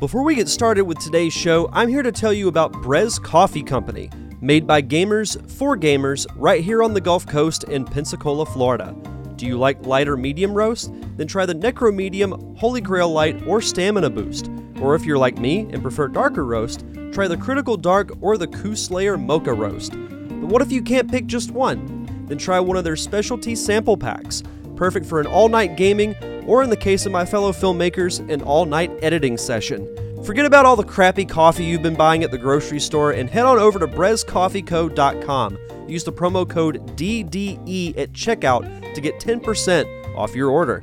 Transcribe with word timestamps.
Before 0.00 0.22
we 0.22 0.34
get 0.34 0.48
started 0.48 0.84
with 0.84 0.98
today's 0.98 1.34
show, 1.34 1.68
I'm 1.74 1.86
here 1.86 2.02
to 2.02 2.10
tell 2.10 2.32
you 2.32 2.48
about 2.48 2.72
Brez 2.72 3.22
Coffee 3.22 3.62
Company, 3.62 4.08
made 4.40 4.66
by 4.66 4.80
gamers 4.80 5.38
for 5.50 5.76
gamers 5.76 6.26
right 6.36 6.64
here 6.64 6.82
on 6.82 6.94
the 6.94 7.02
Gulf 7.02 7.26
Coast 7.26 7.64
in 7.64 7.84
Pensacola, 7.84 8.46
Florida. 8.46 8.96
Do 9.36 9.44
you 9.44 9.58
like 9.58 9.84
lighter 9.84 10.16
medium 10.16 10.54
roast? 10.54 10.90
Then 11.18 11.26
try 11.26 11.44
the 11.44 11.54
Necro 11.54 11.94
Medium, 11.94 12.56
Holy 12.56 12.80
Grail 12.80 13.12
Light, 13.12 13.46
or 13.46 13.60
Stamina 13.60 14.08
Boost. 14.08 14.50
Or 14.80 14.94
if 14.94 15.04
you're 15.04 15.18
like 15.18 15.36
me 15.36 15.66
and 15.70 15.82
prefer 15.82 16.08
darker 16.08 16.46
roast, 16.46 16.82
try 17.12 17.28
the 17.28 17.36
Critical 17.36 17.76
Dark 17.76 18.10
or 18.22 18.38
the 18.38 18.46
Coup 18.46 18.76
Slayer 18.76 19.18
Mocha 19.18 19.52
Roast. 19.52 19.92
But 19.92 20.48
what 20.48 20.62
if 20.62 20.72
you 20.72 20.80
can't 20.80 21.10
pick 21.10 21.26
just 21.26 21.50
one? 21.50 22.24
Then 22.24 22.38
try 22.38 22.58
one 22.58 22.78
of 22.78 22.84
their 22.84 22.96
specialty 22.96 23.54
sample 23.54 23.98
packs, 23.98 24.42
perfect 24.76 25.04
for 25.04 25.20
an 25.20 25.26
all 25.26 25.50
night 25.50 25.76
gaming 25.76 26.14
or 26.50 26.64
in 26.64 26.68
the 26.68 26.76
case 26.76 27.06
of 27.06 27.12
my 27.12 27.24
fellow 27.24 27.52
filmmakers, 27.52 28.28
an 28.28 28.42
all 28.42 28.66
night 28.66 28.90
editing 29.02 29.38
session. 29.38 29.86
Forget 30.24 30.44
about 30.44 30.66
all 30.66 30.74
the 30.74 30.82
crappy 30.82 31.24
coffee 31.24 31.62
you've 31.62 31.80
been 31.80 31.94
buying 31.94 32.24
at 32.24 32.32
the 32.32 32.38
grocery 32.38 32.80
store 32.80 33.12
and 33.12 33.30
head 33.30 33.46
on 33.46 33.60
over 33.60 33.78
to 33.78 33.86
brezcoffeeco.com. 33.86 35.58
Use 35.86 36.02
the 36.02 36.12
promo 36.12 36.48
code 36.48 36.84
DDE 36.96 37.96
at 37.96 38.12
checkout 38.12 38.94
to 38.94 39.00
get 39.00 39.20
10% 39.20 40.16
off 40.16 40.34
your 40.34 40.50
order. 40.50 40.82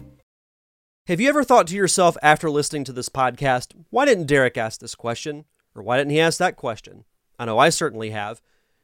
Have 1.07 1.19
you 1.19 1.27
ever 1.27 1.43
thought 1.43 1.67
to 1.67 1.75
yourself 1.75 2.15
after 2.23 2.49
listening 2.49 2.85
to 2.85 2.93
this 2.93 3.09
podcast, 3.09 3.73
why 3.89 4.05
didn't 4.05 4.27
Derek 4.27 4.57
ask 4.57 4.79
this 4.79 4.95
question? 4.95 5.43
Or 5.75 5.83
why 5.83 5.97
didn't 5.97 6.11
he 6.11 6.19
ask 6.21 6.39
that 6.39 6.55
question? 6.55 7.03
I 7.37 7.43
know 7.43 7.59
I 7.59 7.67
certainly 7.69 8.11
have. 8.11 8.41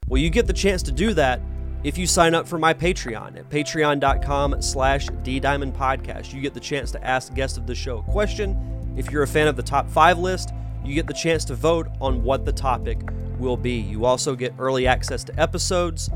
Well, 0.10 0.22
you 0.22 0.30
get 0.30 0.48
the 0.48 0.54
chance 0.54 0.84
to 0.84 0.92
do 0.92 1.14
that 1.14 1.40
if 1.84 1.98
you 1.98 2.08
sign 2.08 2.34
up 2.34 2.48
for 2.48 2.58
my 2.58 2.74
Patreon 2.74 3.38
at 3.38 3.50
patreon.com 3.50 4.62
slash 4.62 5.08
ddiamondpodcast. 5.08 6.34
You 6.34 6.42
get 6.42 6.54
the 6.54 6.60
chance 6.60 6.92
to 6.92 7.06
ask 7.06 7.34
guests 7.34 7.58
of 7.58 7.68
the 7.68 7.76
show 7.76 7.98
a 7.98 8.04
question. 8.04 8.94
If 8.96 9.12
you're 9.12 9.24
a 9.24 9.28
fan 9.28 9.48
of 9.48 9.56
the 9.56 9.64
top 9.64 9.90
five 9.90 10.18
list, 10.18 10.54
you 10.86 10.94
get 10.94 11.08
the 11.08 11.14
chance 11.14 11.44
to 11.46 11.56
vote 11.56 11.88
on 12.00 12.24
what 12.24 12.46
the 12.46 12.54
topic 12.54 13.00
will 13.38 13.58
be. 13.58 13.74
You 13.74 14.06
also 14.06 14.36
get 14.36 14.54
early 14.58 14.88
access 14.88 15.24
to 15.26 15.40
episodes, 15.40 16.10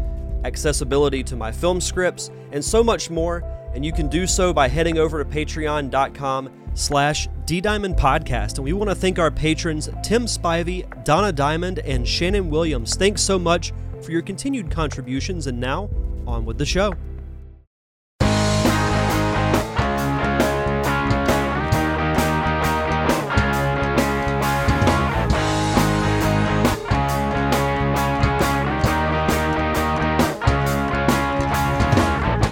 accessibility 0.46 1.24
to 1.24 1.36
my 1.36 1.52
film 1.52 1.82
scripts, 1.82 2.30
and 2.52 2.64
so 2.64 2.84
much 2.84 3.10
more. 3.10 3.44
And 3.74 3.86
you 3.86 3.92
can 3.92 4.08
do 4.08 4.26
so 4.26 4.54
by 4.54 4.70
heading 4.70 4.98
over 4.98 5.24
to 5.24 5.30
patreon.com 5.30 6.50
slash 6.76 7.28
ddiamondpodcast. 7.46 8.56
And 8.56 8.64
we 8.64 8.74
want 8.74 8.90
to 8.90 8.96
thank 8.96 9.20
our 9.20 9.32
patrons 9.32 9.90
Tim 10.04 10.26
Spivey, 10.26 11.04
Donna 11.04 11.32
Diamond, 11.32 11.80
and 11.80 12.08
Shannon 12.08 12.50
Williams. 12.50 12.96
Thanks 12.96 13.22
so 13.22 13.38
much 13.38 13.74
for 14.08 14.14
your 14.14 14.22
continued 14.22 14.72
contributions. 14.72 15.48
And 15.48 15.60
now, 15.60 15.90
on 16.26 16.46
with 16.46 16.58
the 16.58 16.66
show. 16.66 16.94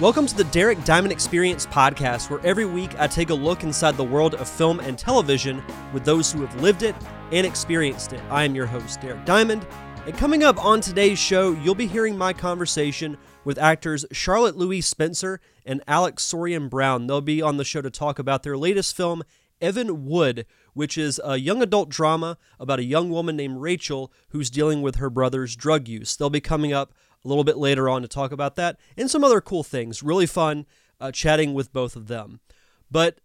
Welcome 0.02 0.26
to 0.26 0.36
the 0.36 0.44
Derek 0.52 0.84
Diamond 0.84 1.10
Experience 1.10 1.64
podcast, 1.64 2.28
where 2.28 2.38
every 2.44 2.66
week 2.66 2.90
I 2.98 3.06
take 3.06 3.30
a 3.30 3.34
look 3.34 3.62
inside 3.62 3.96
the 3.96 4.04
world 4.04 4.34
of 4.34 4.46
film 4.46 4.78
and 4.80 4.98
television 4.98 5.64
with 5.94 6.04
those 6.04 6.30
who 6.30 6.44
have 6.44 6.60
lived 6.60 6.82
it 6.82 6.94
and 7.32 7.46
experienced 7.46 8.12
it. 8.12 8.20
I 8.28 8.44
am 8.44 8.54
your 8.54 8.66
host, 8.66 9.00
Derek 9.00 9.24
Diamond, 9.24 9.66
and 10.06 10.16
coming 10.16 10.44
up 10.44 10.64
on 10.64 10.80
today's 10.80 11.18
show, 11.18 11.50
you'll 11.50 11.74
be 11.74 11.88
hearing 11.88 12.16
my 12.16 12.32
conversation 12.32 13.18
with 13.44 13.58
actors 13.58 14.06
Charlotte 14.12 14.56
Louise 14.56 14.86
Spencer 14.86 15.40
and 15.64 15.82
Alex 15.88 16.24
Sorian 16.24 16.70
Brown. 16.70 17.08
They'll 17.08 17.20
be 17.20 17.42
on 17.42 17.56
the 17.56 17.64
show 17.64 17.82
to 17.82 17.90
talk 17.90 18.20
about 18.20 18.44
their 18.44 18.56
latest 18.56 18.96
film, 18.96 19.24
Evan 19.60 20.06
Wood, 20.06 20.46
which 20.74 20.96
is 20.96 21.20
a 21.24 21.38
young 21.38 21.60
adult 21.60 21.88
drama 21.88 22.38
about 22.60 22.78
a 22.78 22.84
young 22.84 23.10
woman 23.10 23.36
named 23.36 23.60
Rachel 23.60 24.12
who's 24.28 24.48
dealing 24.48 24.80
with 24.80 24.96
her 24.96 25.10
brother's 25.10 25.56
drug 25.56 25.88
use. 25.88 26.16
They'll 26.16 26.30
be 26.30 26.40
coming 26.40 26.72
up 26.72 26.94
a 27.24 27.28
little 27.28 27.44
bit 27.44 27.56
later 27.56 27.88
on 27.88 28.02
to 28.02 28.08
talk 28.08 28.30
about 28.30 28.54
that 28.54 28.78
and 28.96 29.10
some 29.10 29.24
other 29.24 29.40
cool 29.40 29.64
things. 29.64 30.04
Really 30.04 30.26
fun 30.26 30.66
uh, 31.00 31.10
chatting 31.10 31.52
with 31.52 31.72
both 31.72 31.96
of 31.96 32.06
them. 32.06 32.38
But 32.92 33.18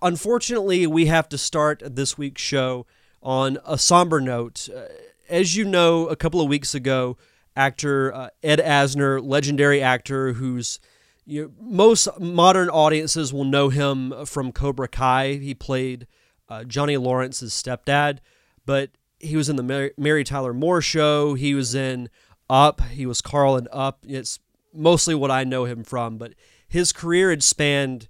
unfortunately, 0.00 0.86
we 0.86 1.06
have 1.06 1.28
to 1.28 1.36
start 1.36 1.82
this 1.84 2.16
week's 2.16 2.40
show 2.40 2.86
on 3.22 3.58
a 3.66 3.76
somber 3.76 4.22
note. 4.22 4.70
Uh, 4.74 4.84
as 5.28 5.56
you 5.56 5.64
know, 5.64 6.06
a 6.08 6.16
couple 6.16 6.40
of 6.40 6.48
weeks 6.48 6.74
ago, 6.74 7.16
actor 7.54 8.14
uh, 8.14 8.28
Ed 8.42 8.58
Asner, 8.58 9.22
legendary 9.22 9.82
actor 9.82 10.34
who's 10.34 10.78
you 11.24 11.42
know, 11.42 11.52
most 11.60 12.08
modern 12.20 12.68
audiences 12.68 13.32
will 13.32 13.44
know 13.44 13.68
him 13.68 14.14
from 14.26 14.52
Cobra 14.52 14.88
Kai. 14.88 15.34
He 15.34 15.54
played 15.54 16.06
uh, 16.48 16.64
Johnny 16.64 16.96
Lawrence's 16.96 17.52
stepdad, 17.52 18.18
but 18.64 18.90
he 19.18 19.36
was 19.36 19.48
in 19.48 19.56
the 19.56 19.62
Mary, 19.62 19.92
Mary 19.96 20.22
Tyler 20.22 20.54
Moore 20.54 20.80
show. 20.80 21.34
He 21.34 21.54
was 21.54 21.74
in 21.74 22.08
Up. 22.48 22.80
He 22.82 23.06
was 23.06 23.20
Carl 23.20 23.56
in 23.56 23.66
Up. 23.72 24.04
It's 24.06 24.38
mostly 24.72 25.14
what 25.14 25.30
I 25.30 25.42
know 25.42 25.64
him 25.64 25.82
from, 25.82 26.16
but 26.18 26.34
his 26.68 26.92
career 26.92 27.30
had 27.30 27.42
spanned 27.42 28.08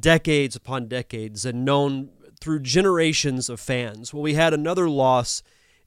decades 0.00 0.56
upon 0.56 0.88
decades 0.88 1.44
and 1.44 1.64
known 1.64 2.10
through 2.40 2.60
generations 2.60 3.48
of 3.48 3.60
fans. 3.60 4.14
Well, 4.14 4.22
we 4.22 4.34
had 4.34 4.54
another 4.54 4.88
loss 4.88 5.42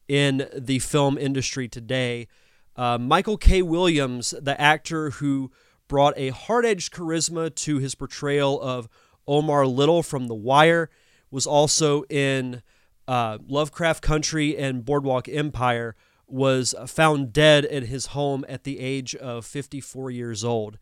in 0.08 0.48
the 0.56 0.80
film 0.80 1.18
industry 1.18 1.68
today. 1.68 2.28
Uh, 2.76 2.98
Michael 2.98 3.38
K. 3.38 3.62
Williams, 3.62 4.34
the 4.42 4.60
actor 4.60 5.12
who 5.12 5.52
brought 5.88 6.14
a 6.18 6.30
hard 6.30 6.66
edged 6.66 6.94
charisma 6.94 7.54
to 7.54 7.78
his 7.78 7.96
portrayal 7.96 8.62
of 8.62 8.88
Omar 9.28 9.66
Little 9.68 10.04
from 10.04 10.28
The 10.28 10.36
Wire, 10.36 10.90
was 11.30 11.46
also 11.46 12.04
in 12.04 12.62
uh, 13.08 13.38
Lovecraft 13.46 14.02
Country 14.02 14.58
and 14.58 14.86
Boardwalk 14.86 15.28
Empire, 15.28 15.96
was 16.28 16.74
found 16.88 17.34
dead 17.34 17.66
at 17.66 17.84
his 17.84 18.08
home 18.08 18.46
at 18.48 18.64
the 18.64 18.80
age 18.80 19.16
of 19.16 19.46
54 19.46 20.12
years 20.12 20.44
old. 20.44 20.78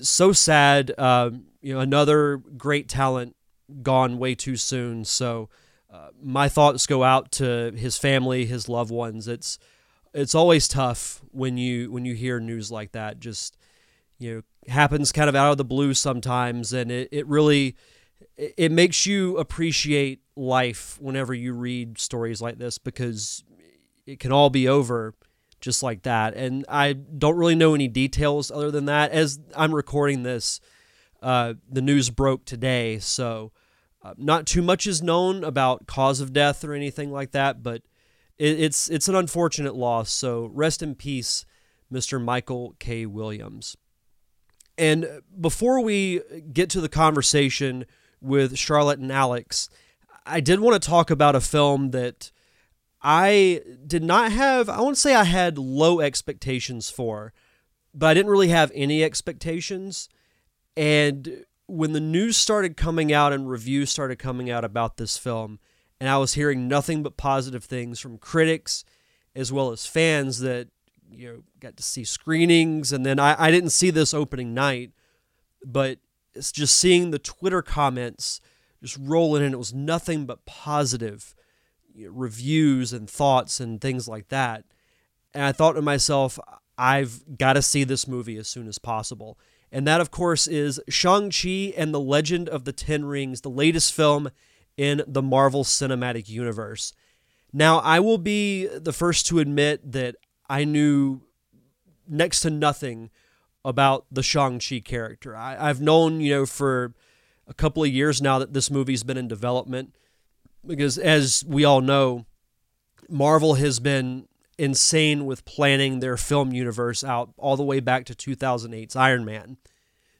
So 0.00 0.32
sad. 0.32 0.92
Uh, 0.98 1.30
you 1.60 1.74
know, 1.74 1.80
another 1.80 2.38
great 2.56 2.88
talent 2.88 3.36
gone 3.82 4.18
way 4.18 4.34
too 4.34 4.56
soon. 4.56 5.04
So, 5.04 5.48
my 6.22 6.48
thoughts 6.48 6.86
go 6.86 7.02
out 7.02 7.32
to 7.32 7.72
his 7.72 7.98
family, 7.98 8.46
his 8.46 8.68
loved 8.68 8.90
ones. 8.90 9.28
It's 9.28 9.58
it's 10.12 10.34
always 10.34 10.68
tough 10.68 11.22
when 11.30 11.56
you 11.56 11.90
when 11.90 12.04
you 12.04 12.14
hear 12.14 12.40
news 12.40 12.70
like 12.70 12.92
that. 12.92 13.20
Just 13.20 13.56
you 14.18 14.34
know, 14.34 14.72
happens 14.72 15.12
kind 15.12 15.28
of 15.28 15.34
out 15.34 15.52
of 15.52 15.58
the 15.58 15.64
blue 15.64 15.94
sometimes, 15.94 16.72
and 16.72 16.90
it, 16.90 17.08
it 17.10 17.26
really 17.26 17.76
it 18.36 18.72
makes 18.72 19.06
you 19.06 19.36
appreciate 19.38 20.20
life 20.36 20.98
whenever 21.00 21.34
you 21.34 21.52
read 21.52 21.98
stories 21.98 22.40
like 22.40 22.58
this 22.58 22.78
because 22.78 23.44
it 24.06 24.18
can 24.18 24.32
all 24.32 24.50
be 24.50 24.68
over 24.68 25.14
just 25.60 25.82
like 25.82 26.02
that. 26.02 26.34
And 26.34 26.64
I 26.68 26.94
don't 26.94 27.36
really 27.36 27.54
know 27.54 27.74
any 27.74 27.88
details 27.88 28.50
other 28.50 28.70
than 28.70 28.86
that. 28.86 29.12
As 29.12 29.38
I'm 29.54 29.74
recording 29.74 30.22
this, 30.22 30.60
uh, 31.22 31.54
the 31.68 31.82
news 31.82 32.08
broke 32.08 32.46
today, 32.46 32.98
so 32.98 33.52
uh, 34.02 34.14
not 34.16 34.46
too 34.46 34.62
much 34.62 34.86
is 34.86 35.02
known 35.02 35.44
about 35.44 35.86
cause 35.86 36.20
of 36.20 36.32
death 36.32 36.64
or 36.64 36.72
anything 36.72 37.12
like 37.12 37.32
that, 37.32 37.62
but 37.62 37.82
it, 38.38 38.58
it's 38.60 38.88
it's 38.88 39.08
an 39.08 39.14
unfortunate 39.14 39.74
loss. 39.74 40.10
So 40.10 40.50
rest 40.52 40.82
in 40.82 40.94
peace, 40.94 41.44
Mr. 41.92 42.22
Michael 42.22 42.74
K. 42.78 43.06
Williams. 43.06 43.76
And 44.78 45.20
before 45.38 45.80
we 45.82 46.22
get 46.52 46.70
to 46.70 46.80
the 46.80 46.88
conversation 46.88 47.84
with 48.20 48.56
Charlotte 48.56 48.98
and 48.98 49.12
Alex, 49.12 49.68
I 50.24 50.40
did 50.40 50.60
want 50.60 50.80
to 50.80 50.88
talk 50.88 51.10
about 51.10 51.36
a 51.36 51.40
film 51.40 51.90
that 51.90 52.32
I 53.02 53.62
did 53.86 54.02
not 54.02 54.32
have, 54.32 54.68
I 54.68 54.80
won't 54.80 54.98
say 54.98 55.14
I 55.14 55.24
had 55.24 55.58
low 55.58 56.00
expectations 56.00 56.90
for, 56.90 57.32
but 57.94 58.06
I 58.06 58.14
didn't 58.14 58.30
really 58.30 58.48
have 58.48 58.72
any 58.74 59.02
expectations. 59.02 60.08
And 60.76 61.44
when 61.70 61.92
the 61.92 62.00
news 62.00 62.36
started 62.36 62.76
coming 62.76 63.12
out 63.12 63.32
and 63.32 63.48
reviews 63.48 63.90
started 63.90 64.18
coming 64.18 64.50
out 64.50 64.64
about 64.64 64.96
this 64.96 65.16
film, 65.16 65.58
and 66.00 66.08
I 66.08 66.18
was 66.18 66.34
hearing 66.34 66.66
nothing 66.66 67.02
but 67.02 67.16
positive 67.16 67.64
things 67.64 68.00
from 68.00 68.18
critics 68.18 68.84
as 69.36 69.52
well 69.52 69.70
as 69.70 69.86
fans 69.86 70.40
that 70.40 70.68
you 71.10 71.28
know 71.28 71.42
got 71.60 71.76
to 71.76 71.82
see 71.82 72.04
screenings, 72.04 72.92
and 72.92 73.06
then 73.06 73.18
I, 73.18 73.36
I 73.38 73.50
didn't 73.50 73.70
see 73.70 73.90
this 73.90 74.12
opening 74.12 74.52
night, 74.52 74.90
but 75.64 75.98
it's 76.34 76.52
just 76.52 76.76
seeing 76.76 77.10
the 77.10 77.18
Twitter 77.18 77.62
comments 77.62 78.40
just 78.82 78.98
rolling 79.00 79.44
in. 79.44 79.52
It 79.52 79.58
was 79.58 79.74
nothing 79.74 80.26
but 80.26 80.46
positive 80.46 81.34
you 81.94 82.06
know, 82.06 82.12
reviews 82.12 82.92
and 82.92 83.08
thoughts 83.08 83.60
and 83.60 83.80
things 83.80 84.08
like 84.08 84.28
that. 84.28 84.64
And 85.34 85.44
I 85.44 85.52
thought 85.52 85.74
to 85.74 85.82
myself, 85.82 86.38
I've 86.78 87.22
got 87.36 87.52
to 87.54 87.62
see 87.62 87.84
this 87.84 88.08
movie 88.08 88.36
as 88.36 88.48
soon 88.48 88.66
as 88.66 88.78
possible 88.78 89.38
and 89.72 89.86
that, 89.86 90.00
of 90.00 90.10
course, 90.10 90.46
is 90.46 90.80
Shang-Chi 90.88 91.74
and 91.76 91.94
the 91.94 92.00
Legend 92.00 92.48
of 92.48 92.64
the 92.64 92.72
Ten 92.72 93.04
Rings, 93.04 93.42
the 93.42 93.50
latest 93.50 93.92
film 93.92 94.30
in 94.76 95.02
the 95.06 95.22
Marvel 95.22 95.62
Cinematic 95.62 96.28
Universe. 96.28 96.92
Now, 97.52 97.78
I 97.78 98.00
will 98.00 98.18
be 98.18 98.66
the 98.66 98.92
first 98.92 99.26
to 99.26 99.38
admit 99.38 99.92
that 99.92 100.16
I 100.48 100.64
knew 100.64 101.22
next 102.08 102.40
to 102.40 102.50
nothing 102.50 103.10
about 103.64 104.06
the 104.10 104.22
Shang-Chi 104.22 104.80
character. 104.80 105.36
I, 105.36 105.66
have 105.66 105.80
known, 105.80 106.20
you 106.20 106.34
know, 106.34 106.46
for 106.46 106.94
a 107.46 107.54
couple 107.54 107.82
of 107.84 107.90
years 107.90 108.22
now 108.22 108.38
that 108.38 108.52
this 108.52 108.70
movie's 108.70 109.02
been 109.02 109.16
in 109.16 109.28
development. 109.28 109.94
because 110.66 110.98
as 110.98 111.44
we 111.46 111.64
all 111.64 111.80
know, 111.80 112.26
Marvel 113.08 113.54
has 113.54 113.80
been 113.80 114.28
insane 114.60 115.24
with 115.24 115.46
planning 115.46 116.00
their 116.00 116.18
film 116.18 116.52
universe 116.52 117.02
out 117.02 117.32
all 117.38 117.56
the 117.56 117.64
way 117.64 117.80
back 117.80 118.04
to 118.04 118.14
2008's 118.14 118.94
Iron 118.94 119.24
Man. 119.24 119.56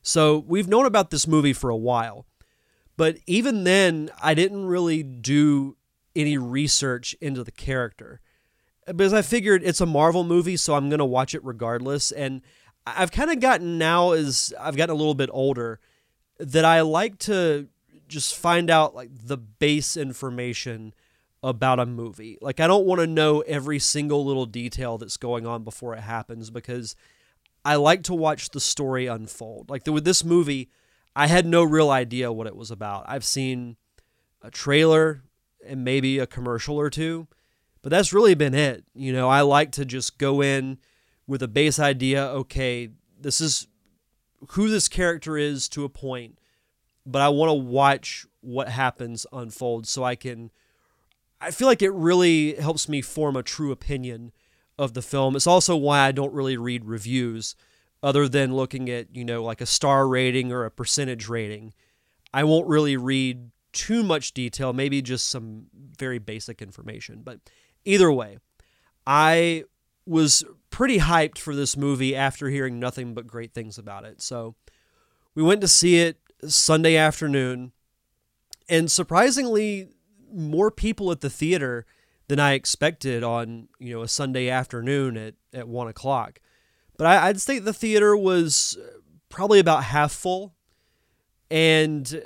So 0.00 0.38
we've 0.48 0.66
known 0.66 0.87
about 0.87 1.10
this 1.10 1.26
movie 1.26 1.52
for 1.52 1.69
a 1.69 1.76
while. 1.76 2.25
But 2.96 3.19
even 3.26 3.64
then, 3.64 4.10
I 4.22 4.32
didn't 4.32 4.64
really 4.64 5.02
do 5.02 5.76
any 6.16 6.38
research 6.38 7.14
into 7.20 7.44
the 7.44 7.52
character 7.52 8.20
because 8.87 9.12
I 9.12 9.20
figured 9.20 9.62
it's 9.62 9.82
a 9.82 9.87
Marvel 9.87 10.25
movie, 10.25 10.56
so 10.56 10.75
I'm 10.75 10.88
going 10.88 11.00
to 11.00 11.04
watch 11.04 11.34
it 11.34 11.44
regardless. 11.44 12.10
And 12.10 12.40
I've 12.87 13.12
kind 13.12 13.31
of 13.31 13.40
gotten 13.40 13.76
now, 13.76 14.12
as 14.12 14.54
I've 14.58 14.76
gotten 14.76 14.94
a 14.94 14.98
little 14.98 15.14
bit 15.14 15.31
older, 15.32 15.81
that 16.38 16.64
I 16.64 16.81
like 16.81 17.19
to 17.20 17.69
just 18.08 18.34
find 18.37 18.70
out 18.70 18.94
like 18.94 19.10
the 19.12 19.37
base 19.37 19.98
information 19.98 20.94
about 21.42 21.81
a 21.81 21.87
movie. 21.87 22.38
Like 22.40 22.60
I 22.60 22.66
don't 22.66 22.87
want 22.87 23.00
to 23.00 23.06
know 23.06 23.40
every 23.40 23.78
single 23.78 24.25
little 24.25 24.46
detail 24.46 24.98
that's 24.98 25.16
going 25.16 25.46
on 25.46 25.64
before 25.64 25.94
it 25.94 26.00
happens 26.00 26.50
because 26.50 26.94
I 27.64 27.76
like 27.76 28.02
to 28.04 28.14
watch 28.14 28.50
the 28.50 28.60
story 28.60 29.06
unfold. 29.06 29.70
Like 29.70 29.87
with 29.87 30.04
this 30.04 30.25
movie, 30.25 30.70
I 31.16 31.26
had 31.26 31.46
no 31.46 31.62
real 31.62 31.90
idea 31.90 32.32
what 32.32 32.46
it 32.46 32.56
was 32.56 32.70
about. 32.70 33.04
I've 33.08 33.25
seen 33.25 33.76
a 34.42 34.50
trailer 34.50 35.22
and 35.66 35.84
maybe 35.84 36.19
a 36.19 36.26
commercial 36.26 36.76
or 36.76 36.90
two, 36.90 37.26
but 37.82 37.90
that's 37.90 38.12
really 38.12 38.34
been 38.34 38.54
it. 38.54 38.84
You 38.94 39.12
know, 39.12 39.28
I 39.28 39.42
like 39.42 39.72
to 39.72 39.84
just 39.84 40.19
go 40.19 40.42
in 40.42 40.78
with 41.26 41.42
a 41.42 41.48
base 41.48 41.78
idea, 41.78 42.26
okay, 42.26 42.90
this 43.19 43.40
is 43.40 43.66
who 44.50 44.69
this 44.69 44.88
character 44.88 45.37
is 45.37 45.69
to 45.70 45.84
a 45.84 45.88
point, 45.88 46.38
but 47.04 47.22
I 47.22 47.28
want 47.28 47.50
to 47.50 47.54
watch 47.54 48.26
what 48.40 48.69
happens 48.69 49.26
unfold 49.32 49.87
so 49.87 50.02
I 50.02 50.16
can 50.16 50.50
I 51.40 51.50
feel 51.50 51.69
like 51.69 51.82
it 51.82 51.92
really 51.92 52.54
helps 52.56 52.88
me 52.88 53.00
form 53.00 53.37
a 53.37 53.42
true 53.42 53.72
opinion 53.72 54.32
of 54.78 54.94
the 54.94 55.02
film. 55.02 55.37
It's 55.37 55.46
also 55.46 55.76
why 55.76 56.00
I 56.00 56.12
don't 56.12 56.34
really 56.34 56.56
read 56.56 56.84
reviews 56.84 57.54
other 58.02 58.28
than 58.28 58.54
looking 58.54 58.88
at, 58.88 59.14
you 59.14 59.25
know, 59.25 59.42
like 59.42 59.60
a 59.60 59.66
star 59.66 60.08
rating 60.08 60.52
or 60.52 60.64
a 60.64 60.70
percentage 60.70 61.28
rating. 61.28 61.72
I 62.32 62.44
won't 62.44 62.66
really 62.66 62.96
read 62.96 63.50
too 63.72 64.02
much 64.02 64.32
detail, 64.32 64.72
maybe 64.72 65.02
just 65.02 65.28
some 65.28 65.66
very 65.75 66.19
basic 66.19 66.60
information. 66.62 67.22
But 67.22 67.40
either 67.84 68.10
way, 68.10 68.38
I 69.06 69.64
was 70.06 70.44
pretty 70.70 70.98
hyped 70.98 71.38
for 71.38 71.54
this 71.54 71.76
movie 71.76 72.16
after 72.16 72.48
hearing 72.48 72.81
nothing 72.81 73.14
but 73.14 73.26
great 73.26 73.52
things 73.52 73.78
about 73.78 74.04
it. 74.04 74.20
So 74.22 74.54
we 75.34 75.42
went 75.42 75.60
to 75.60 75.69
see 75.69 75.98
it 75.98 76.19
Sunday 76.46 76.96
afternoon, 76.96 77.72
and 78.69 78.90
surprisingly, 78.90 79.88
more 80.32 80.70
people 80.70 81.10
at 81.10 81.20
the 81.20 81.30
theater 81.30 81.86
than 82.28 82.38
I 82.38 82.52
expected 82.52 83.24
on 83.24 83.68
you 83.78 83.94
know 83.94 84.02
a 84.02 84.08
Sunday 84.08 84.48
afternoon 84.48 85.16
at 85.16 85.34
at 85.52 85.68
one 85.68 85.88
o'clock. 85.88 86.40
But 86.96 87.06
I, 87.06 87.28
I'd 87.28 87.40
say 87.40 87.58
the 87.58 87.72
theater 87.72 88.16
was 88.16 88.78
uh, 88.80 88.98
probably 89.28 89.58
about 89.58 89.84
half 89.84 90.12
full, 90.12 90.54
and 91.50 92.22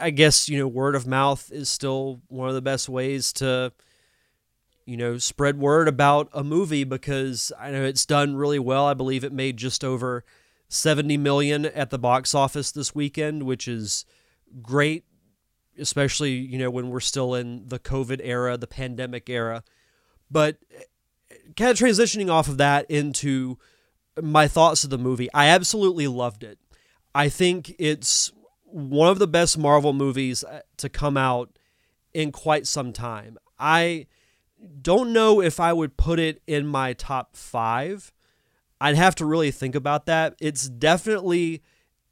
I 0.00 0.10
guess 0.10 0.48
you 0.48 0.58
know 0.58 0.68
word 0.68 0.94
of 0.94 1.06
mouth 1.06 1.50
is 1.52 1.68
still 1.68 2.22
one 2.28 2.48
of 2.48 2.54
the 2.54 2.62
best 2.62 2.88
ways 2.88 3.32
to 3.34 3.72
you 4.86 4.96
know 4.96 5.18
spread 5.18 5.58
word 5.58 5.86
about 5.86 6.28
a 6.32 6.42
movie 6.42 6.84
because 6.84 7.52
I 7.58 7.70
know 7.70 7.84
it's 7.84 8.06
done 8.06 8.36
really 8.36 8.58
well. 8.58 8.86
I 8.86 8.94
believe 8.94 9.24
it 9.24 9.32
made 9.32 9.56
just 9.58 9.84
over 9.84 10.24
70 10.68 11.18
million 11.18 11.66
at 11.66 11.90
the 11.90 11.98
box 11.98 12.34
office 12.34 12.72
this 12.72 12.94
weekend, 12.94 13.42
which 13.42 13.68
is 13.68 14.06
great 14.62 15.04
especially 15.82 16.32
you 16.32 16.58
know 16.58 16.70
when 16.70 16.90
we're 16.90 17.00
still 17.00 17.34
in 17.34 17.68
the 17.68 17.78
COVID 17.78 18.20
era, 18.22 18.56
the 18.56 18.66
pandemic 18.66 19.28
era. 19.28 19.64
But 20.30 20.56
kind 21.56 21.70
of 21.70 21.78
transitioning 21.78 22.30
off 22.30 22.48
of 22.48 22.56
that 22.58 22.90
into 22.90 23.58
my 24.20 24.48
thoughts 24.48 24.84
of 24.84 24.90
the 24.90 24.98
movie, 24.98 25.28
I 25.34 25.48
absolutely 25.48 26.06
loved 26.06 26.42
it. 26.44 26.58
I 27.14 27.28
think 27.28 27.74
it's 27.78 28.32
one 28.64 29.08
of 29.08 29.18
the 29.18 29.26
best 29.26 29.58
Marvel 29.58 29.92
movies 29.92 30.44
uh, 30.44 30.60
to 30.78 30.88
come 30.88 31.16
out 31.16 31.58
in 32.14 32.32
quite 32.32 32.66
some 32.66 32.92
time. 32.92 33.38
I 33.58 34.06
don't 34.80 35.12
know 35.12 35.40
if 35.40 35.60
I 35.60 35.72
would 35.72 35.96
put 35.96 36.18
it 36.18 36.42
in 36.46 36.66
my 36.66 36.92
top 36.92 37.36
five. 37.36 38.12
I'd 38.80 38.96
have 38.96 39.14
to 39.16 39.26
really 39.26 39.50
think 39.50 39.74
about 39.74 40.06
that. 40.06 40.34
It's 40.40 40.68
definitely 40.68 41.62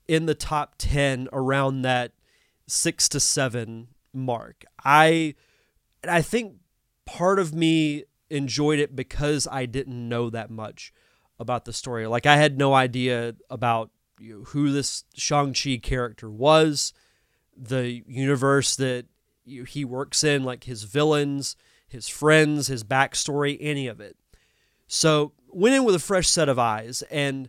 in 0.06 0.26
the 0.26 0.34
top 0.34 0.74
10 0.78 1.28
around 1.32 1.82
that 1.82 2.12
six 2.70 3.08
to 3.10 3.20
seven 3.20 3.88
mark. 4.12 4.64
I 4.84 5.34
I 6.08 6.22
think 6.22 6.54
part 7.04 7.38
of 7.38 7.54
me 7.54 8.04
enjoyed 8.30 8.78
it 8.78 8.94
because 8.94 9.48
I 9.50 9.66
didn't 9.66 10.08
know 10.08 10.30
that 10.30 10.50
much 10.50 10.92
about 11.38 11.64
the 11.64 11.72
story. 11.72 12.06
Like 12.06 12.26
I 12.26 12.36
had 12.36 12.58
no 12.58 12.74
idea 12.74 13.34
about 13.48 13.90
you 14.18 14.38
know, 14.38 14.44
who 14.44 14.70
this 14.70 15.04
Shang-Chi 15.14 15.80
character 15.82 16.30
was, 16.30 16.92
the 17.56 18.02
universe 18.06 18.76
that 18.76 19.06
you 19.44 19.60
know, 19.60 19.64
he 19.64 19.84
works 19.84 20.22
in, 20.22 20.44
like 20.44 20.64
his 20.64 20.84
villains, 20.84 21.56
his 21.88 22.08
friends, 22.08 22.68
his 22.68 22.84
backstory, 22.84 23.56
any 23.60 23.86
of 23.88 24.00
it. 24.00 24.16
So 24.86 25.32
went 25.48 25.74
in 25.74 25.84
with 25.84 25.94
a 25.94 26.00
fresh 26.00 26.28
set 26.28 26.48
of 26.48 26.58
eyes 26.58 27.02
and 27.10 27.48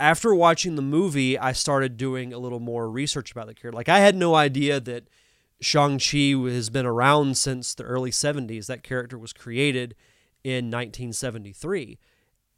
after 0.00 0.34
watching 0.34 0.76
the 0.76 0.82
movie, 0.82 1.38
I 1.38 1.52
started 1.52 1.96
doing 1.96 2.32
a 2.32 2.38
little 2.38 2.60
more 2.60 2.90
research 2.90 3.32
about 3.32 3.48
the 3.48 3.54
character. 3.54 3.76
Like 3.76 3.88
I 3.88 3.98
had 3.98 4.14
no 4.14 4.34
idea 4.34 4.80
that 4.80 5.08
Shang-Chi 5.60 6.50
has 6.52 6.70
been 6.70 6.86
around 6.86 7.36
since 7.36 7.74
the 7.74 7.82
early 7.82 8.10
70s. 8.10 8.66
That 8.66 8.82
character 8.82 9.18
was 9.18 9.32
created 9.32 9.96
in 10.44 10.66
1973. 10.66 11.98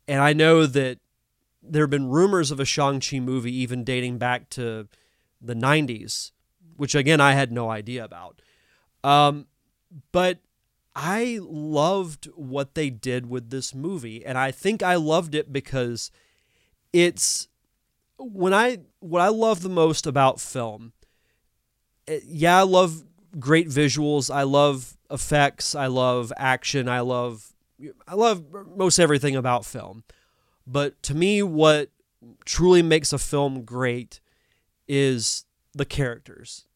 And 0.06 0.20
I 0.20 0.32
know 0.32 0.66
that 0.66 0.98
there 1.62 1.84
have 1.84 1.90
been 1.90 2.10
rumors 2.10 2.50
of 2.50 2.60
a 2.60 2.64
Shang-Chi 2.64 3.20
movie 3.20 3.54
even 3.54 3.84
dating 3.84 4.19
back 4.19 4.50
to 4.50 4.88
the 5.40 5.54
90s, 5.54 6.32
which 6.76 6.94
again 6.94 7.20
I 7.20 7.32
had 7.32 7.52
no 7.52 7.70
idea 7.70 8.04
about. 8.04 8.43
Um, 9.02 9.46
but 10.12 10.38
I 10.94 11.38
loved 11.40 12.26
what 12.34 12.75
they 12.75 12.90
did 12.90 13.31
with 13.31 13.48
this 13.48 13.75
movie, 13.75 14.26
and 14.26 14.36
I 14.36 14.50
think 14.50 14.82
I 14.82 14.96
loved 14.96 15.34
it 15.34 15.54
because– 15.54 16.10
it's 16.92 17.48
when 18.19 18.52
I 18.52 18.78
what 19.00 19.22
I 19.22 19.28
love 19.28 19.62
the 19.62 19.69
most 19.69 20.06
about 20.06 20.40
film. 20.40 20.92
Eh, 22.06 22.20
yeah, 22.25 22.58
I 22.58 22.62
love 22.62 23.04
great 23.38 23.69
visuals. 23.69 24.32
I 24.32 24.42
love 24.42 24.96
effects. 25.10 25.75
I 25.75 25.87
love 25.87 26.32
action. 26.37 26.88
I 26.88 27.00
love 27.00 27.52
I 28.06 28.15
love 28.15 28.44
most 28.76 28.98
everything 28.98 29.36
about 29.36 29.65
film. 29.65 30.05
But 30.67 31.03
to 31.05 31.15
me, 31.15 31.43
what 31.43 31.91
truly 32.44 32.82
makes 32.82 33.12
a 33.12 33.19
film 33.19 33.65
great 33.65 34.20
is 34.86 35.44
the 35.72 35.84
characters 35.84 36.67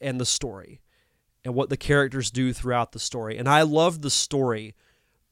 and 0.00 0.20
the 0.20 0.26
story 0.26 0.80
and 1.44 1.54
what 1.54 1.68
the 1.68 1.76
characters 1.76 2.30
do 2.30 2.52
throughout 2.52 2.92
the 2.92 2.98
story. 2.98 3.36
And 3.36 3.48
I 3.48 3.62
love 3.62 4.02
the 4.02 4.10
story 4.10 4.74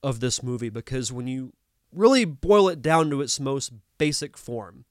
of 0.03 0.21
this 0.21 0.43
movie 0.43 0.69
because 0.69 1.13
when 1.13 1.27
you 1.27 1.53
really 1.93 2.25
boil 2.25 2.69
it 2.69 2.83
down 2.83 3.11
to 3.11 3.21
its 3.21 3.41
most 3.41 3.73
basic 3.99 4.37
form, 4.37 4.85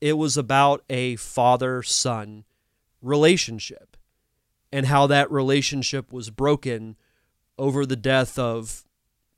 it 0.00 0.14
was 0.14 0.36
about 0.36 0.84
a 0.90 1.16
father 1.16 1.82
son 1.82 2.44
relationship 3.02 3.96
and 4.72 4.86
how 4.86 5.06
that 5.06 5.30
relationship 5.30 6.12
was 6.12 6.30
broken 6.30 6.96
over 7.58 7.86
the 7.86 7.96
death 7.96 8.38
of 8.38 8.84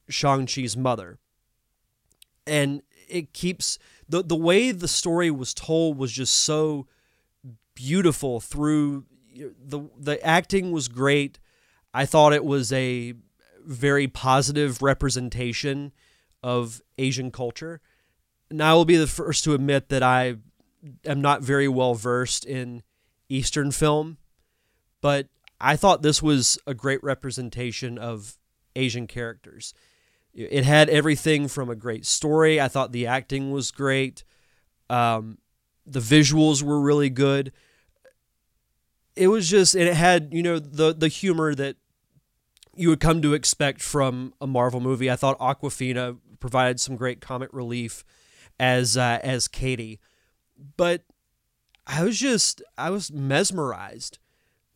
Shang-Chi's 0.08 0.76
mother. 0.76 1.18
And 2.46 2.82
it 3.08 3.32
keeps 3.32 3.78
the 4.08 4.22
the 4.22 4.36
way 4.36 4.72
the 4.72 4.88
story 4.88 5.30
was 5.30 5.54
told 5.54 5.98
was 5.98 6.12
just 6.12 6.34
so 6.34 6.86
beautiful 7.74 8.40
through 8.40 9.04
the 9.34 9.88
the 9.98 10.24
acting 10.24 10.72
was 10.72 10.88
great. 10.88 11.38
I 11.92 12.06
thought 12.06 12.32
it 12.32 12.44
was 12.44 12.72
a 12.72 13.14
very 13.64 14.08
positive 14.08 14.82
representation 14.82 15.92
of 16.42 16.80
Asian 16.98 17.30
culture. 17.30 17.80
Now, 18.50 18.72
I 18.72 18.74
will 18.74 18.84
be 18.84 18.96
the 18.96 19.06
first 19.06 19.44
to 19.44 19.54
admit 19.54 19.88
that 19.88 20.02
I 20.02 20.36
am 21.04 21.20
not 21.20 21.42
very 21.42 21.68
well 21.68 21.94
versed 21.94 22.44
in 22.44 22.82
Eastern 23.28 23.72
film, 23.72 24.18
but 25.00 25.28
I 25.60 25.76
thought 25.76 26.02
this 26.02 26.22
was 26.22 26.58
a 26.66 26.74
great 26.74 27.02
representation 27.02 27.98
of 27.98 28.38
Asian 28.76 29.06
characters. 29.06 29.74
It 30.32 30.64
had 30.64 30.88
everything 30.88 31.48
from 31.48 31.68
a 31.68 31.74
great 31.74 32.06
story. 32.06 32.60
I 32.60 32.68
thought 32.68 32.92
the 32.92 33.06
acting 33.06 33.50
was 33.50 33.70
great. 33.70 34.24
Um, 34.88 35.38
the 35.84 36.00
visuals 36.00 36.62
were 36.62 36.80
really 36.80 37.10
good. 37.10 37.52
It 39.16 39.28
was 39.28 39.50
just, 39.50 39.74
and 39.74 39.88
it 39.88 39.96
had, 39.96 40.28
you 40.32 40.44
know, 40.44 40.60
the 40.60 40.94
the 40.94 41.08
humor 41.08 41.54
that 41.54 41.76
you 42.76 42.88
would 42.90 43.00
come 43.00 43.20
to 43.22 43.34
expect 43.34 43.82
from 43.82 44.32
a 44.40 44.46
Marvel 44.46 44.80
movie. 44.80 45.10
I 45.10 45.16
thought 45.16 45.38
Awkwafina 45.40 46.18
provided 46.40 46.80
some 46.80 46.96
great 46.96 47.20
comic 47.20 47.50
relief 47.52 48.04
as 48.58 48.96
uh, 48.96 49.18
as 49.22 49.48
Katie, 49.48 50.00
but 50.76 51.02
I 51.86 52.04
was 52.04 52.18
just 52.18 52.62
I 52.76 52.90
was 52.90 53.12
mesmerized 53.12 54.18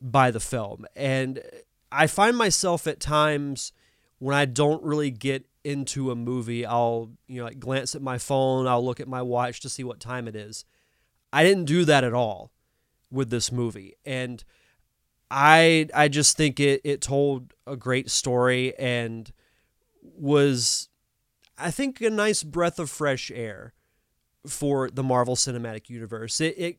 by 0.01 0.31
the 0.31 0.41
film, 0.41 0.87
and 0.97 1.43
I 1.91 2.07
find 2.07 2.37
myself 2.37 2.87
at 2.87 3.01
times 3.01 3.73
when 4.19 4.37
I 4.37 4.45
don't 4.45 4.83
really 4.83 5.11
get 5.11 5.47
into 5.65 6.11
a 6.11 6.17
movie, 6.17 6.65
I'll, 6.67 7.11
you 7.27 7.39
know, 7.41 7.45
like 7.45 7.59
glance 7.59 7.95
at 7.95 8.03
my 8.03 8.19
phone, 8.19 8.67
I'll 8.67 8.85
look 8.85 9.01
at 9.01 9.09
my 9.09 9.23
watch 9.23 9.61
to 9.61 9.69
see 9.69 9.85
what 9.85 10.01
time 10.01 10.27
it 10.27 10.37
is. 10.37 10.65
I 11.33 11.45
didn't 11.45 11.65
do 11.65 11.85
that 11.85 12.05
at 12.05 12.15
all 12.15 12.51
with 13.11 13.31
this 13.31 13.53
movie. 13.53 13.95
And 14.05 14.43
I 15.31 15.89
I 15.95 16.09
just 16.09 16.37
think 16.37 16.61
it 16.61 16.81
it 16.85 17.01
told 17.01 17.55
a 17.67 17.77
great 17.77 18.11
story 18.11 18.77
and 18.79 19.31
was 20.03 20.89
I 21.63 21.71
think 21.71 22.01
a 22.01 22.11
nice 22.11 22.43
breath 22.43 22.79
of 22.79 22.91
fresh 22.91 23.31
air 23.31 23.73
for 24.47 24.91
the 24.91 25.03
Marvel 25.03 25.37
Cinematic 25.37 25.89
Universe. 25.89 26.41
It 26.41 26.55
it 26.59 26.79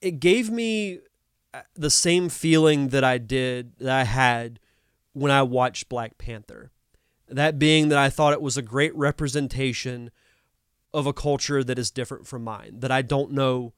it 0.00 0.20
gave 0.20 0.50
me 0.50 1.00
uh, 1.52 1.62
the 1.74 1.90
same 1.90 2.28
feeling 2.28 2.88
that 2.88 3.04
I 3.04 3.18
did 3.18 3.78
that 3.78 3.94
I 3.94 4.04
had 4.04 4.60
when 5.12 5.30
I 5.30 5.42
watched 5.42 5.88
Black 5.88 6.18
Panther. 6.18 6.70
That 7.28 7.58
being 7.58 7.88
that 7.88 7.98
I 7.98 8.10
thought 8.10 8.32
it 8.32 8.42
was 8.42 8.56
a 8.56 8.62
great 8.62 8.94
representation 8.96 10.10
of 10.92 11.06
a 11.06 11.12
culture 11.12 11.64
that 11.64 11.78
is 11.78 11.90
different 11.90 12.26
from 12.26 12.44
mine, 12.44 12.80
that 12.80 12.90
I 12.90 13.02
don't 13.02 13.32
know 13.32 13.72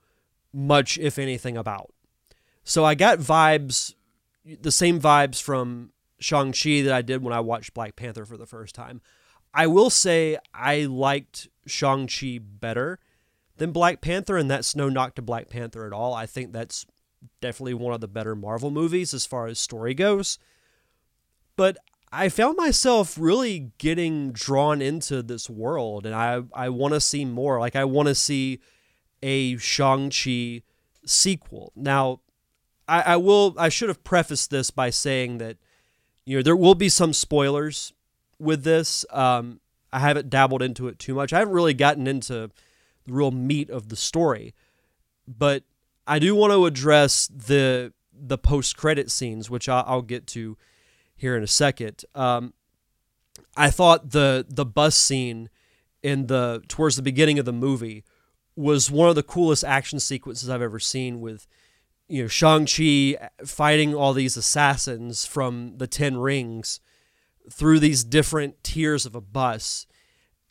much, 0.53 0.99
if 0.99 1.19
anything, 1.19 1.57
about. 1.57 1.93
So 2.65 2.85
I 2.85 2.95
got 2.95 3.19
vibes, 3.19 3.95
the 4.45 4.73
same 4.73 5.01
vibes 5.01 5.41
from 5.41 5.93
Shang-Chi 6.19 6.83
that 6.83 6.93
I 6.93 7.03
did 7.03 7.23
when 7.23 7.33
I 7.33 7.41
watched 7.41 7.75
Black 7.75 7.97
Panther 7.97 8.25
for 8.25 8.37
the 8.37 8.47
first 8.47 8.75
time. 8.75 9.01
I 9.57 9.67
will 9.67 9.89
say 9.89 10.37
I 10.55 10.83
liked 10.83 11.49
Shang-Chi 11.67 12.39
better 12.43 12.99
than 13.57 13.73
Black 13.73 14.03
Panther, 14.03 14.37
and 14.37 14.51
that's 14.51 14.77
no 14.77 14.91
knock 14.91 15.15
to 15.15 15.23
Black 15.23 15.49
Panther 15.49 15.87
at 15.87 15.95
all. 15.95 16.13
I 16.13 16.27
think 16.27 16.53
that's 16.53 16.85
definitely 17.41 17.73
one 17.73 17.95
of 17.95 18.03
the 18.03 18.07
better 18.07 18.37
Marvel 18.37 18.71
movies 18.71 19.15
as 19.15 19.25
far 19.25 19.47
as 19.47 19.59
story 19.59 19.95
goes. 19.95 20.39
But 21.57 21.79
I 22.13 22.29
found 22.29 22.59
myself 22.59 23.17
really 23.19 23.73
getting 23.79 24.31
drawn 24.31 24.83
into 24.83 25.23
this 25.23 25.49
world, 25.49 26.05
and 26.05 26.15
I, 26.15 26.43
I 26.53 26.69
want 26.69 26.93
to 26.93 27.01
see 27.01 27.25
more. 27.25 27.59
Like, 27.59 27.75
I 27.75 27.85
want 27.85 28.09
to 28.09 28.15
see 28.15 28.61
a 29.23 29.57
Shang-Chi 29.57 30.65
sequel. 31.07 31.73
Now, 31.75 32.21
I, 32.87 33.01
I 33.01 33.17
will, 33.17 33.55
I 33.57 33.71
should 33.71 33.89
have 33.89 34.05
prefaced 34.05 34.51
this 34.51 34.71
by 34.71 34.91
saying 34.91 35.39
that, 35.39 35.57
you 36.27 36.37
know, 36.37 36.43
there 36.43 36.55
will 36.55 36.75
be 36.75 36.91
some 36.91 37.15
spoilers 37.15 37.95
with 38.39 38.65
this. 38.65 39.05
Um, 39.11 39.61
I 39.93 40.01
haven't 40.01 40.31
dabbled 40.31 40.63
into 40.63 40.89
it 40.89 40.99
too 40.99 41.15
much. 41.15 41.33
I 41.33 41.39
haven't 41.39 41.55
really 41.55 41.75
gotten 41.75 42.07
into 42.07 42.51
the 43.05 43.13
real 43.13 43.31
meat 43.31 43.71
of 43.71 43.89
the 43.89 43.97
story, 43.97 44.55
but 45.27 45.63
I 46.07 46.19
do 46.19 46.35
want 46.35 46.53
to 46.53 46.67
address 46.67 47.29
the 47.29 47.93
the 48.19 48.39
post 48.39 48.77
credit 48.77 49.11
scenes, 49.11 49.51
which 49.51 49.69
I'll, 49.69 49.85
I'll, 49.87 50.03
get 50.03 50.27
to 50.29 50.57
here 51.15 51.37
in 51.37 51.43
a 51.43 51.49
second. 51.49 52.05
Um, 52.15 52.55
I 53.57 53.71
thought 53.71 54.11
the 54.11 54.47
the 54.49 54.65
bus 54.65 54.97
scene 54.97 55.51
in 56.03 56.27
the 56.27 56.63
towards 56.69 56.97
the 56.97 57.03
beginning 57.03 57.39
of 57.39 57.45
the 57.45 57.53
movie 57.53 58.05
was 58.55 58.91
one 58.91 59.09
of 59.09 59.15
the 59.15 59.23
coolest 59.23 59.65
action 59.65 60.01
sequences 60.01 60.49
I've 60.49 60.63
ever 60.63 60.79
seen 60.79 61.21
with 61.21 61.47
you 62.09 62.23
know 62.23 62.29
Shang 62.29 62.67
Chi 62.67 63.17
fighting 63.45 63.95
all 63.95 64.13
these 64.13 64.37
assassins 64.37 65.27
from 65.27 65.75
the 65.77 65.87
Ten 65.87 66.17
Rings 66.17 66.81
through 67.51 67.79
these 67.79 68.05
different 68.05 68.63
tiers 68.63 69.07
of 69.07 69.15
a 69.15 69.21
bus 69.21 69.87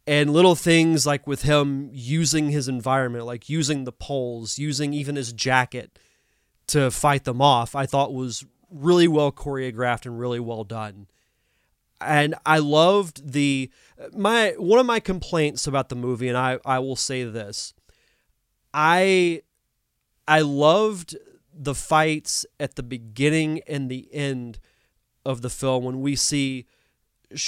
and 0.08 0.32
little 0.32 0.56
things 0.56 1.06
like 1.06 1.26
with 1.26 1.42
him 1.42 1.90
using 1.92 2.50
his 2.50 2.68
environment 2.68 3.26
like 3.26 3.50
using 3.50 3.84
the 3.84 3.92
poles 3.92 4.58
using 4.58 4.94
even 4.94 5.16
his 5.16 5.34
jacket 5.34 5.98
to 6.68 6.90
fight 6.92 7.24
them 7.24 7.42
off 7.42 7.76
i 7.76 7.86
thought 7.86 8.14
was 8.14 8.46
really 8.76 9.08
well 9.08 9.32
choreographed 9.32 10.06
and 10.06 10.20
really 10.20 10.40
well 10.40 10.64
done. 10.64 11.08
And 12.02 12.36
i 12.46 12.60
loved 12.60 13.32
the 13.32 13.72
my 14.12 14.54
one 14.58 14.80
of 14.80 14.86
my 14.86 15.00
complaints 15.00 15.66
about 15.66 15.90
the 15.90 15.96
movie 15.96 16.28
and 16.28 16.38
i 16.38 16.60
i 16.66 16.78
will 16.78 16.98
say 16.98 17.24
this 17.24 17.74
i 18.74 19.42
i 20.28 20.42
loved 20.42 21.16
the 21.54 21.74
fights 21.74 22.46
at 22.60 22.76
the 22.76 22.84
beginning 22.84 23.62
and 23.66 23.90
the 23.90 24.10
end 24.14 24.60
of 25.26 25.42
the 25.42 25.50
film 25.50 25.86
when 25.86 26.02
we 26.02 26.18
see 26.18 26.68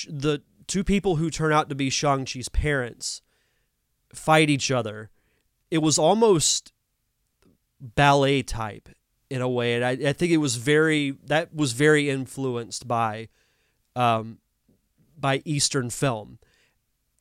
the 0.09 0.41
two 0.67 0.83
people 0.83 1.15
who 1.15 1.29
turn 1.29 1.53
out 1.53 1.69
to 1.69 1.75
be 1.75 1.89
Shang-Chi's 1.89 2.49
parents 2.49 3.21
fight 4.13 4.49
each 4.49 4.71
other, 4.71 5.09
it 5.71 5.79
was 5.79 5.97
almost 5.97 6.71
ballet 7.79 8.43
type 8.43 8.89
in 9.29 9.41
a 9.41 9.49
way. 9.49 9.75
And 9.75 9.83
I, 9.83 10.09
I 10.09 10.13
think 10.13 10.31
it 10.31 10.37
was 10.37 10.55
very, 10.55 11.11
that 11.25 11.53
was 11.53 11.73
very 11.73 12.09
influenced 12.09 12.87
by, 12.87 13.29
um, 13.95 14.39
by 15.17 15.41
Eastern 15.45 15.89
film. 15.89 16.39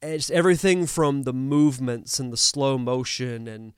It's 0.02 0.30
everything 0.30 0.86
from 0.86 1.22
the 1.22 1.32
movements 1.32 2.20
and 2.20 2.32
the 2.32 2.36
slow 2.36 2.78
motion 2.78 3.48
and, 3.48 3.72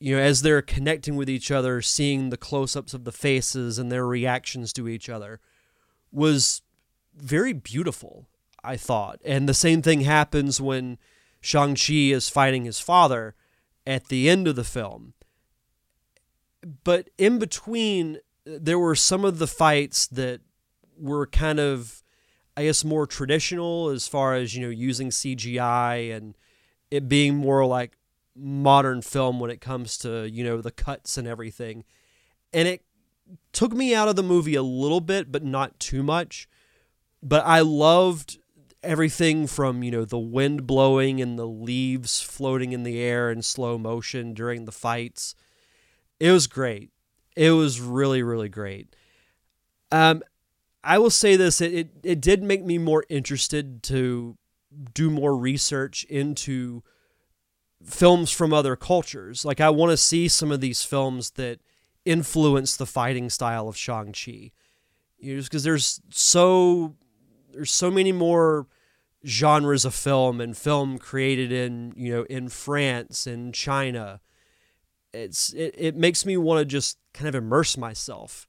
you 0.00 0.16
know, 0.16 0.22
as 0.22 0.42
they're 0.42 0.62
connecting 0.62 1.16
with 1.16 1.28
each 1.28 1.50
other, 1.50 1.82
seeing 1.82 2.30
the 2.30 2.36
close 2.36 2.76
ups 2.76 2.94
of 2.94 3.04
the 3.04 3.12
faces 3.12 3.78
and 3.78 3.90
their 3.90 4.06
reactions 4.06 4.72
to 4.72 4.88
each 4.88 5.08
other 5.08 5.40
was 6.10 6.62
very 7.20 7.52
beautiful, 7.52 8.28
I 8.62 8.76
thought. 8.76 9.20
And 9.24 9.48
the 9.48 9.54
same 9.54 9.82
thing 9.82 10.02
happens 10.02 10.60
when 10.60 10.98
Shang-Chi 11.40 11.92
is 11.92 12.28
fighting 12.28 12.64
his 12.64 12.80
father 12.80 13.34
at 13.86 14.08
the 14.08 14.28
end 14.28 14.48
of 14.48 14.56
the 14.56 14.64
film. 14.64 15.14
But 16.84 17.10
in 17.16 17.38
between, 17.38 18.18
there 18.44 18.78
were 18.78 18.96
some 18.96 19.24
of 19.24 19.38
the 19.38 19.46
fights 19.46 20.06
that 20.08 20.40
were 20.98 21.26
kind 21.26 21.60
of, 21.60 22.02
I 22.56 22.64
guess, 22.64 22.84
more 22.84 23.06
traditional 23.06 23.88
as 23.88 24.08
far 24.08 24.34
as, 24.34 24.54
you 24.54 24.62
know, 24.62 24.70
using 24.70 25.10
CGI 25.10 26.14
and 26.14 26.36
it 26.90 27.08
being 27.08 27.36
more 27.36 27.64
like 27.64 27.96
modern 28.34 29.02
film 29.02 29.38
when 29.40 29.50
it 29.50 29.60
comes 29.60 29.96
to, 29.98 30.28
you 30.28 30.42
know, 30.44 30.60
the 30.60 30.70
cuts 30.70 31.16
and 31.16 31.28
everything. 31.28 31.84
And 32.52 32.66
it 32.66 32.82
took 33.52 33.72
me 33.72 33.94
out 33.94 34.08
of 34.08 34.16
the 34.16 34.22
movie 34.22 34.54
a 34.54 34.62
little 34.62 35.00
bit, 35.00 35.30
but 35.30 35.44
not 35.44 35.78
too 35.78 36.02
much 36.02 36.48
but 37.22 37.44
I 37.44 37.60
loved 37.60 38.38
everything 38.82 39.46
from 39.46 39.82
you 39.82 39.90
know 39.90 40.04
the 40.04 40.18
wind 40.18 40.66
blowing 40.66 41.20
and 41.20 41.38
the 41.38 41.46
leaves 41.46 42.20
floating 42.20 42.72
in 42.72 42.84
the 42.84 43.00
air 43.00 43.30
in 43.30 43.42
slow 43.42 43.78
motion 43.78 44.34
during 44.34 44.64
the 44.64 44.72
fights. 44.72 45.34
It 46.20 46.30
was 46.30 46.46
great. 46.46 46.90
It 47.36 47.50
was 47.50 47.80
really 47.80 48.22
really 48.22 48.48
great. 48.48 48.94
Um, 49.90 50.22
I 50.84 50.98
will 50.98 51.10
say 51.10 51.36
this: 51.36 51.60
it, 51.60 51.74
it 51.74 51.90
it 52.02 52.20
did 52.20 52.42
make 52.42 52.64
me 52.64 52.78
more 52.78 53.04
interested 53.08 53.82
to 53.84 54.36
do 54.94 55.10
more 55.10 55.36
research 55.36 56.04
into 56.04 56.82
films 57.84 58.30
from 58.30 58.52
other 58.52 58.76
cultures. 58.76 59.44
Like 59.44 59.60
I 59.60 59.70
want 59.70 59.90
to 59.90 59.96
see 59.96 60.28
some 60.28 60.52
of 60.52 60.60
these 60.60 60.82
films 60.82 61.30
that 61.32 61.60
influence 62.04 62.76
the 62.76 62.86
fighting 62.86 63.30
style 63.30 63.68
of 63.68 63.76
Shang 63.76 64.12
Chi. 64.12 64.52
You 65.18 65.34
know, 65.34 65.38
just 65.38 65.50
because 65.50 65.64
there's 65.64 66.00
so 66.10 66.94
there's 67.52 67.70
so 67.70 67.90
many 67.90 68.12
more 68.12 68.66
genres 69.26 69.84
of 69.84 69.94
film 69.94 70.40
and 70.40 70.56
film 70.56 70.98
created 70.98 71.50
in 71.50 71.92
you 71.96 72.12
know 72.12 72.22
in 72.24 72.48
France 72.48 73.26
and 73.26 73.52
China. 73.54 74.20
It's 75.12 75.52
it, 75.52 75.74
it 75.76 75.96
makes 75.96 76.24
me 76.24 76.36
want 76.36 76.60
to 76.60 76.64
just 76.64 76.98
kind 77.12 77.28
of 77.28 77.34
immerse 77.34 77.76
myself 77.76 78.46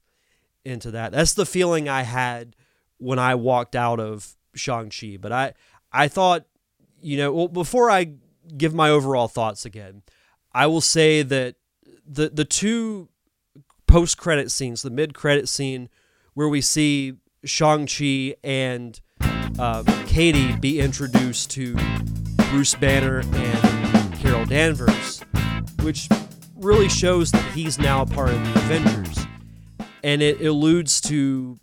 into 0.64 0.90
that. 0.90 1.12
That's 1.12 1.34
the 1.34 1.46
feeling 1.46 1.88
I 1.88 2.02
had 2.02 2.54
when 2.98 3.18
I 3.18 3.34
walked 3.34 3.74
out 3.74 3.98
of 3.98 4.36
Shang-Chi. 4.54 5.16
But 5.20 5.32
I 5.32 5.54
I 5.92 6.08
thought, 6.08 6.44
you 7.00 7.16
know, 7.16 7.32
well 7.32 7.48
before 7.48 7.90
I 7.90 8.12
give 8.56 8.74
my 8.74 8.90
overall 8.90 9.28
thoughts 9.28 9.64
again, 9.64 10.02
I 10.52 10.66
will 10.66 10.80
say 10.80 11.22
that 11.22 11.56
the 12.06 12.28
the 12.28 12.44
two 12.44 13.08
post 13.86 14.18
credit 14.18 14.50
scenes, 14.50 14.82
the 14.82 14.90
mid 14.90 15.14
credit 15.14 15.48
scene 15.48 15.88
where 16.34 16.48
we 16.48 16.60
see 16.60 17.14
Shang-Chi 17.44 18.34
and 18.44 19.00
uh, 19.58 19.82
Katie 20.06 20.56
be 20.56 20.80
introduced 20.80 21.50
to 21.52 21.74
Bruce 22.50 22.74
Banner 22.74 23.22
and 23.32 24.14
Carol 24.14 24.44
Danvers, 24.44 25.22
which 25.82 26.08
really 26.56 26.88
shows 26.88 27.30
that 27.32 27.44
he's 27.52 27.78
now 27.78 28.02
a 28.02 28.06
part 28.06 28.30
of 28.30 28.38
the 28.44 28.60
Avengers. 28.60 29.26
And 30.02 30.22
it 30.22 30.40
alludes 30.40 31.00
to 31.02 31.58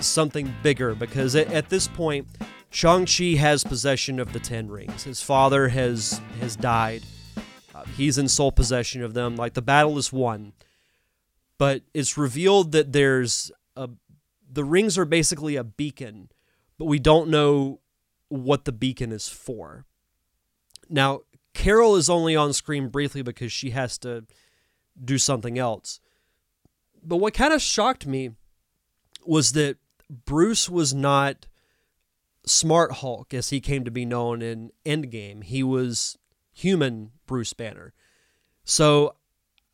something 0.00 0.52
bigger 0.62 0.94
because 0.94 1.34
at, 1.34 1.68
this 1.68 1.88
point, 1.88 2.26
Shang-Chi 2.70 3.36
has 3.36 3.64
possession 3.64 4.20
of 4.20 4.32
the 4.32 4.40
Ten 4.40 4.68
Rings. 4.68 5.04
His 5.04 5.22
father 5.22 5.68
has 5.68 6.20
has 6.40 6.56
died. 6.56 7.02
Uh, 7.74 7.84
he's 7.96 8.18
in 8.18 8.28
sole 8.28 8.52
possession 8.52 9.02
of 9.02 9.14
them. 9.14 9.36
Like 9.36 9.54
the 9.54 9.62
battle 9.62 9.98
is 9.98 10.12
won, 10.12 10.52
but 11.58 11.82
it's 11.94 12.16
revealed 12.16 12.72
that 12.72 12.92
there's 12.92 13.50
a 13.76 13.88
the 14.50 14.64
rings 14.64 14.98
are 14.98 15.04
basically 15.04 15.56
a 15.56 15.64
beacon, 15.64 16.30
but 16.78 16.86
we 16.86 16.98
don't 16.98 17.28
know 17.28 17.80
what 18.28 18.64
the 18.64 18.72
beacon 18.72 19.12
is 19.12 19.28
for. 19.28 19.84
Now, 20.88 21.20
Carol 21.54 21.96
is 21.96 22.10
only 22.10 22.36
on 22.36 22.52
screen 22.52 22.88
briefly 22.88 23.22
because 23.22 23.52
she 23.52 23.70
has 23.70 23.98
to 23.98 24.24
do 25.02 25.18
something 25.18 25.58
else. 25.58 26.00
But 27.02 27.16
what 27.16 27.34
kind 27.34 27.52
of 27.52 27.62
shocked 27.62 28.06
me 28.06 28.30
was 29.24 29.52
that 29.52 29.78
Bruce 30.08 30.68
was 30.68 30.92
not 30.94 31.46
Smart 32.46 32.94
Hulk 32.94 33.32
as 33.34 33.50
he 33.50 33.60
came 33.60 33.84
to 33.84 33.90
be 33.90 34.04
known 34.04 34.42
in 34.42 34.70
Endgame. 34.84 35.44
He 35.44 35.62
was 35.62 36.18
human 36.52 37.12
Bruce 37.26 37.52
Banner. 37.52 37.92
So 38.64 39.14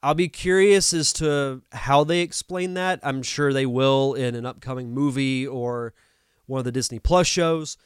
I'll 0.07 0.15
be 0.15 0.29
curious 0.29 0.93
as 0.93 1.13
to 1.15 1.63
how 1.73 2.05
they 2.05 2.21
explain 2.21 2.75
that. 2.75 3.01
I'm 3.03 3.25
sure 3.25 3.53
they 3.53 3.67
will 3.67 4.15
in 4.15 4.37
an 4.37 4.47
upcoming 4.47 4.95
movie 4.95 5.45
or 5.45 5.95
one 6.47 6.61
of 6.61 6.65
the 6.65 6.71
Disney 6.71 7.01
Plus 7.01 7.27
shows. 7.27 7.77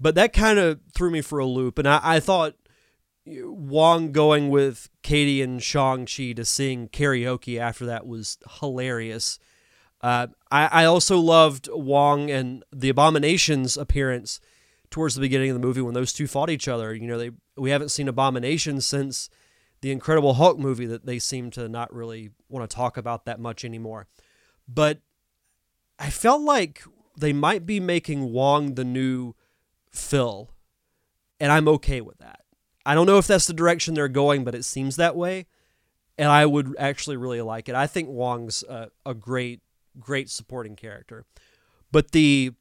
But 0.00 0.16
that 0.16 0.32
kind 0.32 0.58
of 0.58 0.80
threw 0.92 1.12
me 1.12 1.20
for 1.20 1.38
a 1.38 1.46
loop. 1.46 1.78
And 1.78 1.86
I, 1.86 2.00
I 2.02 2.18
thought 2.18 2.56
Wong 3.24 4.10
going 4.10 4.48
with 4.48 4.88
Katie 5.02 5.42
and 5.42 5.62
Shang-Chi 5.62 6.32
to 6.32 6.44
sing 6.44 6.88
karaoke 6.88 7.60
after 7.60 7.86
that 7.86 8.04
was 8.04 8.38
hilarious. 8.58 9.38
Uh, 10.00 10.26
I, 10.50 10.66
I 10.66 10.84
also 10.86 11.20
loved 11.20 11.68
Wong 11.72 12.32
and 12.32 12.64
the 12.72 12.88
Abominations 12.88 13.76
appearance 13.76 14.40
towards 14.90 15.14
the 15.14 15.20
beginning 15.20 15.50
of 15.50 15.54
the 15.54 15.64
movie 15.64 15.82
when 15.82 15.94
those 15.94 16.12
two 16.12 16.26
fought 16.26 16.50
each 16.50 16.66
other. 16.66 16.92
You 16.92 17.06
know, 17.06 17.18
they 17.18 17.30
we 17.56 17.70
haven't 17.70 17.90
seen 17.90 18.08
Abomination 18.08 18.80
since 18.80 19.30
the 19.82 19.90
Incredible 19.90 20.34
Hulk 20.34 20.58
movie 20.58 20.86
that 20.86 21.06
they 21.06 21.18
seem 21.18 21.50
to 21.52 21.68
not 21.68 21.92
really 21.92 22.30
want 22.48 22.68
to 22.68 22.74
talk 22.74 22.96
about 22.96 23.24
that 23.24 23.40
much 23.40 23.64
anymore. 23.64 24.06
But 24.68 24.98
I 25.98 26.10
felt 26.10 26.42
like 26.42 26.82
they 27.16 27.32
might 27.32 27.66
be 27.66 27.80
making 27.80 28.32
Wong 28.32 28.74
the 28.74 28.84
new 28.84 29.34
Phil, 29.90 30.50
and 31.38 31.50
I'm 31.50 31.68
okay 31.68 32.00
with 32.00 32.18
that. 32.18 32.40
I 32.86 32.94
don't 32.94 33.06
know 33.06 33.18
if 33.18 33.26
that's 33.26 33.46
the 33.46 33.52
direction 33.52 33.94
they're 33.94 34.08
going, 34.08 34.44
but 34.44 34.54
it 34.54 34.64
seems 34.64 34.96
that 34.96 35.16
way, 35.16 35.46
and 36.16 36.28
I 36.28 36.46
would 36.46 36.74
actually 36.78 37.16
really 37.16 37.40
like 37.42 37.68
it. 37.68 37.74
I 37.74 37.86
think 37.86 38.08
Wong's 38.08 38.62
a, 38.68 38.90
a 39.04 39.14
great, 39.14 39.60
great 39.98 40.30
supporting 40.30 40.76
character, 40.76 41.24
but 41.90 42.12
the 42.12 42.52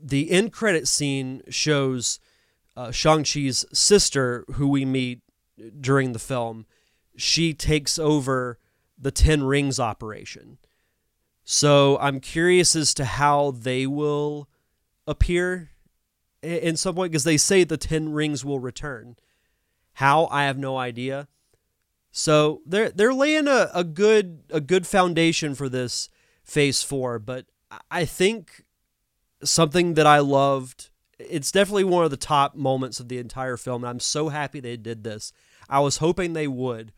the 0.00 0.30
end 0.30 0.52
credit 0.52 0.86
scene 0.86 1.42
shows 1.48 2.20
uh, 2.76 2.92
Shang 2.92 3.24
Chi's 3.24 3.64
sister, 3.72 4.44
who 4.52 4.68
we 4.68 4.84
meet 4.84 5.22
during 5.80 6.12
the 6.12 6.18
film. 6.18 6.66
She 7.16 7.54
takes 7.54 7.98
over 7.98 8.58
the 8.98 9.10
Ten 9.10 9.44
Rings 9.44 9.80
operation. 9.80 10.58
So 11.50 11.96
I'm 11.98 12.20
curious 12.20 12.76
as 12.76 12.92
to 12.92 13.06
how 13.06 13.52
they 13.52 13.86
will 13.86 14.50
appear 15.06 15.70
in 16.42 16.76
some 16.76 16.94
way 16.94 17.08
because 17.08 17.24
they 17.24 17.38
say 17.38 17.64
the 17.64 17.78
ten 17.78 18.12
rings 18.12 18.44
will 18.44 18.60
return. 18.60 19.16
How 19.94 20.26
I 20.26 20.44
have 20.44 20.58
no 20.58 20.76
idea. 20.76 21.26
So 22.12 22.60
they're 22.66 22.90
they're 22.90 23.14
laying 23.14 23.48
a, 23.48 23.70
a 23.74 23.82
good 23.82 24.42
a 24.50 24.60
good 24.60 24.86
foundation 24.86 25.54
for 25.54 25.70
this 25.70 26.10
phase 26.44 26.82
four, 26.82 27.18
but 27.18 27.46
I 27.90 28.04
think 28.04 28.64
something 29.42 29.94
that 29.94 30.06
I 30.06 30.18
loved. 30.18 30.90
It's 31.18 31.50
definitely 31.50 31.84
one 31.84 32.04
of 32.04 32.10
the 32.10 32.16
top 32.16 32.54
moments 32.54 33.00
of 33.00 33.08
the 33.08 33.18
entire 33.18 33.56
film, 33.56 33.82
and 33.82 33.90
I'm 33.90 34.00
so 34.00 34.28
happy 34.28 34.60
they 34.60 34.76
did 34.76 35.02
this. 35.02 35.32
I 35.68 35.80
was 35.80 35.98
hoping 35.98 36.32
they 36.32 36.48
would. 36.48 36.92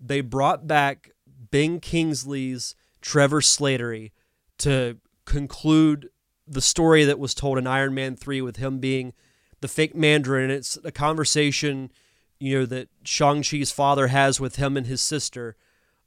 They 0.00 0.20
brought 0.20 0.66
back 0.66 1.10
Ben 1.26 1.80
Kingsley's 1.80 2.74
Trevor 3.00 3.40
Slattery 3.40 4.12
to 4.58 4.98
conclude 5.24 6.10
the 6.46 6.60
story 6.60 7.04
that 7.04 7.18
was 7.18 7.34
told 7.34 7.58
in 7.58 7.66
Iron 7.66 7.94
Man 7.94 8.16
3 8.16 8.40
with 8.42 8.56
him 8.56 8.78
being 8.78 9.12
the 9.60 9.68
fake 9.68 9.94
Mandarin. 9.94 10.50
It's 10.50 10.78
a 10.84 10.90
conversation, 10.90 11.90
you 12.38 12.60
know, 12.60 12.66
that 12.66 12.88
Shang-Chi's 13.04 13.70
father 13.72 14.08
has 14.08 14.40
with 14.40 14.56
him 14.56 14.76
and 14.76 14.86
his 14.86 15.00
sister 15.00 15.56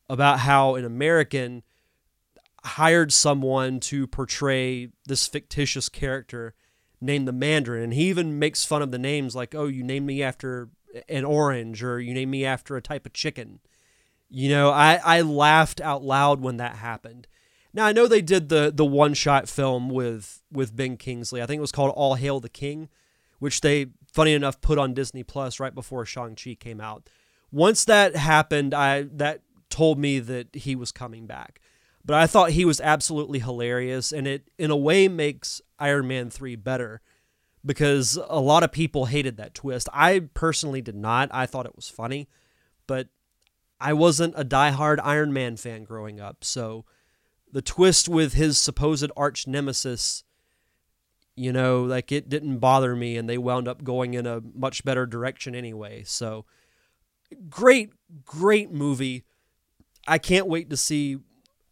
about 0.10 0.40
how 0.40 0.76
an 0.76 0.86
American 0.86 1.64
hired 2.64 3.12
someone 3.12 3.80
to 3.80 4.08
portray 4.08 4.90
this 5.06 5.28
fictitious 5.28 5.90
character 5.90 6.54
named 7.00 7.28
the 7.28 7.34
Mandarin. 7.34 7.84
And 7.84 7.94
he 7.94 8.10
even 8.10 8.38
makes 8.38 8.66
fun 8.66 8.82
of 8.82 8.92
the 8.92 9.00
names 9.00 9.36
like, 9.36 9.56
oh, 9.56 9.68
you 9.68 9.84
named 9.84 10.06
me 10.06 10.22
after 10.22 10.70
an 11.08 11.26
orange 11.26 11.84
or 11.84 12.00
you 12.00 12.14
name 12.14 12.32
me 12.32 12.46
after 12.46 12.76
a 12.76 12.82
type 12.82 13.06
of 13.06 13.14
chicken. 13.14 13.60
You 14.30 14.50
know, 14.50 14.70
I, 14.70 15.00
I 15.04 15.22
laughed 15.22 15.82
out 15.82 16.04
loud 16.04 16.42
when 16.42 16.58
that 16.58 16.78
happened. 16.78 17.28
Now 17.74 17.86
I 17.86 17.94
know 17.94 18.08
they 18.08 18.22
did 18.22 18.50
the 18.50 18.72
the 18.74 18.86
one 18.86 19.14
shot 19.14 19.48
film 19.48 19.90
with 19.90 20.42
with 20.52 20.76
Ben 20.76 20.98
Kingsley. 20.98 21.42
I 21.42 21.46
think 21.46 21.60
it 21.60 21.62
was 21.62 21.72
called 21.72 21.92
All 21.96 22.16
Hail 22.16 22.40
the 22.40 22.50
King, 22.50 22.90
which 23.40 23.62
they 23.62 23.88
funny 24.12 24.34
enough 24.34 24.60
put 24.62 24.78
on 24.78 24.94
Disney 24.94 25.24
Plus 25.24 25.60
right 25.60 25.74
before 25.74 26.06
Shang 26.06 26.36
Chi 26.36 26.56
came 26.56 26.82
out. 26.82 27.10
Once 27.52 27.86
that 27.86 28.16
happened, 28.16 28.74
I 28.74 29.04
that 29.04 29.42
told 29.70 29.98
me 29.98 30.20
that 30.20 30.54
he 30.54 30.76
was 30.76 30.92
coming 30.92 31.26
back. 31.26 31.62
But 32.04 32.16
I 32.16 32.28
thought 32.28 32.52
he 32.52 32.66
was 32.66 32.82
absolutely 32.82 33.40
hilarious, 33.40 34.12
and 34.12 34.28
it 34.28 34.50
in 34.58 34.72
a 34.72 34.76
way 34.76 35.08
makes 35.08 35.62
Iron 35.80 36.08
Man 36.08 36.30
three 36.30 36.56
better 36.56 37.02
because 37.66 38.18
a 38.28 38.40
lot 38.40 38.64
of 38.64 38.72
people 38.72 39.06
hated 39.06 39.38
that 39.38 39.54
twist. 39.54 39.88
I 39.94 40.20
personally 40.34 40.82
did 40.82 40.96
not. 40.96 41.30
I 41.32 41.46
thought 41.46 41.66
it 41.66 41.76
was 41.76 41.90
funny, 41.90 42.28
but 42.88 43.08
I 43.80 43.94
wasn't 43.94 44.34
a 44.38 44.46
diehard 44.46 45.00
Iron 45.04 45.34
Man 45.34 45.58
fan 45.58 45.84
growing 45.84 46.20
up, 46.20 46.44
so 46.44 46.86
the 47.52 47.62
twist 47.62 48.08
with 48.08 48.34
his 48.34 48.58
supposed 48.58 49.12
arch 49.18 49.46
nemesis, 49.48 50.24
you 51.36 51.52
know, 51.52 51.84
like 51.84 52.12
it 52.12 52.30
didn't 52.30 52.60
bother 52.60 52.96
me, 52.96 53.18
and 53.18 53.30
they 53.30 53.38
wound 53.38 53.68
up 53.68 53.84
going 53.84 54.14
in 54.14 54.26
a 54.26 54.42
much 54.54 54.84
better 54.84 55.06
direction 55.06 55.54
anyway. 55.54 56.04
So, 56.06 56.46
great, 57.50 57.92
great 58.24 58.72
movie. 58.72 59.24
I 60.08 60.18
can't 60.18 60.48
wait 60.48 60.70
to 60.70 60.78
see 60.78 61.18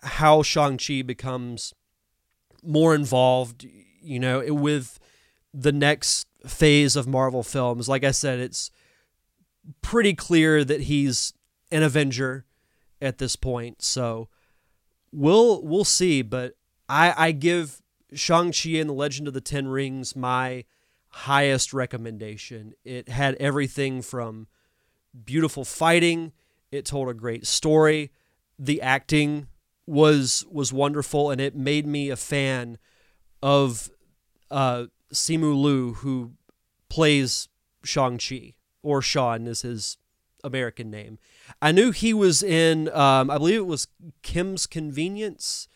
how 0.01 0.43
Shang-Chi 0.43 1.01
becomes 1.01 1.73
more 2.63 2.93
involved, 2.93 3.65
you 4.01 4.19
know, 4.19 4.43
with 4.53 4.99
the 5.53 5.71
next 5.71 6.27
phase 6.45 6.95
of 6.95 7.07
Marvel 7.07 7.43
films. 7.43 7.89
Like 7.89 8.03
I 8.03 8.11
said, 8.11 8.39
it's 8.39 8.71
pretty 9.81 10.13
clear 10.13 10.63
that 10.63 10.81
he's 10.81 11.33
an 11.71 11.83
Avenger 11.83 12.45
at 13.01 13.17
this 13.17 13.35
point. 13.35 13.81
So, 13.81 14.29
we'll 15.11 15.61
we'll 15.63 15.85
see, 15.85 16.21
but 16.21 16.53
I 16.87 17.13
I 17.17 17.31
give 17.31 17.81
Shang-Chi 18.13 18.71
and 18.71 18.89
the 18.89 18.93
Legend 18.93 19.27
of 19.27 19.33
the 19.33 19.41
Ten 19.41 19.67
Rings 19.67 20.15
my 20.15 20.65
highest 21.09 21.73
recommendation. 21.73 22.73
It 22.83 23.09
had 23.09 23.35
everything 23.35 24.01
from 24.01 24.47
beautiful 25.25 25.65
fighting, 25.65 26.31
it 26.71 26.85
told 26.85 27.09
a 27.09 27.13
great 27.13 27.47
story, 27.47 28.11
the 28.57 28.81
acting 28.81 29.47
was 29.85 30.45
was 30.51 30.71
wonderful 30.71 31.31
and 31.31 31.41
it 31.41 31.55
made 31.55 31.87
me 31.87 32.09
a 32.09 32.15
fan 32.15 32.77
of 33.41 33.89
uh, 34.51 34.85
Simu 35.13 35.59
Liu 35.61 35.93
who 35.95 36.33
plays 36.89 37.49
Shang-Chi 37.83 38.53
or 38.81 39.01
Sean 39.01 39.47
is 39.47 39.61
his 39.61 39.97
American 40.43 40.89
name. 40.89 41.19
I 41.61 41.71
knew 41.71 41.91
he 41.91 42.13
was 42.13 42.41
in, 42.43 42.89
um, 42.89 43.29
I 43.29 43.37
believe 43.37 43.57
it 43.57 43.65
was 43.65 43.87
Kim's 44.21 44.65
Convenience. 44.65 45.67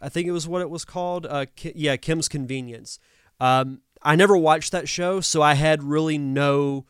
I 0.00 0.08
think 0.08 0.26
it 0.26 0.32
was 0.32 0.46
what 0.46 0.62
it 0.62 0.70
was 0.70 0.84
called. 0.84 1.26
Uh, 1.26 1.46
Ki- 1.56 1.72
yeah, 1.74 1.96
Kim's 1.96 2.28
Convenience. 2.28 2.98
Um, 3.40 3.80
I 4.02 4.16
never 4.16 4.36
watched 4.36 4.72
that 4.72 4.88
show, 4.88 5.20
so 5.20 5.42
I 5.42 5.54
had 5.54 5.82
really 5.82 6.18
no 6.18 6.86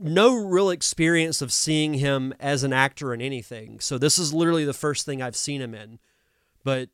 no 0.00 0.36
real 0.36 0.70
experience 0.70 1.42
of 1.42 1.52
seeing 1.52 1.94
him 1.94 2.32
as 2.38 2.62
an 2.62 2.72
actor 2.72 3.12
in 3.12 3.20
anything. 3.20 3.80
So 3.80 3.98
this 3.98 4.16
is 4.16 4.32
literally 4.32 4.64
the 4.64 4.72
first 4.72 5.04
thing 5.04 5.20
I've 5.20 5.34
seen 5.34 5.60
him 5.60 5.74
in. 5.74 5.98
But 6.62 6.90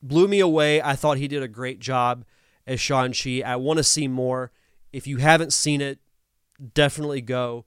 blew 0.00 0.28
me 0.28 0.40
away. 0.40 0.80
I 0.80 0.96
thought 0.96 1.18
he 1.18 1.28
did 1.28 1.42
a 1.42 1.48
great 1.48 1.78
job 1.78 2.24
as 2.68 2.80
Shang-Chi. 2.80 3.42
I 3.44 3.56
want 3.56 3.78
to 3.78 3.82
see 3.82 4.06
more. 4.06 4.52
If 4.92 5.06
you 5.08 5.16
haven't 5.16 5.52
seen 5.52 5.80
it, 5.80 5.98
definitely 6.74 7.22
go. 7.22 7.64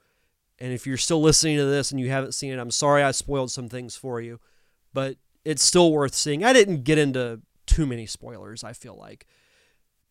And 0.59 0.71
if 0.71 0.85
you're 0.85 0.95
still 0.95 1.21
listening 1.21 1.57
to 1.57 1.65
this 1.65 1.91
and 1.91 1.99
you 1.99 2.09
haven't 2.09 2.33
seen 2.33 2.53
it, 2.53 2.59
I'm 2.59 2.71
sorry 2.71 3.03
I 3.03 3.11
spoiled 3.11 3.51
some 3.51 3.67
things 3.67 3.95
for 3.95 4.21
you, 4.21 4.39
but 4.93 5.17
it's 5.43 5.63
still 5.63 5.91
worth 5.91 6.13
seeing. 6.13 6.45
I 6.45 6.53
didn't 6.53 6.83
get 6.83 6.99
into 6.99 7.41
too 7.65 7.87
many 7.87 8.05
spoilers, 8.05 8.63
I 8.63 8.73
feel 8.73 8.95
like. 8.95 9.25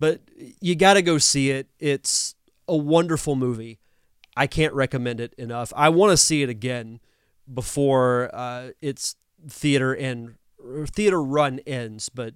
But 0.01 0.23
you 0.61 0.75
got 0.75 0.95
to 0.95 1.03
go 1.03 1.19
see 1.19 1.51
it. 1.51 1.69
It's 1.79 2.35
a 2.67 2.77
wonderful 2.77 3.37
movie. 3.37 3.79
I 4.37 4.47
can't 4.47 4.75
recommend 4.75 5.21
it 5.21 5.35
enough. 5.35 5.73
I 5.77 5.89
want 5.89 6.11
to 6.11 6.17
see 6.17 6.43
it 6.43 6.49
again 6.49 7.01
before 7.53 8.31
uh, 8.33 8.71
its 8.81 9.17
theater 9.49 9.95
and 9.95 10.35
theater 10.87 11.23
run 11.23 11.61
ends, 11.67 12.09
but 12.09 12.35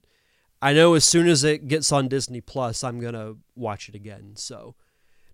I 0.64 0.72
know 0.72 0.94
as 0.94 1.04
soon 1.04 1.28
as 1.28 1.44
it 1.44 1.68
gets 1.68 1.92
on 1.92 2.08
Disney 2.08 2.40
Plus, 2.40 2.82
I'm 2.82 2.98
going 2.98 3.12
to 3.12 3.36
watch 3.54 3.90
it 3.90 3.94
again. 3.94 4.32
So 4.36 4.74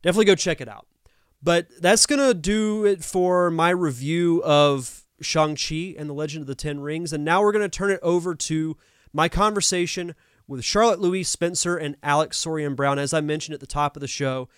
definitely 0.02 0.24
go 0.24 0.34
check 0.34 0.60
it 0.60 0.68
out. 0.68 0.88
But 1.40 1.68
that's 1.80 2.04
going 2.04 2.18
to 2.18 2.34
do 2.34 2.84
it 2.84 3.04
for 3.04 3.48
my 3.48 3.70
review 3.70 4.42
of 4.42 5.04
Shang-Chi 5.20 5.94
and 5.96 6.10
the 6.10 6.14
Legend 6.14 6.42
of 6.42 6.48
the 6.48 6.56
Ten 6.56 6.80
Rings. 6.80 7.12
And 7.12 7.24
now 7.24 7.42
we're 7.42 7.52
going 7.52 7.62
to 7.62 7.68
turn 7.68 7.92
it 7.92 8.00
over 8.02 8.34
to 8.34 8.76
my 9.12 9.28
conversation 9.28 10.16
with 10.48 10.64
Charlotte 10.64 10.98
Louise 10.98 11.28
Spencer 11.28 11.76
and 11.76 11.96
Alex 12.02 12.44
Sorian 12.44 12.74
Brown. 12.74 12.98
As 12.98 13.14
I 13.14 13.20
mentioned 13.20 13.54
at 13.54 13.60
the 13.60 13.68
top 13.68 13.96
of 13.96 14.00
the 14.00 14.08
show, 14.08 14.48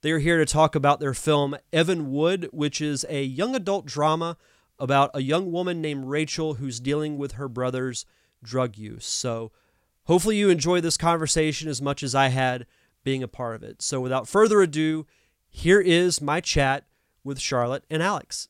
they're 0.00 0.18
here 0.18 0.38
to 0.38 0.46
talk 0.46 0.74
about 0.74 0.98
their 0.98 1.12
film 1.12 1.58
Evan 1.74 2.10
Wood, 2.10 2.48
which 2.52 2.80
is 2.80 3.04
a 3.10 3.22
young 3.22 3.54
adult 3.54 3.84
drama 3.84 4.38
about 4.78 5.10
a 5.12 5.20
young 5.20 5.52
woman 5.52 5.82
named 5.82 6.06
Rachel 6.06 6.54
who's 6.54 6.80
dealing 6.80 7.18
with 7.18 7.32
her 7.32 7.48
brother's 7.48 8.06
drug 8.42 8.78
use. 8.78 9.04
So 9.04 9.52
hopefully 10.04 10.36
you 10.36 10.48
enjoyed 10.48 10.82
this 10.82 10.96
conversation 10.96 11.68
as 11.68 11.80
much 11.80 12.02
as 12.02 12.14
I 12.14 12.28
had 12.28 12.66
being 13.04 13.22
a 13.22 13.28
part 13.28 13.54
of 13.54 13.62
it. 13.62 13.82
So 13.82 14.00
without 14.00 14.28
further 14.28 14.60
ado, 14.62 15.06
here 15.48 15.80
is 15.80 16.20
my 16.20 16.40
chat 16.40 16.84
with 17.24 17.38
Charlotte 17.38 17.84
and 17.90 18.02
Alex. 18.02 18.48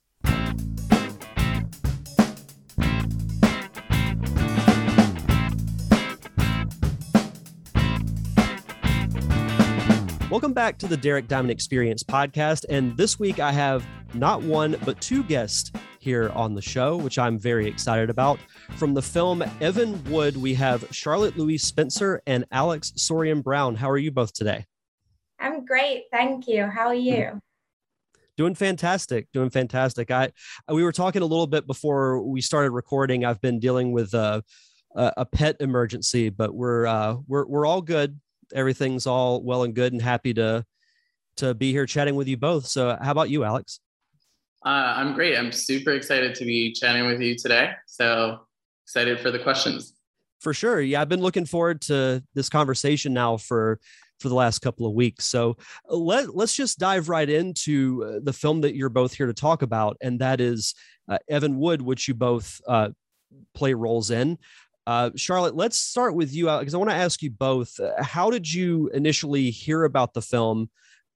Welcome 10.31 10.55
back 10.55 10.79
to 10.79 10.87
the 10.87 10.97
Derek 10.97 11.29
Diamond 11.29 11.51
Experience 11.51 12.03
podcast. 12.03 12.65
And 12.71 12.97
this 12.97 13.19
week 13.19 13.39
I 13.39 13.53
have 13.53 13.87
not 14.15 14.43
one, 14.43 14.77
but 14.87 14.99
two 15.03 15.23
guests 15.25 15.71
here 16.03 16.31
on 16.31 16.55
the 16.55 16.61
show, 16.61 16.97
which 16.97 17.19
I'm 17.19 17.39
very 17.39 17.67
excited 17.67 18.11
about. 18.11 18.39
From 18.77 18.93
the 18.93 19.03
film 19.03 19.43
Evan 19.61 20.03
Wood, 20.11 20.37
we 20.37 20.55
have 20.55 20.85
Charlotte 20.91 21.37
Louise 21.37 21.63
Spencer 21.63 22.21
and 22.27 22.45
Alex 22.51 22.93
Sorian 22.97 23.43
Brown. 23.43 23.77
How 23.77 23.89
are 23.89 23.99
you 23.99 24.11
both 24.11 24.33
today? 24.33 24.67
I'm 25.39 25.65
great. 25.65 26.05
Thank 26.11 26.49
you. 26.49 26.67
How 26.67 26.89
are 26.89 26.95
you? 26.95 27.41
Doing 28.37 28.55
fantastic. 28.55 29.29
Doing 29.33 29.51
fantastic. 29.51 30.11
I 30.11 30.33
we 30.69 30.83
were 30.83 30.93
talking 30.93 31.23
a 31.23 31.27
little 31.27 31.47
bit 31.47 31.67
before 31.67 32.23
we 32.23 32.41
started 32.41 32.71
recording. 32.71 33.25
I've 33.25 33.41
been 33.41 33.61
dealing 33.61 33.93
with 33.93 34.15
a, 34.15 34.43
a 34.95 35.25
pet 35.25 35.57
emergency, 35.61 36.29
but 36.31 36.55
we're 36.55 36.87
uh, 36.87 37.17
we're 37.27 37.47
we're 37.47 37.67
all 37.67 37.83
good 37.83 38.19
everything's 38.55 39.07
all 39.07 39.43
well 39.43 39.63
and 39.63 39.75
good 39.75 39.93
and 39.93 40.03
happy 40.03 40.35
to 40.35 40.65
to 41.37 41.55
be 41.55 41.73
here 41.73 41.87
chatting 41.87 42.15
with 42.15 42.29
you 42.29 42.37
both. 42.37 42.67
So 42.67 42.97
how 43.01 43.11
about 43.11 43.31
you, 43.31 43.45
Alex? 43.45 43.81
Uh, 44.65 44.95
I'm 44.97 45.15
great. 45.15 45.37
I'm 45.37 45.53
super 45.53 45.91
excited 45.91 46.35
to 46.37 46.45
be 46.45 46.73
chatting 46.73 47.07
with 47.07 47.21
you 47.21 47.37
today. 47.37 47.73
So 47.87 48.41
excited 48.85 49.21
for 49.21 49.31
the 49.31 49.39
questions. 49.39 49.95
For 50.41 50.55
sure. 50.55 50.81
Yeah, 50.81 51.01
I've 51.01 51.09
been 51.09 51.21
looking 51.21 51.47
forward 51.47 51.81
to 51.83 52.23
this 52.35 52.49
conversation 52.49 53.13
now 53.13 53.37
for 53.37 53.81
for 54.21 54.29
the 54.29 54.35
last 54.35 54.61
couple 54.61 54.87
of 54.87 54.93
weeks. 54.93 55.27
So 55.27 55.57
uh, 55.91 55.97
let 55.97 56.35
let's 56.35 56.55
just 56.55 56.79
dive 56.79 57.09
right 57.09 57.29
into 57.29 58.05
uh, 58.05 58.21
the 58.23 58.33
film 58.33 58.61
that 58.63 58.75
you're 58.75 58.89
both 58.89 59.15
here 59.15 59.27
to 59.27 59.35
talk 59.35 59.63
about, 59.63 59.97
and 60.01 60.21
that 60.21 60.41
is 60.41 60.75
uh, 61.09 61.19
Evan 61.29 61.59
Wood, 61.59 61.83
which 61.83 62.09
you 62.09 62.15
both 62.15 62.61
uh, 62.67 62.91
play 63.55 63.75
roles 63.75 64.11
in. 64.11 64.39
Uh, 64.87 65.11
Charlotte, 65.17 65.55
let's 65.55 65.77
start 65.77 66.15
with 66.15 66.33
you 66.33 66.47
because 66.47 66.75
I 66.75 66.79
want 66.79 66.91
to 66.91 66.97
ask 66.97 67.23
you 67.23 67.31
both. 67.31 67.79
Uh, 67.79 68.03
how 68.03 68.31
did 68.31 68.53
you 68.53 68.89
initially 68.95 69.51
hear 69.51 69.85
about 69.85 70.13
the 70.15 70.23
film 70.23 70.71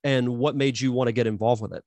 and 0.04 0.36
what 0.36 0.54
made 0.54 0.78
you 0.80 0.92
want 0.92 1.08
to 1.08 1.12
get 1.12 1.26
involved 1.26 1.62
with 1.62 1.72
it? 1.72 1.84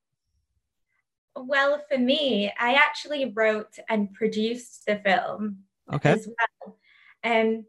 Well, 1.48 1.82
for 1.90 1.98
me, 1.98 2.52
I 2.60 2.74
actually 2.74 3.32
wrote 3.36 3.78
and 3.88 4.14
produced 4.14 4.86
the 4.86 4.98
film 4.98 5.60
okay. 5.92 6.12
as 6.12 6.28
well. 6.28 6.78
Um, 7.24 7.66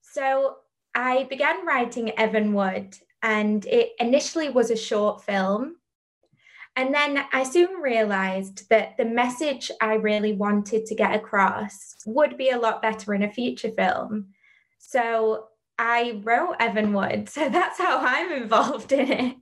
so 0.00 0.56
I 0.94 1.24
began 1.24 1.66
writing 1.66 2.18
Evan 2.18 2.52
Wood, 2.52 2.96
and 3.22 3.64
it 3.66 3.90
initially 3.98 4.48
was 4.48 4.70
a 4.70 4.76
short 4.76 5.24
film. 5.24 5.76
And 6.74 6.94
then 6.94 7.24
I 7.32 7.42
soon 7.42 7.80
realized 7.82 8.68
that 8.70 8.96
the 8.96 9.04
message 9.04 9.70
I 9.80 9.94
really 9.94 10.32
wanted 10.32 10.86
to 10.86 10.94
get 10.94 11.14
across 11.14 11.94
would 12.06 12.38
be 12.38 12.48
a 12.50 12.58
lot 12.58 12.80
better 12.80 13.12
in 13.12 13.22
a 13.22 13.30
feature 13.30 13.70
film. 13.70 14.28
So 14.78 15.48
I 15.78 16.20
wrote 16.24 16.56
Evan 16.60 16.92
Wood. 16.92 17.28
So 17.32 17.48
that's 17.48 17.78
how 17.78 17.98
I'm 17.98 18.32
involved 18.32 18.92
in 18.92 19.12
it. 19.12 19.36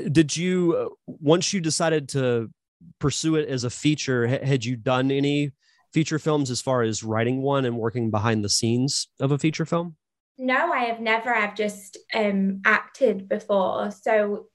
Did 0.00 0.36
you, 0.36 0.76
uh, 0.76 0.94
once 1.06 1.52
you 1.52 1.60
decided 1.60 2.08
to 2.10 2.50
pursue 2.98 3.36
it 3.36 3.48
as 3.48 3.64
a 3.64 3.70
feature, 3.70 4.26
had 4.26 4.64
you 4.64 4.76
done 4.76 5.10
any 5.10 5.52
feature 5.92 6.18
films 6.18 6.50
as 6.50 6.60
far 6.60 6.82
as 6.82 7.02
writing 7.02 7.42
one 7.42 7.64
and 7.64 7.78
working 7.78 8.10
behind 8.10 8.44
the 8.44 8.48
scenes 8.48 9.08
of 9.20 9.32
a 9.32 9.38
feature 9.38 9.64
film? 9.64 9.96
No, 10.38 10.72
I 10.72 10.80
have 10.84 11.00
never. 11.00 11.34
I've 11.34 11.54
just 11.54 11.96
um, 12.14 12.60
acted 12.64 13.28
before. 13.28 13.90
So 13.90 14.48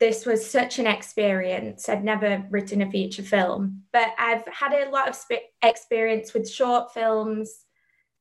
this 0.00 0.26
was 0.26 0.48
such 0.48 0.80
an 0.80 0.88
experience. 0.88 1.88
I'd 1.88 2.02
never 2.02 2.44
written 2.50 2.82
a 2.82 2.90
feature 2.90 3.22
film, 3.22 3.82
but 3.92 4.08
I've 4.18 4.42
had 4.48 4.72
a 4.72 4.90
lot 4.90 5.08
of 5.08 5.14
sp- 5.14 5.54
experience 5.62 6.34
with 6.34 6.50
short 6.50 6.92
films. 6.92 7.60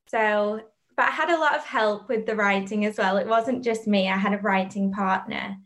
So, 0.08 0.62
but 0.96 1.08
I 1.08 1.12
had 1.12 1.32
a 1.32 1.40
lot 1.40 1.56
of 1.56 1.66
help 1.66 2.08
with 2.08 2.28
the 2.28 2.36
writing 2.36 2.86
as 2.86 2.98
well. 2.98 3.18
It 3.18 3.26
wasn't 3.26 3.64
just 3.64 3.88
me, 3.88 4.08
I 4.08 4.18
had 4.18 4.34
a 4.34 4.38
writing 4.38 4.92
partner. 4.92 5.58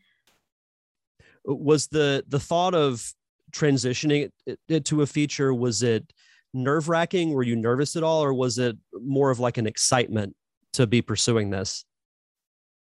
Was 1.46 1.88
the 1.88 2.24
the 2.28 2.40
thought 2.40 2.74
of 2.74 3.14
transitioning 3.52 4.30
it, 4.46 4.60
it 4.68 4.86
to 4.86 5.02
a 5.02 5.06
feature 5.06 5.54
was 5.54 5.84
it 5.84 6.12
nerve 6.54 6.90
wracking? 6.90 7.34
Were 7.34 7.44
you 7.44 7.56
nervous 7.56 7.96
at 7.96 8.04
all, 8.04 8.24
or 8.24 8.34
was 8.34 8.58
it 8.58 8.78
more 8.94 9.30
of 9.30 9.40
like 9.40 9.58
an 9.58 9.68
excitement 9.68 10.36
to 10.74 10.88
be 10.88 11.02
pursuing 11.02 11.50
this? 11.50 11.86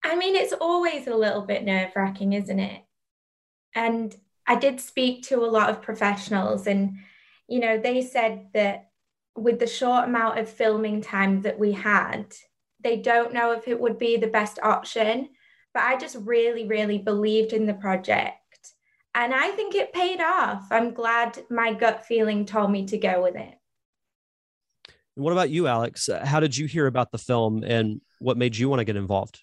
I 0.03 0.15
mean, 0.15 0.35
it's 0.35 0.53
always 0.53 1.07
a 1.07 1.15
little 1.15 1.41
bit 1.41 1.63
nerve 1.63 1.91
wracking, 1.95 2.33
isn't 2.33 2.59
it? 2.59 2.83
And 3.73 4.15
I 4.47 4.55
did 4.55 4.79
speak 4.79 5.23
to 5.27 5.43
a 5.43 5.47
lot 5.47 5.69
of 5.69 5.81
professionals, 5.81 6.67
and 6.67 6.97
you 7.47 7.59
know, 7.59 7.77
they 7.77 8.01
said 8.01 8.47
that 8.53 8.89
with 9.35 9.59
the 9.59 9.67
short 9.67 10.05
amount 10.05 10.39
of 10.39 10.49
filming 10.49 11.01
time 11.01 11.41
that 11.41 11.59
we 11.59 11.73
had, 11.73 12.33
they 12.83 12.97
don't 12.97 13.33
know 13.33 13.51
if 13.51 13.67
it 13.67 13.79
would 13.79 13.97
be 13.97 14.17
the 14.17 14.27
best 14.27 14.59
option. 14.63 15.29
But 15.73 15.83
I 15.83 15.97
just 15.97 16.15
really, 16.21 16.65
really 16.65 16.99
believed 16.99 17.51
in 17.51 17.65
the 17.65 17.73
project. 17.73 18.37
And 19.15 19.33
I 19.33 19.51
think 19.51 19.75
it 19.75 19.93
paid 19.93 20.19
off. 20.19 20.67
I'm 20.71 20.93
glad 20.93 21.39
my 21.49 21.73
gut 21.73 22.05
feeling 22.05 22.45
told 22.45 22.69
me 22.69 22.85
to 22.87 22.97
go 22.97 23.23
with 23.23 23.35
it. 23.37 23.55
What 25.15 25.31
about 25.31 25.49
you, 25.49 25.67
Alex? 25.67 26.09
How 26.25 26.41
did 26.41 26.57
you 26.57 26.65
hear 26.65 26.85
about 26.85 27.13
the 27.13 27.17
film 27.17 27.63
and 27.63 28.01
what 28.19 28.35
made 28.35 28.57
you 28.57 28.67
want 28.67 28.81
to 28.81 28.83
get 28.83 28.97
involved? 28.97 29.41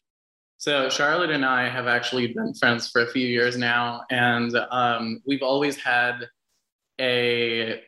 So 0.59 0.91
Charlotte 0.91 1.31
and 1.31 1.45
I 1.45 1.71
have 1.71 1.87
actually 1.87 2.35
been 2.35 2.53
friends 2.53 2.89
for 2.89 3.01
a 3.01 3.11
few 3.11 3.27
years 3.27 3.57
now, 3.57 4.03
and 4.11 4.55
um, 4.71 5.21
we've 5.27 5.43
always 5.43 5.77
had 5.77 6.29
a 7.01 7.81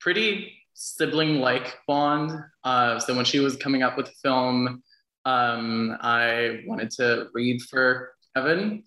pretty 0.00 0.52
sibling-like 0.74 1.78
bond. 1.86 2.32
Uh, 2.64 2.98
so 2.98 3.14
when 3.14 3.24
she 3.24 3.38
was 3.38 3.56
coming 3.56 3.82
up 3.84 3.96
with 3.96 4.06
the 4.06 4.12
film, 4.20 4.82
um, 5.24 5.96
I 6.00 6.62
wanted 6.66 6.90
to 6.92 7.28
read 7.32 7.62
for 7.62 8.14
Evan, 8.36 8.82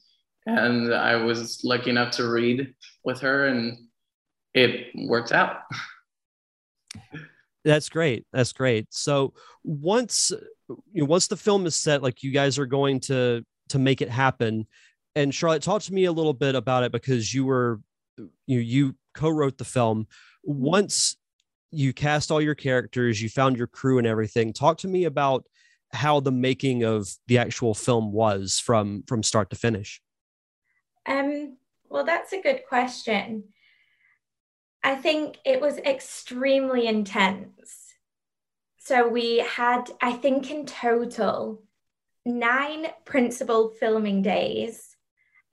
and 0.46 0.94
I 0.94 1.16
was 1.16 1.62
lucky 1.64 1.90
enough 1.90 2.12
to 2.12 2.30
read 2.30 2.74
with 3.04 3.20
her, 3.22 3.48
and 3.48 3.78
it 4.54 4.88
worked 4.96 5.32
out. 5.32 5.62
That's 7.66 7.90
great. 7.90 8.26
That's 8.34 8.52
great. 8.52 8.88
So 8.90 9.34
once 9.64 10.32
you 10.92 11.04
know, 11.04 11.06
once 11.06 11.28
the 11.28 11.38
film 11.38 11.66
is 11.66 11.76
set, 11.76 12.04
like 12.04 12.24
you 12.24 12.32
guys 12.32 12.60
are 12.60 12.66
going 12.66 13.00
to 13.02 13.44
to 13.70 13.80
make 13.80 14.02
it 14.02 14.10
happen. 14.10 14.68
And 15.16 15.34
Charlotte, 15.34 15.64
talk 15.64 15.82
to 15.84 15.94
me 15.94 16.06
a 16.06 16.12
little 16.12 16.34
bit 16.34 16.56
about 16.56 16.84
it 16.84 16.92
because 16.92 17.34
you 17.34 17.46
were 17.46 17.80
you 18.46 18.60
you 18.60 18.96
co-wrote 19.14 19.58
the 19.58 19.66
film. 19.66 20.08
Once 20.44 21.16
you 21.72 21.94
cast 21.94 22.32
all 22.32 22.42
your 22.42 22.56
characters, 22.56 23.22
you 23.22 23.30
found 23.30 23.58
your 23.58 23.68
crew 23.68 23.98
and 23.98 24.08
everything. 24.08 24.54
Talk 24.54 24.80
to 24.80 24.88
me 24.88 25.06
about 25.06 25.46
how 25.92 26.20
the 26.20 26.32
making 26.32 26.84
of 26.84 27.08
the 27.28 27.38
actual 27.38 27.74
film 27.74 28.12
was 28.12 28.60
from 28.60 29.04
from 29.08 29.24
start 29.24 29.50
to 29.52 29.56
finish. 29.56 30.02
Um, 31.06 31.58
well, 31.90 32.04
that's 32.04 32.34
a 32.34 32.42
good 32.42 32.62
question. 32.68 33.46
I 34.84 34.96
think 34.96 35.38
it 35.46 35.62
was 35.62 35.78
extremely 35.78 36.88
intense. 36.88 37.94
So 38.78 39.08
we 39.08 39.40
had, 39.40 39.90
I 40.02 40.12
think, 40.12 40.52
in 40.52 40.66
total, 40.66 41.64
nine 42.26 42.88
principal 43.06 43.70
filming 43.70 44.22
days 44.22 44.98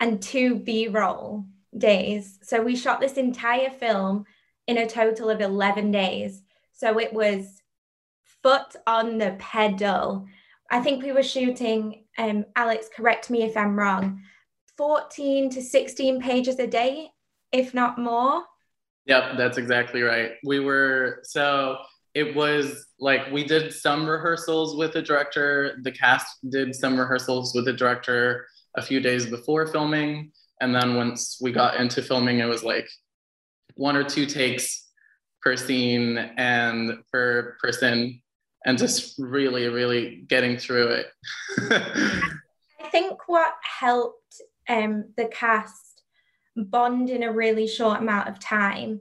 and 0.00 0.20
two 0.20 0.56
B 0.56 0.88
roll 0.88 1.44
days. 1.76 2.38
So 2.42 2.62
we 2.62 2.74
shot 2.74 3.00
this 3.00 3.14
entire 3.14 3.70
film 3.70 4.24
in 4.66 4.78
a 4.78 4.88
total 4.88 5.30
of 5.30 5.40
11 5.40 5.90
days. 5.92 6.42
So 6.72 6.98
it 6.98 7.12
was 7.12 7.62
foot 8.42 8.74
on 8.86 9.18
the 9.18 9.36
pedal. 9.38 10.26
I 10.70 10.80
think 10.80 11.02
we 11.02 11.12
were 11.12 11.22
shooting, 11.22 12.04
um, 12.18 12.46
Alex, 12.56 12.88
correct 12.94 13.30
me 13.30 13.42
if 13.42 13.56
I'm 13.56 13.78
wrong, 13.78 14.22
14 14.80 15.50
to 15.50 15.60
16 15.60 16.22
pages 16.22 16.58
a 16.58 16.66
day, 16.66 17.10
if 17.52 17.74
not 17.74 17.98
more. 17.98 18.44
Yep, 19.04 19.36
that's 19.36 19.58
exactly 19.58 20.00
right. 20.00 20.30
We 20.42 20.60
were, 20.60 21.20
so 21.22 21.76
it 22.14 22.34
was 22.34 22.86
like 22.98 23.30
we 23.30 23.44
did 23.44 23.74
some 23.74 24.08
rehearsals 24.08 24.78
with 24.78 24.94
the 24.94 25.02
director. 25.02 25.76
The 25.82 25.92
cast 25.92 26.26
did 26.48 26.74
some 26.74 26.98
rehearsals 26.98 27.54
with 27.54 27.66
the 27.66 27.74
director 27.74 28.46
a 28.74 28.80
few 28.80 29.00
days 29.00 29.26
before 29.26 29.66
filming. 29.66 30.32
And 30.62 30.74
then 30.74 30.94
once 30.94 31.36
we 31.42 31.52
got 31.52 31.76
into 31.76 32.00
filming, 32.00 32.38
it 32.38 32.46
was 32.46 32.64
like 32.64 32.88
one 33.74 33.96
or 33.96 34.04
two 34.04 34.24
takes 34.24 34.88
per 35.42 35.56
scene 35.56 36.16
and 36.16 37.00
per 37.12 37.58
person, 37.60 38.22
and 38.64 38.78
just 38.78 39.18
really, 39.18 39.68
really 39.68 40.24
getting 40.26 40.56
through 40.56 40.88
it. 40.88 41.06
I 42.82 42.88
think 42.90 43.28
what 43.28 43.52
helped 43.62 44.40
um, 44.70 45.12
the 45.16 45.26
cast 45.26 46.02
bond 46.56 47.10
in 47.10 47.24
a 47.24 47.32
really 47.32 47.66
short 47.66 48.00
amount 48.00 48.28
of 48.28 48.38
time 48.38 49.00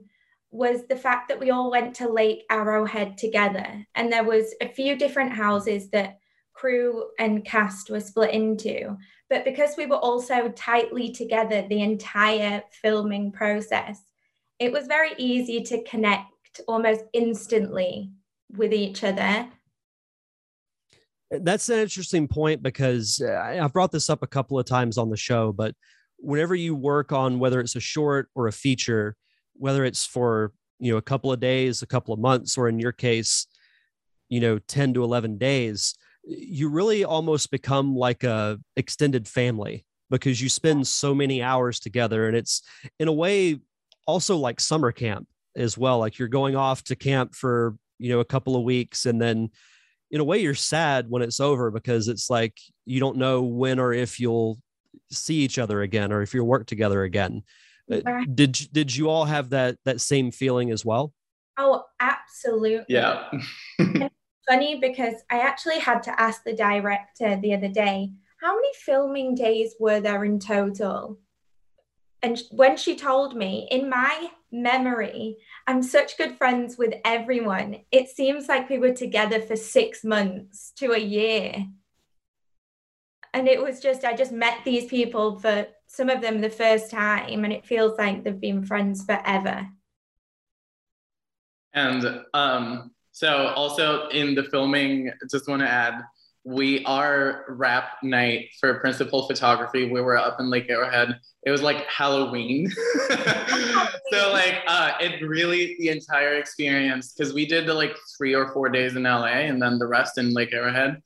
was 0.50 0.86
the 0.86 0.96
fact 0.96 1.28
that 1.28 1.38
we 1.38 1.50
all 1.50 1.70
went 1.70 1.94
to 1.94 2.08
Lake 2.08 2.44
Arrowhead 2.50 3.16
together. 3.16 3.86
And 3.94 4.12
there 4.12 4.24
was 4.24 4.52
a 4.60 4.68
few 4.68 4.96
different 4.96 5.32
houses 5.32 5.90
that 5.90 6.18
crew 6.52 7.04
and 7.18 7.44
cast 7.44 7.88
were 7.88 8.00
split 8.00 8.34
into. 8.34 8.96
But 9.28 9.44
because 9.44 9.76
we 9.76 9.86
were 9.86 9.96
all 9.96 10.20
so 10.20 10.48
tightly 10.50 11.12
together 11.12 11.64
the 11.68 11.82
entire 11.82 12.62
filming 12.82 13.30
process, 13.30 14.02
it 14.58 14.72
was 14.72 14.88
very 14.88 15.12
easy 15.18 15.62
to 15.62 15.84
connect 15.84 16.60
almost 16.66 17.04
instantly 17.12 18.10
with 18.56 18.72
each 18.72 19.04
other. 19.04 19.48
That's 21.30 21.68
an 21.68 21.78
interesting 21.78 22.26
point 22.26 22.62
because 22.62 23.22
uh, 23.24 23.60
I've 23.62 23.72
brought 23.72 23.92
this 23.92 24.10
up 24.10 24.22
a 24.22 24.26
couple 24.26 24.58
of 24.58 24.66
times 24.66 24.98
on 24.98 25.10
the 25.10 25.16
show, 25.16 25.52
but 25.52 25.74
whenever 26.18 26.54
you 26.54 26.74
work 26.74 27.12
on 27.12 27.38
whether 27.38 27.60
it's 27.60 27.76
a 27.76 27.80
short 27.80 28.28
or 28.34 28.48
a 28.48 28.52
feature, 28.52 29.16
whether 29.54 29.84
it's 29.84 30.04
for 30.04 30.52
you 30.78 30.92
know 30.92 30.98
a 30.98 31.02
couple 31.02 31.32
of 31.32 31.40
days, 31.40 31.82
a 31.82 31.86
couple 31.86 32.12
of 32.12 32.20
months, 32.20 32.58
or 32.58 32.68
in 32.68 32.78
your 32.78 32.92
case, 32.92 33.46
you 34.28 34.40
know, 34.40 34.58
10 34.58 34.94
to 34.94 35.04
11 35.04 35.38
days, 35.38 35.94
you 36.24 36.68
really 36.68 37.04
almost 37.04 37.50
become 37.50 37.94
like 37.96 38.24
a 38.24 38.58
extended 38.76 39.28
family 39.28 39.84
because 40.10 40.40
you 40.40 40.48
spend 40.48 40.86
so 40.86 41.14
many 41.14 41.42
hours 41.42 41.78
together. 41.78 42.26
And 42.26 42.36
it's 42.36 42.62
in 42.98 43.08
a 43.08 43.12
way 43.12 43.60
also 44.06 44.36
like 44.36 44.60
summer 44.60 44.92
camp 44.92 45.28
as 45.56 45.78
well. 45.78 45.98
Like 45.98 46.18
you're 46.18 46.28
going 46.28 46.56
off 46.56 46.82
to 46.84 46.96
camp 46.96 47.34
for 47.34 47.76
you 47.98 48.10
know 48.10 48.20
a 48.20 48.24
couple 48.24 48.56
of 48.56 48.62
weeks 48.62 49.06
and 49.06 49.20
then 49.20 49.50
in 50.10 50.20
a 50.20 50.24
way 50.24 50.38
you're 50.38 50.54
sad 50.54 51.08
when 51.08 51.22
it's 51.22 51.40
over 51.40 51.70
because 51.70 52.08
it's 52.08 52.30
like 52.30 52.58
you 52.84 53.00
don't 53.00 53.16
know 53.16 53.42
when 53.42 53.78
or 53.78 53.92
if 53.92 54.18
you'll 54.18 54.58
see 55.10 55.36
each 55.36 55.58
other 55.58 55.82
again 55.82 56.12
or 56.12 56.22
if 56.22 56.34
you'll 56.34 56.46
work 56.46 56.66
together 56.66 57.02
again. 57.02 57.42
Uh, 57.90 58.22
did 58.34 58.52
did 58.72 58.94
you 58.94 59.08
all 59.08 59.24
have 59.24 59.50
that 59.50 59.76
that 59.84 60.00
same 60.00 60.30
feeling 60.30 60.70
as 60.70 60.84
well? 60.84 61.12
Oh 61.56 61.84
absolutely. 62.00 62.86
Yeah. 62.88 63.30
Funny 64.48 64.80
because 64.80 65.14
I 65.30 65.40
actually 65.40 65.78
had 65.78 66.02
to 66.04 66.20
ask 66.20 66.42
the 66.42 66.54
director 66.54 67.36
the 67.36 67.54
other 67.54 67.68
day, 67.68 68.10
how 68.40 68.54
many 68.54 68.68
filming 68.84 69.34
days 69.34 69.74
were 69.78 70.00
there 70.00 70.24
in 70.24 70.40
total? 70.40 71.18
And 72.22 72.40
when 72.50 72.76
she 72.76 72.96
told 72.96 73.36
me, 73.36 73.68
in 73.70 73.88
my 73.88 74.30
memory, 74.52 75.36
I'm 75.66 75.82
such 75.82 76.18
good 76.18 76.36
friends 76.36 76.76
with 76.76 76.94
everyone. 77.04 77.76
It 77.90 78.08
seems 78.08 78.48
like 78.48 78.68
we 78.68 78.78
were 78.78 78.92
together 78.92 79.40
for 79.40 79.56
six 79.56 80.04
months 80.04 80.72
to 80.76 80.92
a 80.92 80.98
year. 80.98 81.66
And 83.32 83.46
it 83.46 83.62
was 83.62 83.80
just, 83.80 84.04
I 84.04 84.14
just 84.14 84.32
met 84.32 84.58
these 84.64 84.86
people 84.86 85.38
for 85.38 85.68
some 85.86 86.08
of 86.08 86.20
them 86.20 86.40
the 86.40 86.50
first 86.50 86.90
time, 86.90 87.44
and 87.44 87.52
it 87.52 87.66
feels 87.66 87.96
like 87.98 88.24
they've 88.24 88.40
been 88.40 88.64
friends 88.64 89.04
forever. 89.04 89.68
And 91.72 92.22
um, 92.34 92.90
so 93.12 93.52
also 93.54 94.08
in 94.08 94.34
the 94.34 94.44
filming, 94.44 95.12
just 95.30 95.48
want 95.48 95.62
to 95.62 95.68
add, 95.68 96.02
we 96.44 96.84
our 96.84 97.44
wrap 97.48 98.02
night 98.02 98.48
for 98.58 98.80
principal 98.80 99.26
photography. 99.26 99.90
We 99.90 100.00
were 100.00 100.16
up 100.16 100.40
in 100.40 100.48
Lake 100.48 100.66
Arrowhead. 100.68 101.18
It 101.44 101.50
was 101.50 101.62
like 101.62 101.84
Halloween. 101.86 102.70
so 104.10 104.32
like 104.32 104.58
uh, 104.66 104.92
it 105.00 105.22
really 105.22 105.76
the 105.78 105.88
entire 105.88 106.34
experience 106.34 107.12
because 107.12 107.34
we 107.34 107.46
did 107.46 107.66
the 107.66 107.74
like 107.74 107.94
three 108.16 108.34
or 108.34 108.52
four 108.52 108.68
days 108.70 108.96
in 108.96 109.02
LA 109.02 109.26
and 109.26 109.60
then 109.60 109.78
the 109.78 109.86
rest 109.86 110.18
in 110.18 110.32
Lake 110.32 110.52
Arrowhead, 110.52 111.02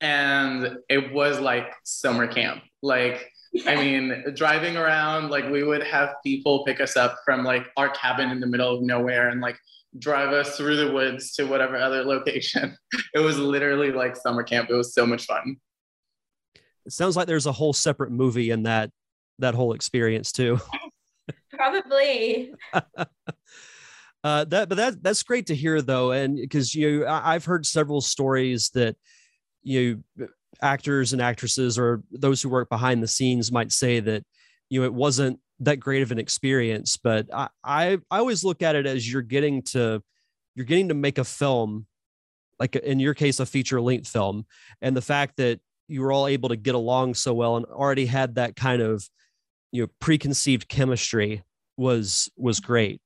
and 0.00 0.76
it 0.88 1.12
was 1.12 1.40
like 1.40 1.72
summer 1.84 2.26
camp. 2.26 2.62
Like 2.82 3.30
I 3.66 3.76
mean, 3.76 4.24
driving 4.34 4.76
around, 4.76 5.30
like 5.30 5.48
we 5.48 5.62
would 5.62 5.82
have 5.84 6.16
people 6.24 6.64
pick 6.64 6.80
us 6.80 6.96
up 6.96 7.18
from 7.24 7.44
like 7.44 7.68
our 7.76 7.88
cabin 7.88 8.30
in 8.30 8.40
the 8.40 8.46
middle 8.46 8.74
of 8.74 8.82
nowhere 8.82 9.28
and 9.28 9.40
like 9.40 9.56
drive 9.98 10.32
us 10.32 10.56
through 10.56 10.76
the 10.76 10.92
woods 10.92 11.32
to 11.34 11.44
whatever 11.44 11.76
other 11.76 12.04
location. 12.04 12.76
It 13.14 13.20
was 13.20 13.38
literally 13.38 13.92
like 13.92 14.16
summer 14.16 14.42
camp. 14.42 14.70
It 14.70 14.74
was 14.74 14.94
so 14.94 15.06
much 15.06 15.26
fun. 15.26 15.56
It 16.86 16.92
sounds 16.92 17.16
like 17.16 17.26
there's 17.26 17.46
a 17.46 17.52
whole 17.52 17.72
separate 17.72 18.10
movie 18.10 18.50
in 18.50 18.64
that 18.64 18.90
that 19.38 19.54
whole 19.54 19.72
experience 19.72 20.32
too. 20.32 20.60
Probably. 21.50 22.52
uh, 22.72 24.44
that, 24.44 24.68
but 24.68 24.74
that 24.76 25.02
that's 25.02 25.22
great 25.22 25.46
to 25.46 25.54
hear 25.54 25.80
though, 25.80 26.12
and 26.12 26.36
because 26.36 26.74
you, 26.74 27.06
I've 27.06 27.44
heard 27.44 27.64
several 27.64 28.00
stories 28.00 28.70
that 28.70 28.96
you 29.62 30.04
actors 30.60 31.12
and 31.12 31.22
actresses 31.22 31.78
or 31.78 32.02
those 32.12 32.42
who 32.42 32.48
work 32.48 32.68
behind 32.68 33.02
the 33.02 33.08
scenes 33.08 33.50
might 33.50 33.72
say 33.72 34.00
that 34.00 34.22
you 34.68 34.80
know 34.80 34.86
it 34.86 34.94
wasn't 34.94 35.38
that 35.64 35.80
great 35.80 36.02
of 36.02 36.12
an 36.12 36.18
experience 36.18 36.96
but 36.96 37.26
I, 37.32 37.48
I 37.62 37.98
i 38.10 38.18
always 38.18 38.44
look 38.44 38.62
at 38.62 38.76
it 38.76 38.86
as 38.86 39.10
you're 39.10 39.22
getting 39.22 39.62
to 39.62 40.02
you're 40.54 40.66
getting 40.66 40.88
to 40.88 40.94
make 40.94 41.18
a 41.18 41.24
film 41.24 41.86
like 42.58 42.76
in 42.76 43.00
your 43.00 43.14
case 43.14 43.40
a 43.40 43.46
feature 43.46 43.80
length 43.80 44.08
film. 44.08 44.46
And 44.80 44.96
the 44.96 45.02
fact 45.02 45.36
that 45.36 45.60
you 45.88 46.00
were 46.00 46.12
all 46.12 46.26
able 46.26 46.48
to 46.48 46.56
get 46.56 46.74
along 46.74 47.14
so 47.14 47.34
well 47.34 47.56
and 47.56 47.66
already 47.66 48.06
had 48.06 48.36
that 48.36 48.56
kind 48.56 48.80
of 48.80 49.08
you 49.72 49.82
know 49.82 49.88
preconceived 50.00 50.68
chemistry 50.68 51.42
was 51.76 52.30
was 52.36 52.60
great. 52.60 53.00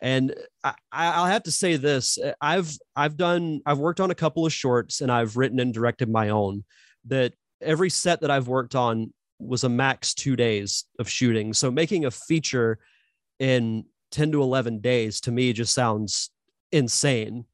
And 0.00 0.34
I, 0.64 0.74
i'll 0.90 1.26
have 1.26 1.44
to 1.44 1.52
say 1.52 1.76
this 1.76 2.18
i've 2.40 2.76
i've 2.96 3.16
done 3.16 3.60
i've 3.64 3.78
worked 3.78 4.00
on 4.00 4.10
a 4.10 4.16
couple 4.16 4.44
of 4.44 4.52
shorts 4.52 5.00
and 5.00 5.12
i've 5.12 5.36
written 5.36 5.60
and 5.60 5.72
directed 5.72 6.08
my 6.08 6.30
own 6.30 6.64
that 7.04 7.34
every 7.60 7.88
set 7.88 8.22
that 8.22 8.30
i've 8.30 8.48
worked 8.48 8.74
on 8.74 9.12
was 9.46 9.64
a 9.64 9.68
max 9.68 10.14
two 10.14 10.36
days 10.36 10.84
of 10.98 11.08
shooting. 11.08 11.52
So 11.52 11.70
making 11.70 12.04
a 12.04 12.10
feature 12.10 12.78
in 13.38 13.84
10 14.12 14.32
to 14.32 14.42
11 14.42 14.80
days 14.80 15.20
to 15.22 15.32
me 15.32 15.52
just 15.52 15.74
sounds 15.74 16.30
insane. 16.70 17.44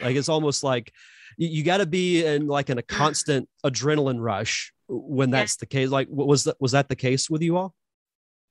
Like 0.00 0.16
it's 0.16 0.28
almost 0.28 0.62
like 0.62 0.92
you, 1.36 1.62
got 1.62 1.78
to 1.78 1.86
be 1.86 2.24
in 2.24 2.46
like 2.46 2.70
in 2.70 2.78
a 2.78 2.82
constant 2.82 3.48
adrenaline 3.64 4.20
rush 4.20 4.72
when 4.88 5.30
that's 5.30 5.56
the 5.56 5.66
case. 5.66 5.90
Like 5.90 6.08
was 6.10 6.44
that 6.44 6.56
was 6.60 6.72
that 6.72 6.88
the 6.88 6.96
case 6.96 7.30
with 7.30 7.42
you 7.42 7.56
all? 7.56 7.74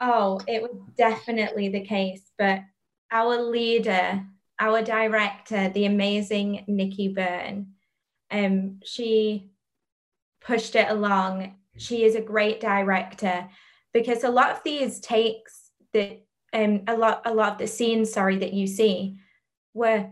Oh, 0.02 0.39
it 0.47 0.62
was 0.62 0.71
definitely 0.97 1.69
the 1.69 1.82
case. 1.82 2.21
But 2.38 2.62
our 3.12 3.41
leader, 3.41 4.23
our 4.60 4.82
director, 4.82 5.69
the 5.69 5.86
amazing 5.86 6.63
Nikki 6.67 7.10
Byrne, 7.10 7.73
um, 8.32 8.80
she 8.84 9.52
pushed 10.41 10.75
it 10.75 10.89
along 10.89 11.56
she 11.80 12.04
is 12.04 12.15
a 12.15 12.22
great 12.22 12.60
director 12.60 13.48
because 13.94 14.24
a 14.24 14.30
lot 14.30 14.52
of 14.52 14.62
these 14.63 15.00
takes 15.00 15.72
that 15.94 16.22
um 16.54 16.82
a 16.88 16.96
lot 16.96 17.22
a 17.26 17.34
lot 17.34 17.54
of 17.54 17.58
the 17.58 17.68
scenes 17.68 18.12
sorry 18.12 18.38
that 18.38 18.54
you 18.54 18.68
see 18.68 19.18
were 19.74 20.10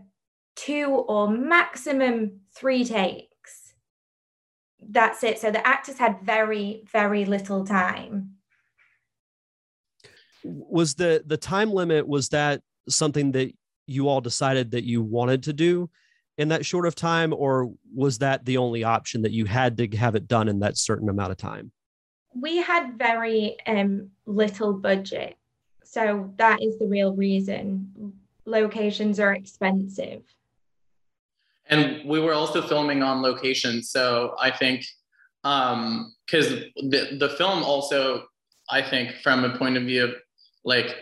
two 0.56 0.86
or 0.86 1.28
maximum 1.28 2.40
three 2.56 2.84
takes. 2.84 3.74
That's 4.80 5.22
it. 5.22 5.38
So 5.38 5.50
the 5.50 5.64
actors 5.66 5.98
had 5.98 6.20
very 6.22 6.82
very 6.90 7.24
little 7.24 7.64
time. 7.64 8.34
Was 10.44 10.94
the 10.94 11.22
the 11.26 11.36
time 11.36 11.70
limit 11.70 12.06
was 12.06 12.28
that 12.30 12.62
something 12.88 13.32
that 13.32 13.52
you 13.86 14.08
all 14.08 14.20
decided 14.20 14.70
that 14.72 14.84
you 14.84 15.02
wanted 15.02 15.42
to 15.44 15.52
do 15.52 15.90
in 16.38 16.48
that 16.48 16.64
short 16.64 16.86
of 16.86 16.94
time, 16.94 17.34
or 17.34 17.70
was 17.94 18.18
that 18.18 18.44
the 18.44 18.56
only 18.56 18.84
option 18.84 19.22
that 19.22 19.32
you 19.32 19.44
had 19.44 19.76
to 19.76 19.88
have 19.96 20.14
it 20.14 20.28
done 20.28 20.48
in 20.48 20.60
that 20.60 20.78
certain 20.78 21.08
amount 21.08 21.32
of 21.32 21.36
time? 21.36 21.72
We 22.34 22.58
had 22.58 22.96
very 22.96 23.56
um, 23.66 24.10
little 24.24 24.72
budget. 24.72 25.36
So 25.82 26.32
that 26.36 26.62
is 26.62 26.78
the 26.78 26.86
real 26.86 27.14
reason. 27.14 28.12
Locations 28.44 29.18
are 29.18 29.34
expensive. 29.34 30.22
And 31.66 32.08
we 32.08 32.20
were 32.20 32.34
also 32.34 32.62
filming 32.62 33.02
on 33.02 33.20
location. 33.20 33.82
So 33.82 34.36
I 34.40 34.50
think, 34.50 34.86
because 35.42 36.52
um, 36.52 36.62
the, 36.76 37.16
the 37.18 37.34
film 37.36 37.64
also, 37.64 38.24
I 38.70 38.80
think, 38.80 39.16
from 39.22 39.44
a 39.44 39.58
point 39.58 39.76
of 39.76 39.82
view 39.82 40.04
of 40.04 40.10
like 40.64 40.94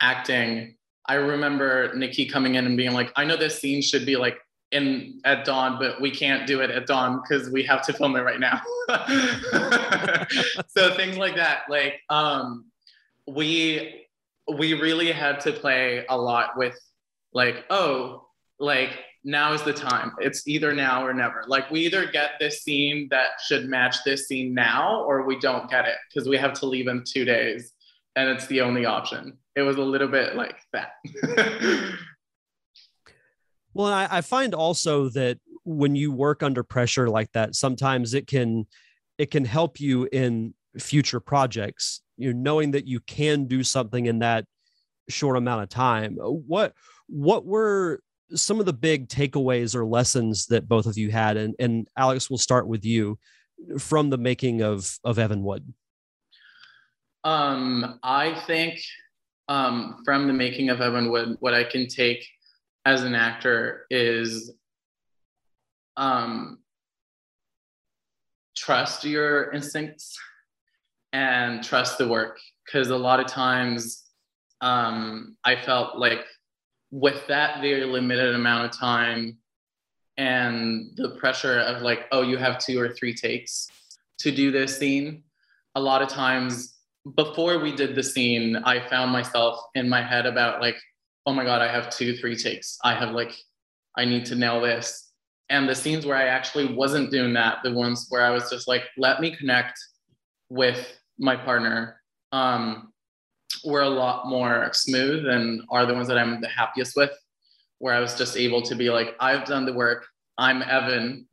acting, 0.00 0.76
I 1.06 1.14
remember 1.14 1.94
Nikki 1.94 2.26
coming 2.26 2.54
in 2.54 2.64
and 2.66 2.76
being 2.76 2.92
like, 2.92 3.12
I 3.16 3.24
know 3.24 3.36
this 3.36 3.60
scene 3.60 3.82
should 3.82 4.06
be 4.06 4.16
like 4.16 4.38
in 4.70 5.20
at 5.24 5.44
dawn, 5.44 5.78
but 5.78 6.00
we 6.00 6.10
can't 6.10 6.46
do 6.46 6.60
it 6.60 6.70
at 6.70 6.86
dawn 6.86 7.22
because 7.22 7.50
we 7.50 7.62
have 7.64 7.82
to 7.86 7.92
film 7.92 8.16
it 8.16 8.20
right 8.20 8.40
now. 8.40 8.60
so 10.68 10.94
things 10.94 11.16
like 11.16 11.36
that, 11.36 11.62
like 11.68 12.00
um, 12.10 12.66
we 13.26 14.06
we 14.56 14.74
really 14.74 15.12
had 15.12 15.40
to 15.40 15.52
play 15.52 16.04
a 16.08 16.16
lot 16.16 16.56
with 16.56 16.78
like, 17.32 17.64
oh, 17.70 18.26
like 18.58 18.98
now 19.24 19.52
is 19.52 19.62
the 19.62 19.72
time. 19.72 20.12
It's 20.20 20.46
either 20.46 20.74
now 20.74 21.04
or 21.04 21.12
never. 21.12 21.44
Like 21.46 21.70
we 21.70 21.80
either 21.80 22.06
get 22.06 22.32
this 22.38 22.62
scene 22.62 23.08
that 23.10 23.32
should 23.46 23.68
match 23.68 23.96
this 24.04 24.28
scene 24.28 24.54
now, 24.54 25.02
or 25.04 25.22
we 25.26 25.38
don't 25.38 25.70
get 25.70 25.86
it 25.86 25.96
because 26.08 26.28
we 26.28 26.36
have 26.36 26.52
to 26.54 26.66
leave 26.66 26.88
in 26.88 27.04
two 27.04 27.24
days, 27.24 27.72
and 28.16 28.28
it's 28.28 28.46
the 28.46 28.60
only 28.60 28.84
option. 28.84 29.38
It 29.56 29.62
was 29.62 29.76
a 29.76 29.82
little 29.82 30.08
bit 30.08 30.36
like 30.36 30.56
that. 30.72 30.92
Well, 33.78 33.92
I, 33.92 34.08
I 34.10 34.20
find 34.22 34.56
also 34.56 35.08
that 35.10 35.38
when 35.64 35.94
you 35.94 36.10
work 36.10 36.42
under 36.42 36.64
pressure 36.64 37.08
like 37.08 37.30
that, 37.32 37.54
sometimes 37.54 38.12
it 38.12 38.26
can 38.26 38.66
it 39.18 39.30
can 39.30 39.44
help 39.44 39.78
you 39.78 40.08
in 40.10 40.54
future 40.80 41.20
projects. 41.20 42.02
You 42.16 42.34
know, 42.34 42.40
knowing 42.40 42.72
that 42.72 42.88
you 42.88 42.98
can 42.98 43.46
do 43.46 43.62
something 43.62 44.06
in 44.06 44.18
that 44.18 44.46
short 45.08 45.36
amount 45.36 45.62
of 45.62 45.68
time. 45.68 46.16
What 46.16 46.74
what 47.06 47.46
were 47.46 48.00
some 48.34 48.58
of 48.58 48.66
the 48.66 48.72
big 48.72 49.08
takeaways 49.08 49.76
or 49.76 49.86
lessons 49.86 50.46
that 50.46 50.66
both 50.66 50.86
of 50.86 50.98
you 50.98 51.12
had? 51.12 51.36
And, 51.36 51.54
and 51.60 51.86
Alex, 51.96 52.28
we'll 52.28 52.38
start 52.38 52.66
with 52.66 52.84
you 52.84 53.16
from 53.78 54.10
the 54.10 54.18
making 54.18 54.60
of, 54.60 54.98
of 55.04 55.20
Evan 55.20 55.44
Wood. 55.44 55.72
Um, 57.22 58.00
I 58.02 58.34
think 58.46 58.80
um, 59.48 60.02
from 60.04 60.26
the 60.26 60.34
making 60.34 60.68
of 60.68 60.80
Evan 60.80 61.10
Wood, 61.10 61.36
what 61.40 61.54
I 61.54 61.64
can 61.64 61.86
take 61.86 62.28
as 62.88 63.02
an 63.02 63.14
actor 63.14 63.84
is 63.90 64.50
um, 65.98 66.58
trust 68.56 69.04
your 69.04 69.52
instincts 69.52 70.18
and 71.12 71.62
trust 71.62 71.98
the 71.98 72.08
work. 72.08 72.38
Because 72.64 72.88
a 72.88 72.96
lot 72.96 73.20
of 73.20 73.26
times 73.26 74.04
um, 74.62 75.36
I 75.44 75.54
felt 75.56 75.98
like 75.98 76.24
with 76.90 77.26
that 77.26 77.60
very 77.60 77.84
limited 77.84 78.34
amount 78.34 78.64
of 78.64 78.78
time 78.78 79.36
and 80.16 80.90
the 80.96 81.10
pressure 81.20 81.60
of 81.60 81.82
like, 81.82 82.06
oh, 82.10 82.22
you 82.22 82.38
have 82.38 82.58
two 82.58 82.80
or 82.80 82.88
three 82.94 83.14
takes 83.14 83.68
to 84.20 84.32
do 84.32 84.50
this 84.50 84.78
scene, 84.78 85.22
a 85.74 85.80
lot 85.80 86.00
of 86.00 86.08
times 86.08 86.78
before 87.16 87.58
we 87.58 87.70
did 87.70 87.94
the 87.94 88.02
scene, 88.02 88.56
I 88.56 88.80
found 88.88 89.12
myself 89.12 89.60
in 89.74 89.90
my 89.90 90.02
head 90.02 90.24
about 90.24 90.62
like, 90.62 90.76
oh 91.28 91.32
my 91.34 91.44
God, 91.44 91.60
I 91.60 91.70
have 91.70 91.90
two, 91.90 92.16
three 92.16 92.34
takes. 92.34 92.78
I 92.82 92.94
have 92.94 93.10
like, 93.10 93.36
I 93.98 94.06
need 94.06 94.24
to 94.26 94.34
nail 94.34 94.62
this. 94.62 95.10
And 95.50 95.68
the 95.68 95.74
scenes 95.74 96.06
where 96.06 96.16
I 96.16 96.28
actually 96.28 96.72
wasn't 96.74 97.10
doing 97.10 97.34
that, 97.34 97.58
the 97.62 97.70
ones 97.70 98.06
where 98.08 98.24
I 98.24 98.30
was 98.30 98.48
just 98.48 98.66
like, 98.66 98.84
let 98.96 99.20
me 99.20 99.36
connect 99.36 99.78
with 100.48 100.98
my 101.18 101.36
partner, 101.36 102.00
um, 102.32 102.94
were 103.62 103.82
a 103.82 103.90
lot 103.90 104.26
more 104.26 104.70
smooth 104.72 105.26
and 105.26 105.60
are 105.70 105.84
the 105.84 105.92
ones 105.92 106.08
that 106.08 106.16
I'm 106.16 106.40
the 106.40 106.48
happiest 106.48 106.96
with, 106.96 107.10
where 107.76 107.92
I 107.92 108.00
was 108.00 108.14
just 108.14 108.38
able 108.38 108.62
to 108.62 108.74
be 108.74 108.88
like, 108.88 109.14
I've 109.20 109.44
done 109.44 109.66
the 109.66 109.74
work. 109.74 110.06
I'm 110.38 110.62
Evan. 110.62 111.28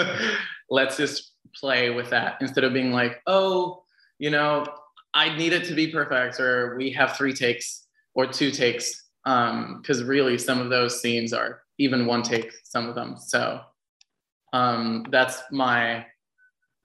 Let's 0.70 0.96
just 0.96 1.32
play 1.52 1.90
with 1.90 2.10
that 2.10 2.36
instead 2.40 2.62
of 2.62 2.72
being 2.72 2.92
like, 2.92 3.20
oh, 3.26 3.82
you 4.20 4.30
know, 4.30 4.66
I 5.14 5.36
need 5.36 5.52
it 5.52 5.64
to 5.64 5.74
be 5.74 5.88
perfect, 5.88 6.38
or 6.38 6.76
we 6.76 6.92
have 6.92 7.16
three 7.16 7.34
takes 7.34 7.88
or 8.14 8.28
two 8.28 8.52
takes. 8.52 9.01
Because 9.24 10.00
um, 10.00 10.06
really, 10.06 10.38
some 10.38 10.60
of 10.60 10.70
those 10.70 11.00
scenes 11.00 11.32
are 11.32 11.62
even 11.78 12.06
one 12.06 12.22
take, 12.22 12.52
some 12.64 12.88
of 12.88 12.94
them. 12.94 13.16
So 13.18 13.60
um, 14.52 15.06
that's 15.10 15.42
my 15.50 16.06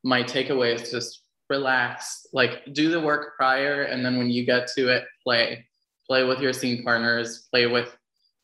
my 0.03 0.23
takeaway 0.23 0.75
is 0.75 0.91
just 0.91 1.23
relax, 1.49 2.27
like 2.33 2.73
do 2.73 2.89
the 2.89 2.99
work 2.99 3.35
prior, 3.35 3.83
and 3.83 4.05
then 4.05 4.17
when 4.17 4.29
you 4.29 4.45
get 4.45 4.67
to 4.75 4.89
it, 4.89 5.05
play, 5.23 5.65
play 6.07 6.23
with 6.23 6.39
your 6.39 6.53
scene 6.53 6.83
partners, 6.83 7.47
play 7.51 7.67
with, 7.67 7.97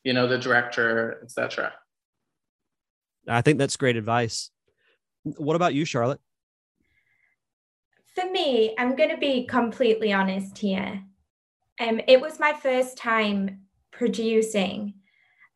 you 0.04 0.14
know, 0.14 0.28
the 0.28 0.38
director, 0.38 1.20
etc. 1.24 1.74
I 3.28 3.42
think 3.42 3.58
that's 3.60 3.78
great 3.78 3.96
advice. 3.96 4.52
What 5.24 5.56
about 5.56 5.74
you, 5.74 5.86
Charlotte? 5.86 6.20
For 8.16 8.30
me, 8.30 8.76
I'm 8.78 8.96
going 8.96 9.10
to 9.10 9.18
be 9.18 9.46
completely 9.48 10.14
honest 10.14 10.58
here. 10.58 11.04
Um, 11.80 12.02
it 12.08 12.22
was 12.22 12.40
my 12.40 12.54
first 12.54 12.98
time 12.98 13.62
producing, 13.98 14.96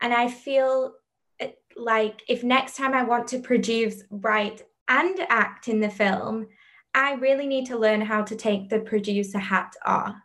and 0.02 0.14
I 0.14 0.30
feel 0.30 0.94
uh, 1.42 1.48
like 1.76 2.22
if 2.28 2.44
next 2.44 2.78
time 2.78 2.94
I 2.94 3.04
want 3.04 3.28
to 3.30 3.40
produce, 3.40 4.04
write, 4.10 4.64
and 4.88 5.20
act 5.30 5.68
in 5.68 5.80
the 5.80 5.90
film, 5.90 6.48
I 6.94 7.14
really 7.14 7.48
need 7.48 7.66
to 7.68 7.78
learn 7.78 8.02
how 8.02 8.24
to 8.24 8.36
take 8.36 8.70
the 8.70 8.80
producer 8.80 9.40
hat 9.40 9.76
off. 9.86 10.16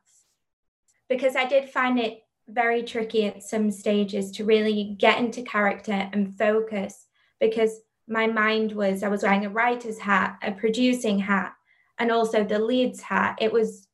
Because 1.09 1.37
I 1.37 1.44
did 1.44 1.68
find 1.68 1.98
it 1.98 2.22
very 2.48 2.83
tricky 2.83 3.27
at 3.27 3.42
some 3.42 3.70
stages 3.70 4.31
to 4.33 4.44
really 4.44 4.96
get 4.98 5.18
into 5.18 5.42
character 5.42 6.09
and 6.12 6.37
focus 6.37 7.07
because 7.40 7.81
my 8.09 8.27
mind 8.27 8.72
was 8.72 9.03
I 9.03 9.09
was 9.09 9.22
wearing 9.22 9.44
a 9.44 9.51
writer's 9.51 9.98
hat, 9.98 10.38
a 10.42 10.53
producing 10.53 11.18
hat, 11.18 11.55
and 11.98 12.11
also 12.11 12.44
the 12.44 12.59
leads 12.59 13.01
hat. 13.01 13.38
It 13.40 13.53
was 13.53 13.88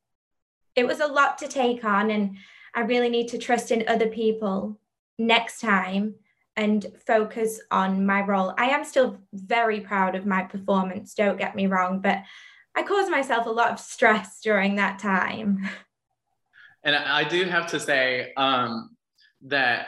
it 0.76 0.86
was 0.86 1.00
a 1.00 1.06
lot 1.06 1.38
to 1.38 1.48
take 1.48 1.84
on 1.84 2.10
and 2.10 2.36
i 2.74 2.80
really 2.80 3.08
need 3.08 3.28
to 3.28 3.38
trust 3.38 3.70
in 3.70 3.84
other 3.88 4.08
people 4.08 4.78
next 5.18 5.60
time 5.60 6.14
and 6.56 6.86
focus 7.06 7.60
on 7.70 8.04
my 8.04 8.20
role 8.22 8.54
i 8.58 8.66
am 8.66 8.84
still 8.84 9.18
very 9.32 9.80
proud 9.80 10.14
of 10.14 10.26
my 10.26 10.42
performance 10.42 11.14
don't 11.14 11.38
get 11.38 11.54
me 11.54 11.66
wrong 11.66 12.00
but 12.00 12.22
i 12.74 12.82
caused 12.82 13.10
myself 13.10 13.46
a 13.46 13.50
lot 13.50 13.70
of 13.70 13.80
stress 13.80 14.40
during 14.40 14.76
that 14.76 14.98
time 14.98 15.68
and 16.84 16.94
i 16.94 17.24
do 17.24 17.44
have 17.44 17.66
to 17.66 17.80
say 17.80 18.32
um, 18.36 18.90
that 19.42 19.86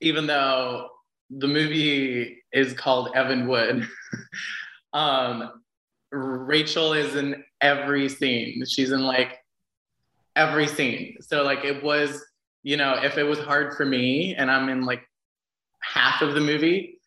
even 0.00 0.26
though 0.26 0.88
the 1.30 1.48
movie 1.48 2.42
is 2.52 2.72
called 2.72 3.10
evan 3.14 3.46
wood 3.46 3.86
um, 4.92 5.50
Rachel 6.14 6.92
is 6.92 7.16
in 7.16 7.42
every 7.60 8.08
scene. 8.08 8.64
She's 8.66 8.92
in 8.92 9.02
like 9.02 9.38
every 10.36 10.66
scene. 10.66 11.16
So 11.20 11.42
like 11.42 11.64
it 11.64 11.82
was, 11.82 12.24
you 12.62 12.76
know, 12.76 12.98
if 13.02 13.18
it 13.18 13.24
was 13.24 13.38
hard 13.38 13.74
for 13.76 13.84
me 13.84 14.34
and 14.36 14.50
I'm 14.50 14.68
in 14.68 14.84
like 14.84 15.02
half 15.80 16.22
of 16.22 16.34
the 16.34 16.40
movie, 16.40 16.98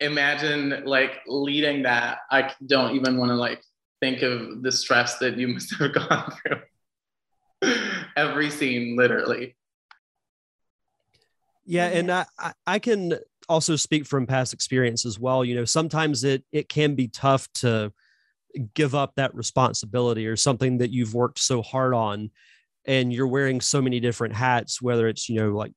imagine 0.00 0.82
like 0.84 1.20
leading 1.26 1.82
that. 1.82 2.18
I 2.30 2.52
don't 2.66 2.94
even 2.96 3.18
want 3.18 3.30
to 3.30 3.36
like 3.36 3.62
think 4.00 4.22
of 4.22 4.62
the 4.62 4.72
stress 4.72 5.18
that 5.18 5.36
you 5.36 5.48
must 5.54 5.74
have 5.76 5.92
gone 5.92 6.32
through. 6.42 6.60
every 8.16 8.50
scene, 8.50 8.96
literally. 8.96 9.56
Yeah, 11.64 11.86
and 11.86 12.10
I 12.10 12.26
I 12.66 12.78
can 12.78 13.18
also 13.48 13.76
speak 13.76 14.06
from 14.06 14.26
past 14.26 14.52
experience 14.52 15.06
as 15.06 15.18
well. 15.18 15.44
You 15.44 15.54
know, 15.54 15.64
sometimes 15.64 16.24
it 16.24 16.44
it 16.52 16.68
can 16.68 16.94
be 16.94 17.08
tough 17.08 17.48
to 17.54 17.92
give 18.74 18.94
up 18.94 19.14
that 19.14 19.34
responsibility 19.34 20.26
or 20.26 20.36
something 20.36 20.78
that 20.78 20.90
you've 20.90 21.14
worked 21.14 21.38
so 21.38 21.62
hard 21.62 21.94
on 21.94 22.30
and 22.84 23.12
you're 23.12 23.26
wearing 23.26 23.60
so 23.60 23.80
many 23.80 24.00
different 24.00 24.34
hats 24.34 24.80
whether 24.80 25.08
it's 25.08 25.28
you 25.28 25.36
know 25.36 25.50
like 25.50 25.72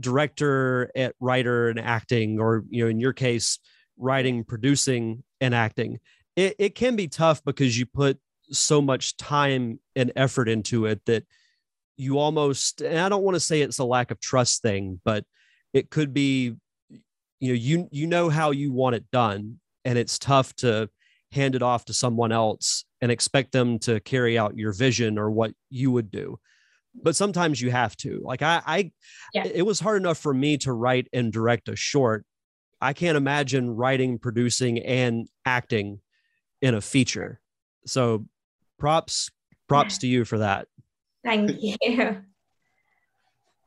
director 0.00 0.90
at 0.96 1.14
writer 1.20 1.68
and 1.68 1.78
acting 1.78 2.40
or 2.40 2.64
you 2.68 2.84
know 2.84 2.90
in 2.90 2.98
your 2.98 3.12
case 3.12 3.58
writing 3.98 4.42
producing 4.44 5.22
and 5.40 5.54
acting 5.54 5.98
it, 6.36 6.54
it 6.58 6.74
can 6.74 6.96
be 6.96 7.08
tough 7.08 7.44
because 7.44 7.78
you 7.78 7.86
put 7.86 8.18
so 8.50 8.80
much 8.80 9.16
time 9.16 9.78
and 9.94 10.12
effort 10.16 10.48
into 10.48 10.86
it 10.86 11.00
that 11.06 11.24
you 11.96 12.18
almost 12.18 12.80
and 12.80 12.98
i 12.98 13.08
don't 13.08 13.22
want 13.22 13.34
to 13.34 13.40
say 13.40 13.60
it's 13.60 13.78
a 13.78 13.84
lack 13.84 14.10
of 14.10 14.20
trust 14.20 14.62
thing 14.62 15.00
but 15.04 15.24
it 15.72 15.90
could 15.90 16.12
be 16.12 16.54
you 17.40 17.52
know 17.52 17.54
you 17.54 17.88
you 17.90 18.06
know 18.06 18.28
how 18.28 18.50
you 18.50 18.72
want 18.72 18.94
it 18.94 19.10
done 19.10 19.58
and 19.84 19.98
it's 19.98 20.18
tough 20.18 20.54
to 20.56 20.88
hand 21.32 21.54
it 21.54 21.62
off 21.62 21.84
to 21.86 21.92
someone 21.92 22.32
else 22.32 22.84
and 23.00 23.10
expect 23.10 23.52
them 23.52 23.78
to 23.80 24.00
carry 24.00 24.38
out 24.38 24.56
your 24.56 24.72
vision 24.72 25.18
or 25.18 25.30
what 25.30 25.52
you 25.70 25.90
would 25.90 26.10
do. 26.10 26.38
But 26.94 27.16
sometimes 27.16 27.60
you 27.60 27.70
have 27.70 27.96
to. 27.98 28.20
Like 28.22 28.42
i 28.42 28.62
i 28.66 28.92
yeah. 29.32 29.46
it 29.46 29.62
was 29.62 29.80
hard 29.80 30.00
enough 30.00 30.18
for 30.18 30.34
me 30.34 30.58
to 30.58 30.72
write 30.72 31.08
and 31.12 31.32
direct 31.32 31.68
a 31.68 31.76
short. 31.76 32.24
I 32.80 32.92
can't 32.92 33.16
imagine 33.16 33.70
writing 33.70 34.18
producing 34.18 34.78
and 34.80 35.28
acting 35.46 36.00
in 36.60 36.74
a 36.74 36.80
feature. 36.80 37.40
So 37.86 38.26
props 38.78 39.30
props 39.68 39.98
to 39.98 40.06
you 40.06 40.24
for 40.24 40.38
that. 40.38 40.68
Thank 41.24 41.52
you. 41.60 42.22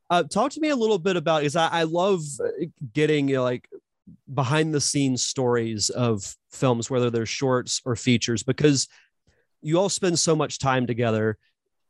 Uh, 0.07 0.21
talk 0.21 0.51
to 0.51 0.59
me 0.59 0.69
a 0.69 0.75
little 0.75 0.99
bit 0.99 1.15
about 1.15 1.39
because 1.41 1.55
I, 1.55 1.67
I 1.67 1.83
love 1.83 2.21
getting 2.93 3.27
you 3.27 3.37
know, 3.37 3.43
like 3.43 3.67
behind 4.33 4.73
the 4.73 4.81
scenes 4.81 5.23
stories 5.23 5.89
of 5.89 6.35
films, 6.51 6.89
whether 6.89 7.09
they're 7.09 7.25
shorts 7.25 7.81
or 7.85 7.95
features, 7.95 8.43
because 8.43 8.87
you 9.61 9.79
all 9.79 9.89
spend 9.89 10.19
so 10.19 10.35
much 10.35 10.59
time 10.59 10.85
together. 10.85 11.37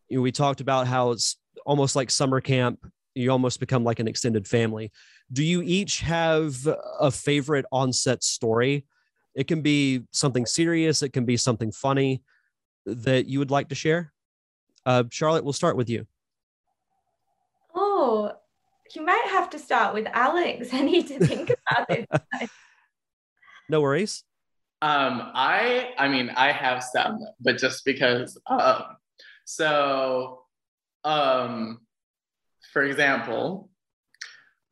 You 0.08 0.18
know, 0.18 0.22
we 0.22 0.32
talked 0.32 0.62
about 0.62 0.88
how 0.88 1.12
it's 1.12 1.38
almost 1.66 1.96
like 1.96 2.10
summer 2.10 2.40
camp. 2.42 2.80
You 3.16 3.32
almost 3.32 3.60
become 3.60 3.84
like 3.84 4.00
an 4.00 4.08
extended 4.08 4.48
family. 4.48 4.92
Do 5.32 5.44
you 5.44 5.62
each 5.62 6.02
have 6.02 6.56
a 7.00 7.12
favorite 7.12 7.66
on-set 7.72 8.24
story? 8.24 8.86
It 9.34 9.48
can 9.48 9.62
be 9.62 10.04
something 10.12 10.46
serious. 10.46 11.02
It 11.02 11.10
can 11.14 11.26
be 11.26 11.38
something 11.38 11.72
funny 11.72 12.22
that 12.86 13.26
you 13.26 13.40
would 13.40 13.52
like 13.52 13.70
to 13.70 13.76
share. 13.76 14.14
Uh, 14.86 15.04
Charlotte, 15.10 15.44
we'll 15.44 15.54
start 15.54 15.76
with 15.76 15.90
you. 15.90 16.06
Oh, 17.74 18.32
you 18.96 19.06
might 19.06 19.28
have 19.30 19.50
to 19.52 19.60
start 19.60 19.94
with 19.94 20.08
Alex. 20.14 20.70
I 20.74 20.82
need 20.82 21.08
to 21.08 21.20
think 21.20 21.52
about 21.70 21.88
this. 21.88 22.06
no 23.70 23.82
worries. 23.82 24.24
Um, 24.82 25.32
I, 25.34 25.94
I 25.98 26.08
mean, 26.08 26.30
I 26.30 26.52
have 26.52 26.84
some, 26.84 27.20
but 27.40 27.58
just 27.58 27.86
because. 27.86 28.38
Um, 28.48 28.84
so, 29.46 30.44
um, 31.04 31.80
for 32.74 32.84
example, 32.84 33.70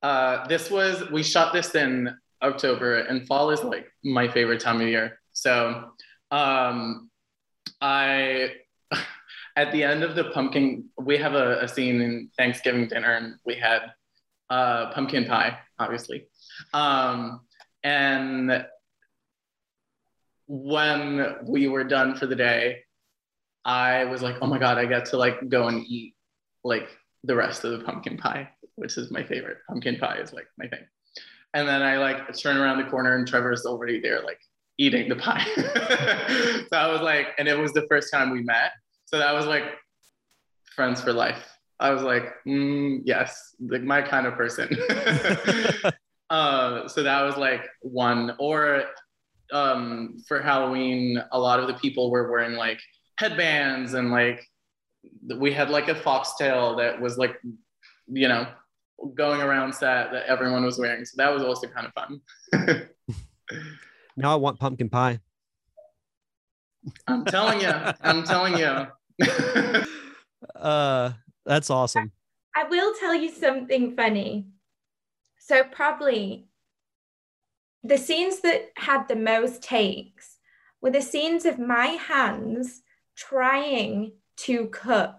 uh, 0.02 0.46
this 0.48 0.70
was 0.70 1.10
we 1.10 1.24
shot 1.24 1.54
this 1.54 1.74
in 1.76 2.16
October, 2.42 2.98
and 2.98 3.26
fall 3.26 3.52
is 3.52 3.64
like 3.64 3.88
my 4.04 4.28
favorite 4.28 4.60
time 4.60 4.82
of 4.82 4.88
year. 4.88 5.20
So, 5.32 5.92
um, 6.32 7.10
I 7.82 8.56
at 9.56 9.72
the 9.72 9.84
end 9.84 10.04
of 10.04 10.16
the 10.16 10.26
pumpkin, 10.26 10.90
we 10.98 11.18
have 11.18 11.34
a, 11.34 11.62
a 11.62 11.68
scene 11.68 12.02
in 12.02 12.30
Thanksgiving 12.38 12.88
dinner, 12.88 13.14
and 13.14 13.36
we 13.46 13.56
had 13.56 13.94
uh, 14.54 14.94
pumpkin 14.94 15.26
pie, 15.26 15.58
obviously. 15.80 16.28
Um, 16.74 17.42
and 17.84 18.66
when 20.48 21.36
we 21.48 21.68
were 21.68 21.84
done 21.84 22.16
for 22.16 22.28
the 22.28 22.36
day, 22.36 22.82
I 23.66 24.06
was 24.06 24.22
like, 24.22 24.36
oh 24.42 24.48
my 24.48 24.60
God, 24.60 24.78
I 24.78 24.86
get 24.86 25.06
to 25.06 25.18
like 25.18 25.50
go 25.50 25.70
and 25.70 25.84
eat 25.88 26.14
like 26.64 26.88
the 27.24 27.36
rest 27.36 27.64
of 27.64 27.72
the 27.72 27.84
pumpkin 27.84 28.18
pie, 28.18 28.50
which 28.76 28.96
is 28.96 29.10
my 29.10 29.24
favorite. 29.24 29.58
Pumpkin 29.68 29.98
pie 29.98 30.20
is 30.20 30.34
like 30.34 30.46
my 30.60 30.68
thing. 30.68 30.86
And 31.56 31.68
then 31.68 31.82
I 31.82 31.98
like 31.98 32.38
turn 32.38 32.58
around 32.58 32.78
the 32.78 32.90
corner 32.90 33.16
and 33.16 33.28
Trevor's 33.28 33.66
already 33.66 34.00
there, 34.00 34.22
like 34.24 34.40
eating 34.78 35.10
the 35.10 35.16
pie. 35.16 35.46
so 36.70 36.78
I 36.78 36.92
was 36.92 37.02
like, 37.02 37.30
and 37.40 37.48
it 37.48 37.58
was 37.58 37.74
the 37.74 37.88
first 37.90 38.12
time 38.14 38.30
we 38.30 38.44
met. 38.44 38.72
So 39.06 39.18
that 39.18 39.34
was 39.34 39.48
like 39.48 39.64
friends 40.76 41.02
for 41.02 41.12
life. 41.12 41.53
I 41.84 41.92
was 41.92 42.02
like, 42.02 42.34
mm, 42.48 43.02
yes, 43.04 43.56
like 43.60 43.84
my 43.84 44.02
kind 44.02 44.26
of 44.26 44.36
person. 44.36 44.70
uh, 46.30 46.88
so 46.88 47.04
that 47.04 47.22
was 47.24 47.36
like 47.36 47.68
one. 47.82 48.38
Or 48.40 48.86
um, 49.52 50.16
for 50.26 50.42
Halloween, 50.42 51.22
a 51.34 51.38
lot 51.38 51.60
of 51.60 51.68
the 51.68 51.74
people 51.74 52.10
were 52.10 52.32
wearing 52.32 52.54
like 52.54 52.80
headbands 53.20 53.96
and 53.96 54.12
like 54.12 54.42
we 55.38 55.52
had 55.52 55.70
like 55.70 55.90
a 55.90 55.96
foxtail 55.96 56.78
that 56.78 57.02
was 57.02 57.18
like, 57.18 57.36
you 58.08 58.30
know, 58.30 58.48
going 59.14 59.42
around 59.42 59.76
set 59.76 60.14
that 60.14 60.26
everyone 60.28 60.64
was 60.64 60.80
wearing. 60.80 61.04
So 61.04 61.16
that 61.18 61.34
was 61.34 61.44
also 61.44 61.68
kind 61.68 61.86
of 61.86 61.94
fun. 61.94 62.88
now 64.16 64.32
I 64.32 64.36
want 64.36 64.58
pumpkin 64.58 64.90
pie. 64.90 65.20
I'm 67.08 67.26
telling 67.26 67.60
you, 67.60 67.74
I'm 68.02 68.24
telling 68.24 68.58
you. 68.58 68.88
uh, 70.56 71.12
that's 71.54 71.70
awesome. 71.70 72.12
I 72.56 72.64
will 72.64 72.94
tell 73.00 73.14
you 73.14 73.32
something 73.32 73.96
funny. 73.96 74.48
So 75.38 75.64
probably 75.64 76.48
the 77.84 77.98
scenes 77.98 78.40
that 78.40 78.72
had 78.76 79.08
the 79.08 79.16
most 79.16 79.62
takes 79.62 80.38
were 80.82 80.90
the 80.90 81.02
scenes 81.02 81.46
of 81.46 81.60
my 81.60 81.88
hands 81.88 82.82
trying 83.16 84.14
to 84.38 84.68
cook. 84.68 85.14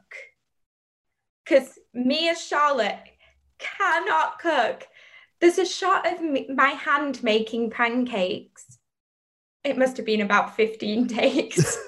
Because 1.45 1.79
me 1.93 2.29
as 2.29 2.43
Charlotte 2.43 2.99
cannot 3.59 4.41
cook. 4.41 4.89
There's 5.41 5.59
a 5.59 5.67
shot 5.67 6.11
of 6.11 6.21
me, 6.21 6.49
my 6.53 6.71
hand 6.71 7.23
making 7.23 7.71
pancakes. 7.71 8.79
It 9.63 9.79
must 9.79 9.97
have 9.99 10.07
been 10.07 10.21
about 10.23 10.57
15 10.57 11.07
takes. 11.21 11.79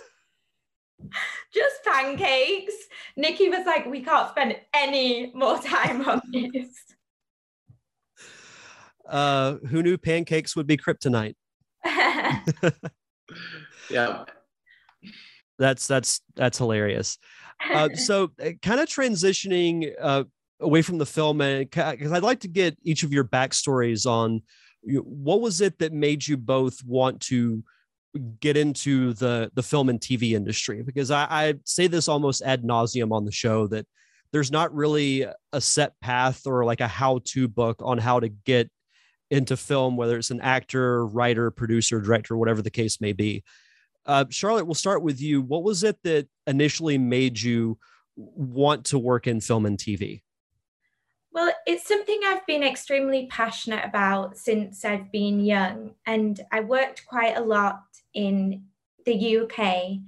Just 1.55 1.84
pancakes. 1.84 2.74
Nikki 3.16 3.49
was 3.49 3.66
like, 3.66 3.86
we 3.86 4.03
can't 4.03 4.28
spend 4.30 4.57
any 4.74 5.32
more 5.34 5.59
time 5.59 6.07
on 6.09 6.20
this. 6.32 6.68
Uh, 9.09 9.57
who 9.68 9.82
knew 9.82 9.97
pancakes 9.97 10.57
would 10.57 10.66
be 10.66 10.76
kryptonite? 10.76 11.36
yeah. 13.90 14.24
That's 15.59 15.86
that's 15.86 16.20
that's 16.34 16.59
hilarious. 16.59 17.18
Uh, 17.72 17.88
so, 17.94 18.30
uh, 18.44 18.51
kind 18.62 18.80
of 18.80 18.88
transitioning 18.88 19.92
uh, 20.01 20.24
away 20.61 20.82
from 20.82 20.99
the 20.99 21.07
film, 21.07 21.40
and 21.40 21.70
because 21.70 22.12
I'd 22.12 22.22
like 22.22 22.40
to 22.40 22.49
get 22.49 22.76
each 22.82 23.03
of 23.03 23.12
your 23.12 23.24
backstories 23.24 24.07
on 24.07 24.42
what 24.82 25.40
was 25.40 25.61
it 25.61 25.78
that 25.78 25.92
made 25.92 26.26
you 26.26 26.36
both 26.36 26.84
want 26.84 27.20
to 27.20 27.64
get 28.19 28.57
into 28.57 29.12
the 29.14 29.51
the 29.55 29.62
film 29.62 29.89
and 29.89 30.01
TV 30.01 30.33
industry 30.33 30.83
because 30.83 31.11
I, 31.11 31.27
I 31.29 31.55
say 31.64 31.87
this 31.87 32.09
almost 32.09 32.43
ad 32.43 32.62
nauseum 32.62 33.12
on 33.12 33.25
the 33.25 33.33
show 33.33 33.67
that 33.69 33.87
there's 34.33 34.51
not 34.51 34.75
really 34.75 35.27
a 35.53 35.61
set 35.61 35.99
path 36.01 36.47
or 36.47 36.64
like 36.64 36.81
a 36.81 36.89
how 36.89 37.21
to 37.25 37.49
book 37.49 37.81
on 37.83 37.99
how 37.99 38.21
to 38.21 38.29
get 38.29 38.71
into 39.31 39.57
film, 39.57 39.97
whether 39.97 40.17
it's 40.19 40.31
an 40.31 40.41
actor, 40.41 41.07
writer, 41.07 41.51
producer, 41.51 42.01
director, 42.01 42.37
whatever 42.37 42.62
the 42.62 42.71
case 42.71 43.01
may 43.01 43.12
be. 43.12 43.43
Uh, 44.05 44.25
Charlotte, 44.31 44.67
we'll 44.67 44.75
start 44.75 45.03
with 45.03 45.21
you. 45.21 45.43
What 45.43 45.64
was 45.64 45.83
it 45.83 45.97
that 46.05 46.29
initially 46.47 46.97
made 46.97 47.41
you 47.41 47.79
want 48.17 48.85
to 48.87 48.99
work 48.99 49.27
in 49.27 49.41
film 49.41 49.67
and 49.67 49.79
TV? 49.79 50.23
Well, 51.33 51.53
it's 51.67 51.87
something 51.87 52.19
I've 52.25 52.47
been 52.47 52.62
extremely 52.62 53.27
passionate 53.27 53.85
about 53.85 54.39
since 54.39 54.85
I've 54.87 55.12
been 55.12 55.45
young. 55.45 55.95
And 56.07 56.41
I 56.51 56.61
worked 56.61 57.05
quite 57.07 57.37
a 57.37 57.43
lot 57.43 57.86
in 58.17 58.64
the 59.05 59.39
UK 59.39 59.99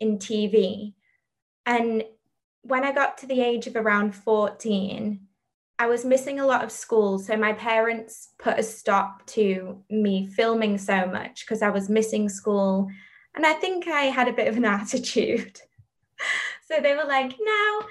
in 0.00 0.18
TV. 0.18 0.94
And 1.66 2.04
when 2.62 2.84
I 2.84 2.92
got 2.92 3.18
to 3.18 3.26
the 3.26 3.42
age 3.42 3.66
of 3.66 3.76
around 3.76 4.14
14, 4.14 5.20
I 5.78 5.86
was 5.88 6.04
missing 6.04 6.40
a 6.40 6.46
lot 6.46 6.64
of 6.64 6.72
school. 6.72 7.18
So 7.18 7.36
my 7.36 7.52
parents 7.52 8.30
put 8.38 8.58
a 8.58 8.62
stop 8.62 9.26
to 9.26 9.82
me 9.90 10.26
filming 10.26 10.78
so 10.78 11.06
much 11.06 11.44
because 11.44 11.60
I 11.60 11.68
was 11.68 11.90
missing 11.90 12.28
school. 12.28 12.88
And 13.34 13.44
I 13.44 13.52
think 13.52 13.86
I 13.86 14.04
had 14.04 14.28
a 14.28 14.32
bit 14.32 14.48
of 14.48 14.56
an 14.56 14.64
attitude. 14.78 15.60
so 16.66 16.80
they 16.80 16.94
were 16.94 17.04
like, 17.04 17.34
no. 17.38 17.82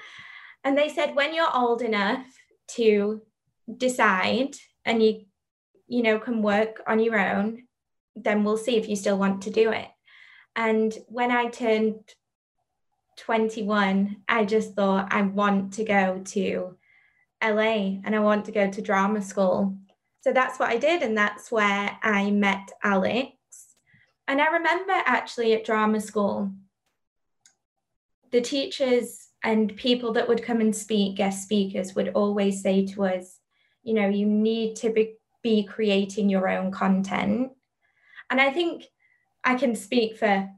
And 0.64 0.76
they 0.76 0.88
said, 0.88 1.14
when 1.14 1.32
you're 1.32 1.56
old 1.56 1.82
enough 1.82 2.26
to 2.72 3.22
decide 3.76 4.56
and 4.84 5.02
you, 5.02 5.26
you 5.86 6.02
know, 6.02 6.18
can 6.18 6.42
work 6.42 6.82
on 6.88 6.98
your 6.98 7.18
own, 7.18 7.65
then 8.16 8.42
we'll 8.42 8.56
see 8.56 8.76
if 8.76 8.88
you 8.88 8.96
still 8.96 9.18
want 9.18 9.42
to 9.42 9.50
do 9.50 9.70
it. 9.70 9.88
And 10.56 10.96
when 11.08 11.30
I 11.30 11.48
turned 11.48 12.00
21, 13.18 14.16
I 14.28 14.44
just 14.44 14.74
thought 14.74 15.12
I 15.12 15.22
want 15.22 15.74
to 15.74 15.84
go 15.84 16.22
to 16.24 16.76
LA 17.42 18.00
and 18.04 18.14
I 18.14 18.20
want 18.20 18.46
to 18.46 18.52
go 18.52 18.70
to 18.70 18.82
drama 18.82 19.22
school. 19.22 19.76
So 20.22 20.32
that's 20.32 20.58
what 20.58 20.70
I 20.70 20.78
did. 20.78 21.02
And 21.02 21.16
that's 21.16 21.52
where 21.52 21.98
I 22.02 22.30
met 22.30 22.70
Alex. 22.82 23.32
And 24.26 24.40
I 24.40 24.46
remember 24.46 24.92
actually 24.92 25.52
at 25.52 25.64
drama 25.64 26.00
school, 26.00 26.50
the 28.32 28.40
teachers 28.40 29.28
and 29.44 29.76
people 29.76 30.14
that 30.14 30.26
would 30.26 30.42
come 30.42 30.60
and 30.60 30.74
speak, 30.74 31.16
guest 31.16 31.44
speakers, 31.44 31.94
would 31.94 32.08
always 32.14 32.62
say 32.62 32.86
to 32.86 33.04
us, 33.04 33.38
you 33.84 33.94
know, 33.94 34.08
you 34.08 34.26
need 34.26 34.74
to 34.76 34.90
be, 34.90 35.14
be 35.42 35.62
creating 35.62 36.28
your 36.28 36.48
own 36.48 36.72
content 36.72 37.52
and 38.30 38.40
I 38.40 38.50
think 38.50 38.84
I 39.44 39.54
can 39.54 39.74
speak 39.74 40.16
for 40.16 40.48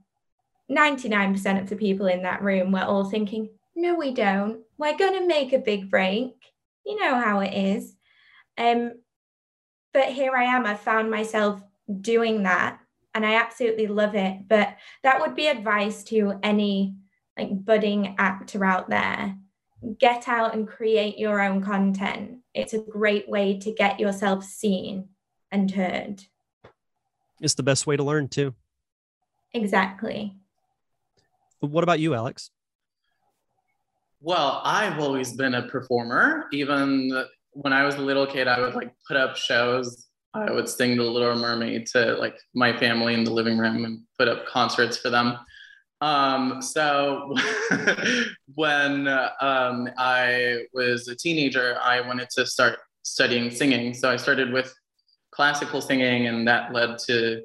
99% 0.70 1.60
of 1.60 1.68
the 1.68 1.76
people 1.76 2.06
in 2.06 2.22
that 2.22 2.42
room. 2.42 2.72
We're 2.72 2.82
all 2.82 3.04
thinking, 3.04 3.50
no, 3.74 3.94
we 3.94 4.12
don't. 4.12 4.60
We're 4.76 4.96
going 4.96 5.18
to 5.18 5.26
make 5.26 5.52
a 5.52 5.58
big 5.58 5.90
break. 5.90 6.32
You 6.84 6.96
know 7.00 7.18
how 7.18 7.40
it 7.40 7.54
is. 7.54 7.94
Um, 8.56 8.92
but 9.92 10.06
here 10.06 10.34
I 10.34 10.44
am. 10.44 10.66
I 10.66 10.74
found 10.74 11.10
myself 11.10 11.62
doing 12.00 12.42
that 12.42 12.80
and 13.14 13.24
I 13.24 13.34
absolutely 13.34 13.86
love 13.86 14.14
it. 14.14 14.48
But 14.48 14.76
that 15.02 15.20
would 15.20 15.34
be 15.34 15.48
advice 15.48 16.04
to 16.04 16.38
any 16.42 16.96
like 17.36 17.64
budding 17.64 18.16
actor 18.18 18.64
out 18.64 18.88
there. 18.88 19.36
Get 19.98 20.28
out 20.28 20.54
and 20.54 20.66
create 20.66 21.18
your 21.18 21.40
own 21.40 21.62
content. 21.62 22.38
It's 22.52 22.74
a 22.74 22.78
great 22.78 23.28
way 23.28 23.58
to 23.60 23.72
get 23.72 24.00
yourself 24.00 24.44
seen 24.44 25.08
and 25.50 25.70
heard. 25.70 26.24
It's 27.40 27.54
the 27.54 27.62
best 27.62 27.86
way 27.86 27.96
to 27.96 28.02
learn 28.02 28.28
too. 28.28 28.54
Exactly. 29.54 30.34
What 31.60 31.84
about 31.84 32.00
you, 32.00 32.14
Alex? 32.14 32.50
Well, 34.20 34.60
I've 34.64 34.98
always 34.98 35.32
been 35.32 35.54
a 35.54 35.62
performer. 35.68 36.46
Even 36.52 37.24
when 37.52 37.72
I 37.72 37.84
was 37.84 37.94
a 37.96 38.00
little 38.00 38.26
kid, 38.26 38.48
I 38.48 38.60
would 38.60 38.74
like 38.74 38.92
put 39.06 39.16
up 39.16 39.36
shows. 39.36 40.06
I 40.34 40.50
would 40.50 40.68
sing 40.68 40.96
The 40.96 41.02
Little 41.02 41.36
Mermaid 41.36 41.86
to 41.88 42.14
like 42.16 42.38
my 42.54 42.76
family 42.76 43.14
in 43.14 43.24
the 43.24 43.32
living 43.32 43.58
room 43.58 43.84
and 43.84 44.00
put 44.18 44.28
up 44.28 44.46
concerts 44.46 44.98
for 44.98 45.10
them. 45.10 45.38
Um, 46.00 46.62
so 46.62 47.34
when 48.54 49.08
um, 49.08 49.88
I 49.98 50.64
was 50.72 51.08
a 51.08 51.16
teenager, 51.16 51.78
I 51.82 52.00
wanted 52.00 52.28
to 52.30 52.46
start 52.46 52.78
studying 53.02 53.50
singing. 53.50 53.94
So 53.94 54.10
I 54.10 54.16
started 54.16 54.52
with 54.52 54.72
classical 55.38 55.80
singing, 55.80 56.26
and 56.26 56.48
that 56.48 56.72
led 56.72 56.98
to 56.98 57.42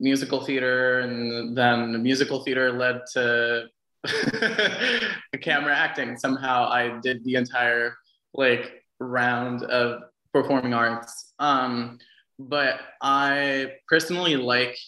musical 0.00 0.40
theater, 0.40 1.00
and 1.00 1.54
then 1.54 2.02
musical 2.02 2.42
theater 2.42 2.72
led 2.72 3.02
to 3.12 3.66
camera 5.42 5.76
acting. 5.76 6.16
Somehow, 6.16 6.70
I 6.70 6.98
did 7.02 7.22
the 7.22 7.34
entire 7.34 7.98
like 8.32 8.82
round 8.98 9.62
of 9.64 10.04
performing 10.32 10.72
arts. 10.72 11.34
Um, 11.38 11.98
but 12.38 12.80
I 13.02 13.74
personally 13.90 14.36
like, 14.36 14.78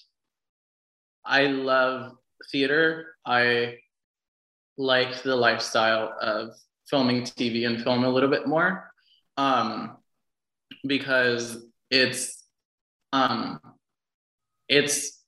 I 1.26 1.48
love 1.48 2.12
theater. 2.50 3.16
I 3.26 3.80
like 4.78 5.22
the 5.22 5.36
lifestyle 5.36 6.14
of 6.22 6.54
filming 6.88 7.20
TV 7.20 7.66
and 7.66 7.84
film 7.84 8.04
a 8.04 8.08
little 8.08 8.30
bit 8.30 8.46
more 8.48 8.90
um, 9.36 9.98
because 10.86 11.66
it's 11.94 12.44
um 13.12 13.60
it's 14.68 15.22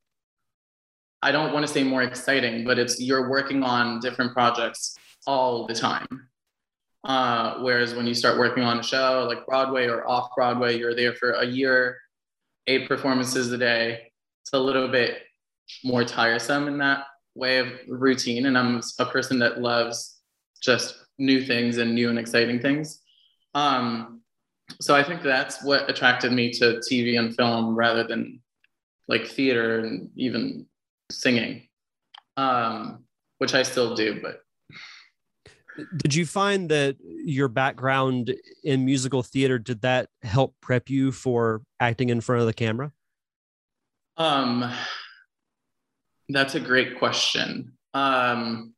I 1.22 1.32
don't 1.32 1.52
want 1.52 1.66
to 1.66 1.72
say 1.72 1.82
more 1.82 2.02
exciting, 2.02 2.64
but 2.64 2.78
it's 2.78 3.00
you're 3.00 3.30
working 3.30 3.62
on 3.62 4.00
different 4.00 4.32
projects 4.32 4.96
all 5.26 5.66
the 5.66 5.74
time. 5.74 6.06
Uh, 7.04 7.58
whereas 7.60 7.94
when 7.94 8.06
you 8.06 8.14
start 8.14 8.38
working 8.38 8.64
on 8.64 8.80
a 8.80 8.82
show 8.82 9.26
like 9.28 9.46
Broadway 9.46 9.86
or 9.86 10.06
off 10.08 10.30
Broadway, 10.36 10.76
you're 10.78 10.94
there 10.94 11.14
for 11.14 11.32
a 11.32 11.44
year, 11.44 11.98
eight 12.66 12.88
performances 12.88 13.50
a 13.52 13.58
day. 13.58 14.12
It's 14.42 14.52
a 14.52 14.58
little 14.58 14.88
bit 14.88 15.22
more 15.84 16.04
tiresome 16.04 16.68
in 16.68 16.78
that 16.78 17.04
way 17.34 17.58
of 17.58 17.68
routine. 17.88 18.46
And 18.46 18.58
I'm 18.58 18.80
a 18.98 19.06
person 19.06 19.38
that 19.38 19.60
loves 19.60 20.20
just 20.60 20.96
new 21.18 21.44
things 21.44 21.78
and 21.78 21.94
new 21.94 22.10
and 22.10 22.18
exciting 22.18 22.60
things. 22.60 23.00
Um, 23.54 24.22
so 24.80 24.94
I 24.94 25.02
think 25.02 25.22
that's 25.22 25.62
what 25.62 25.88
attracted 25.88 26.32
me 26.32 26.52
to 26.54 26.80
TV 26.90 27.18
and 27.18 27.34
film 27.34 27.74
rather 27.74 28.04
than 28.04 28.40
like 29.08 29.26
theater 29.26 29.80
and 29.80 30.10
even 30.16 30.66
singing, 31.10 31.68
um, 32.36 33.04
which 33.38 33.54
I 33.54 33.62
still 33.62 33.94
do. 33.94 34.20
But 34.20 34.42
did 35.96 36.14
you 36.14 36.26
find 36.26 36.70
that 36.70 36.96
your 37.00 37.48
background 37.48 38.34
in 38.64 38.84
musical 38.84 39.22
theater 39.22 39.58
did 39.58 39.82
that 39.82 40.08
help 40.22 40.54
prep 40.60 40.88
you 40.90 41.12
for 41.12 41.62
acting 41.80 42.08
in 42.08 42.20
front 42.20 42.40
of 42.40 42.46
the 42.46 42.54
camera? 42.54 42.92
Um, 44.16 44.72
that's 46.28 46.54
a 46.54 46.60
great 46.60 46.98
question. 46.98 47.72
Um, 47.94 48.74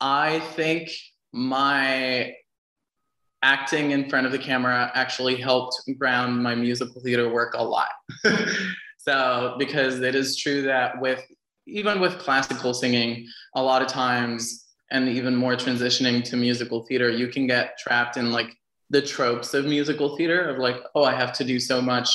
I 0.00 0.40
think 0.40 0.90
my 1.32 2.34
acting 3.44 3.90
in 3.90 4.08
front 4.08 4.24
of 4.26 4.32
the 4.32 4.38
camera 4.38 4.90
actually 4.94 5.36
helped 5.36 5.80
ground 5.98 6.42
my 6.42 6.54
musical 6.54 7.00
theater 7.02 7.28
work 7.28 7.54
a 7.54 7.62
lot. 7.62 7.90
so, 8.98 9.54
because 9.58 10.00
it 10.00 10.14
is 10.14 10.36
true 10.36 10.62
that 10.62 10.98
with 11.00 11.22
even 11.66 12.00
with 12.00 12.18
classical 12.18 12.74
singing, 12.74 13.26
a 13.54 13.62
lot 13.62 13.82
of 13.82 13.88
times, 13.88 14.64
and 14.90 15.08
even 15.08 15.34
more 15.34 15.56
transitioning 15.56 16.22
to 16.24 16.36
musical 16.36 16.84
theater, 16.86 17.10
you 17.10 17.28
can 17.28 17.46
get 17.46 17.78
trapped 17.78 18.16
in 18.16 18.32
like 18.32 18.54
the 18.90 19.00
tropes 19.00 19.54
of 19.54 19.64
musical 19.64 20.16
theater 20.16 20.48
of 20.48 20.58
like, 20.58 20.76
oh, 20.94 21.04
I 21.04 21.14
have 21.14 21.32
to 21.34 21.44
do 21.44 21.58
so 21.58 21.80
much 21.80 22.08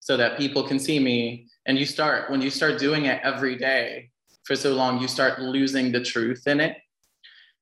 so 0.00 0.16
that 0.16 0.38
people 0.38 0.62
can 0.62 0.78
see 0.78 0.98
me. 0.98 1.46
And 1.66 1.78
you 1.78 1.86
start, 1.86 2.30
when 2.30 2.42
you 2.42 2.50
start 2.50 2.78
doing 2.78 3.06
it 3.06 3.20
every 3.22 3.56
day 3.56 4.10
for 4.44 4.54
so 4.54 4.74
long, 4.74 5.00
you 5.00 5.08
start 5.08 5.40
losing 5.40 5.92
the 5.92 6.02
truth 6.02 6.46
in 6.46 6.60
it. 6.60 6.76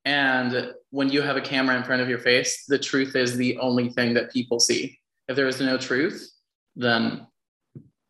And 0.09 0.73
when 0.89 1.11
you 1.11 1.21
have 1.21 1.37
a 1.37 1.41
camera 1.43 1.77
in 1.77 1.85
front 1.85 2.01
of 2.01 2.09
your 2.09 2.19
face, 2.19 2.65
the 2.65 2.79
truth 2.79 3.15
is 3.15 3.37
the 3.37 3.59
only 3.59 3.91
thing 3.91 4.15
that 4.15 4.33
people 4.33 4.59
see. 4.59 4.99
If 5.29 5.37
there 5.37 5.47
is 5.47 5.61
no 5.61 5.77
truth, 5.77 6.27
then 6.77 7.27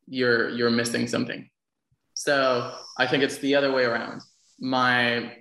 you're 0.06 0.48
you're 0.50 0.70
missing 0.70 1.08
something. 1.08 1.50
So 2.14 2.72
I 2.98 3.08
think 3.08 3.24
it's 3.24 3.38
the 3.38 3.56
other 3.56 3.72
way 3.72 3.82
around. 3.82 4.22
My 4.60 5.38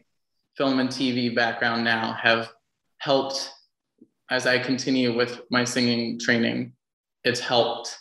film 0.57 0.79
and 0.79 0.89
TV 0.89 1.35
background 1.35 1.83
now 1.83 2.13
have 2.13 2.49
helped 2.97 3.53
as 4.31 4.47
I 4.47 4.57
continue 4.57 5.15
with 5.15 5.41
my 5.51 5.63
singing 5.63 6.19
training. 6.19 6.73
It's 7.23 7.39
helped 7.39 7.95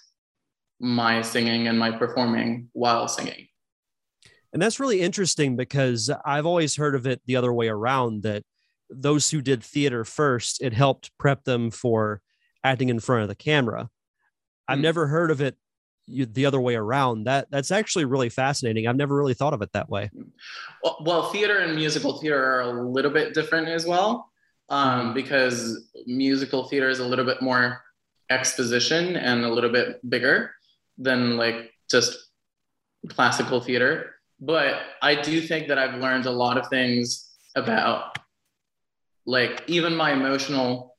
my 0.81 1.21
singing 1.21 1.69
and 1.69 1.79
my 1.79 1.91
performing 1.91 2.71
while 2.73 3.07
singing. 3.07 3.49
And 4.53 4.63
that's 4.63 4.81
really 4.81 5.01
interesting 5.01 5.57
because 5.57 6.11
I've 6.25 6.47
always 6.47 6.77
heard 6.77 6.95
of 6.95 7.07
it 7.07 7.21
the 7.27 7.37
other 7.37 7.53
way 7.53 7.69
around 7.69 8.23
that 8.23 8.43
those 8.89 9.31
who 9.31 9.43
did 9.43 9.63
theater 9.63 10.05
first, 10.05 10.63
it 10.63 10.73
helped 10.73 11.11
prep 11.19 11.45
them 11.45 11.71
for 11.71 12.21
acting 12.65 12.89
in 12.89 13.01
front 13.01 13.23
of 13.23 13.29
the 13.29 13.35
camera. 13.35 13.89
I've 14.69 14.79
mm. 14.79 14.83
never 14.83 15.07
heard 15.07 15.31
of 15.31 15.41
it 15.41 15.57
the 16.09 16.47
other 16.47 16.61
way 16.61 16.77
around. 16.77 17.25
That 17.25 17.49
that's 17.51 17.71
actually 17.71 18.05
really 18.05 18.29
fascinating. 18.29 18.87
I've 18.87 18.97
never 18.97 19.17
really 19.17 19.35
thought 19.35 19.55
of 19.55 19.63
it 19.63 19.73
that 19.73 19.89
way. 19.89 20.11
Well, 20.83 20.99
well 21.05 21.23
theater 21.31 21.59
and 21.59 21.75
musical 21.75 22.19
theater 22.19 22.43
are 22.43 22.61
a 22.63 22.89
little 22.89 23.11
bit 23.11 23.35
different 23.35 23.69
as 23.69 23.87
well, 23.87 24.31
um, 24.69 25.11
mm. 25.11 25.15
because 25.15 25.91
musical 26.07 26.65
theater 26.69 26.89
is 26.89 27.01
a 27.01 27.07
little 27.07 27.25
bit 27.25 27.43
more 27.43 27.83
exposition 28.31 29.17
and 29.17 29.45
a 29.45 29.51
little 29.51 29.71
bit 29.71 30.01
bigger 30.09 30.53
than 30.99 31.37
like 31.37 31.73
just 31.91 32.17
classical 33.09 33.61
theater. 33.61 34.16
But 34.41 34.75
I 35.03 35.21
do 35.21 35.41
think 35.41 35.69
that 35.69 35.79
I've 35.79 36.01
learned 36.01 36.27
a 36.27 36.31
lot 36.31 36.59
of 36.59 36.69
things 36.69 37.31
about 37.55 38.19
like 39.25 39.63
even 39.67 39.97
my 39.97 40.13
emotional 40.13 40.97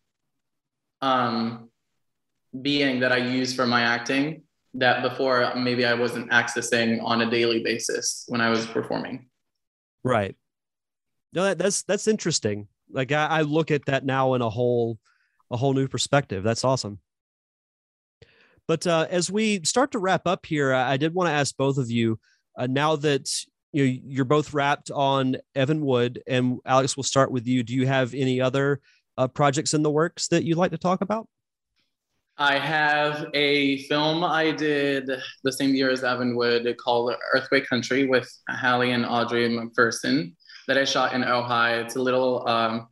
um, 1.02 1.70
being 2.62 3.00
that 3.02 3.12
I 3.12 3.18
use 3.18 3.54
for 3.54 3.66
my 3.66 3.82
acting 3.82 4.44
that 4.74 5.02
before 5.02 5.54
maybe 5.56 5.86
I 5.86 5.94
wasn't 5.94 6.32
accessing 6.32 7.02
on 7.04 7.22
a 7.22 7.30
daily 7.30 7.64
basis 7.64 8.26
when 8.28 8.42
I 8.42 8.50
was 8.50 8.66
performing. 8.66 9.30
Right. 10.04 10.36
No, 11.34 11.44
that, 11.44 11.58
that's 11.58 11.84
that's 11.84 12.08
interesting. 12.08 12.68
Like 12.92 13.12
I, 13.12 13.26
I 13.26 13.42
look 13.42 13.72
at 13.72 13.86
that 13.86 14.06
now 14.06 14.34
in 14.34 14.42
a 14.42 14.50
whole 14.50 14.98
a 15.52 15.58
whole 15.58 15.74
new 15.74 15.88
perspective. 15.88 16.44
That's 16.44 16.64
awesome. 16.64 17.00
But 18.68 18.86
uh, 18.86 19.08
as 19.10 19.32
we 19.32 19.64
start 19.64 19.92
to 19.92 20.00
wrap 20.00 20.28
up 20.28 20.46
here, 20.46 20.74
I 20.74 20.98
did 20.98 21.14
want 21.14 21.30
to 21.30 21.34
ask 21.34 21.56
both 21.56 21.78
of 21.78 21.90
you 21.90 22.20
uh, 22.58 22.68
now 22.68 22.95
that 22.95 23.30
you 23.72 23.86
know, 23.86 23.99
you're 24.05 24.26
both 24.26 24.53
wrapped 24.53 24.91
on 24.91 25.38
Evan 25.55 25.86
Wood, 25.86 26.22
and 26.28 26.60
Alex, 26.66 26.97
we'll 26.97 27.03
start 27.03 27.32
with 27.32 27.45
you. 27.45 27.64
Do 27.64 27.74
you 27.74 27.86
have 27.86 28.14
any 28.14 28.41
other 28.41 28.82
uh, 29.18 29.28
projects 29.28 29.74
in 29.74 29.84
the 29.84 29.91
works 29.91 30.28
that 30.30 30.43
you'd 30.43 30.58
like 30.58 30.72
to 30.72 30.78
talk 30.78 31.01
about? 31.01 31.28
I 32.39 32.60
have 32.60 33.26
a 33.34 33.84
film 33.84 34.24
I 34.24 34.51
did 34.51 35.10
the 35.43 35.51
same 35.51 35.74
year 35.74 35.89
as 35.89 36.03
Evan 36.03 36.36
Wood 36.36 36.76
called 36.78 37.14
Earthquake 37.34 37.68
Country 37.68 38.08
with 38.08 38.32
Hallie 38.47 38.91
and 38.91 39.05
Audrey 39.05 39.49
McPherson 39.49 40.34
that 40.68 40.78
I 40.78 40.86
shot 40.86 41.14
in 41.14 41.24
Ojai. 41.24 41.84
It's 41.84 41.95
a 41.95 42.01
little 42.01 42.47
um, 42.47 42.88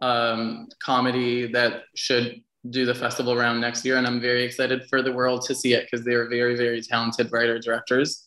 um, 0.00 0.68
comedy 0.82 1.46
that 1.52 1.84
should 1.94 2.40
do 2.70 2.84
the 2.84 2.94
festival 2.94 3.32
around 3.32 3.60
next 3.60 3.84
year, 3.84 3.98
and 3.98 4.06
I'm 4.06 4.20
very 4.20 4.44
excited 4.44 4.84
for 4.88 5.00
the 5.00 5.12
world 5.12 5.42
to 5.46 5.54
see 5.54 5.74
it 5.74 5.88
because 5.90 6.04
they 6.04 6.14
are 6.14 6.28
very, 6.28 6.56
very 6.56 6.82
talented 6.82 7.30
writer 7.32 7.58
directors 7.58 8.26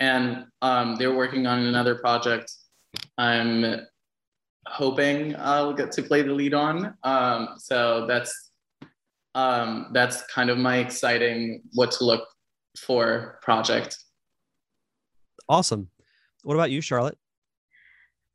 and 0.00 0.46
um, 0.62 0.96
they're 0.96 1.14
working 1.14 1.46
on 1.46 1.60
another 1.60 1.96
project. 1.96 2.52
I'm 3.16 3.86
hoping 4.66 5.34
I'll 5.36 5.72
get 5.72 5.92
to 5.92 6.02
play 6.02 6.22
the 6.22 6.32
lead 6.32 6.54
on. 6.54 6.94
Um, 7.02 7.54
so 7.58 8.06
that's 8.06 8.50
um, 9.34 9.90
that's 9.92 10.22
kind 10.26 10.50
of 10.50 10.58
my 10.58 10.78
exciting 10.78 11.62
what 11.74 11.92
to 11.92 12.04
look 12.04 12.26
for 12.78 13.38
project. 13.42 13.96
Awesome. 15.48 15.88
What 16.42 16.54
about 16.54 16.70
you, 16.70 16.80
Charlotte? 16.80 17.18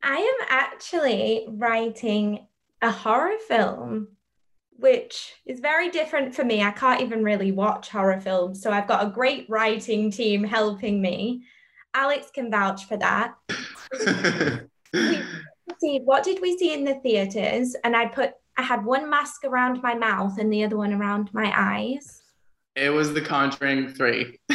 I 0.02 0.16
am 0.16 0.48
actually 0.50 1.46
writing 1.50 2.48
a 2.82 2.92
horror 2.92 3.38
film, 3.48 4.10
which 4.72 5.34
is 5.46 5.60
very 5.60 5.90
different 5.90 6.36
for 6.36 6.44
me. 6.44 6.62
I 6.62 6.72
can't 6.72 7.02
even 7.02 7.24
really 7.24 7.52
watch 7.52 7.90
horror 7.90 8.20
films. 8.20 8.62
So 8.62 8.72
I've 8.72 8.88
got 8.88 9.06
a 9.06 9.10
great 9.10 9.50
writing 9.50 10.12
team 10.12 10.44
helping 10.44 11.02
me. 11.02 11.44
Alex 11.94 12.32
can 12.34 12.50
vouch 12.52 12.86
for 12.86 12.98
that. 12.98 13.36
see, 15.80 16.00
what 16.00 16.24
did 16.24 16.42
we 16.42 16.58
see 16.58 16.74
in 16.74 16.84
the 16.84 16.96
theaters? 16.96 17.76
And 17.84 17.96
I 17.96 18.08
put, 18.08 18.32
I 18.58 18.62
had 18.64 18.86
one 18.86 19.10
mask 19.10 19.44
around 19.44 19.82
my 19.82 19.94
mouth 19.94 20.38
and 20.38 20.52
the 20.52 20.64
other 20.64 20.78
one 20.78 20.94
around 20.94 21.30
my 21.34 21.52
eyes. 21.56 22.22
It 22.76 22.90
was 22.90 23.14
The 23.14 23.22
Conjuring 23.22 23.94
3. 23.94 24.40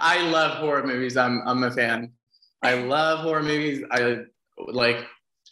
I 0.00 0.22
love 0.30 0.58
horror 0.58 0.86
movies. 0.86 1.16
I'm, 1.16 1.42
I'm 1.46 1.64
a 1.64 1.70
fan. 1.70 2.12
I 2.62 2.74
love 2.74 3.20
horror 3.20 3.42
movies. 3.42 3.84
I 3.90 4.18
like, 4.58 5.06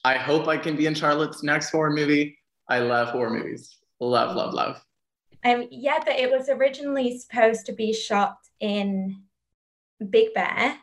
I 0.05 0.17
hope 0.17 0.47
I 0.47 0.57
can 0.57 0.77
be 0.77 0.87
in 0.87 0.95
Charlotte's 0.95 1.43
next 1.43 1.71
horror 1.71 1.91
movie. 1.91 2.39
I 2.69 2.79
love 2.79 3.09
horror 3.09 3.31
movies. 3.31 3.77
Love, 3.99 4.37
love, 4.37 4.55
love. 4.55 4.81
Um, 5.47 5.69
yeah, 5.71 6.01
but 6.05 6.19
it 6.19 6.29
was 6.29 6.49
originally 6.49 7.17
supposed 7.21 7.67
to 7.67 7.73
be 7.73 7.93
shot 7.93 8.37
in 8.59 9.23
Big 10.11 10.35
Bear, 10.35 10.77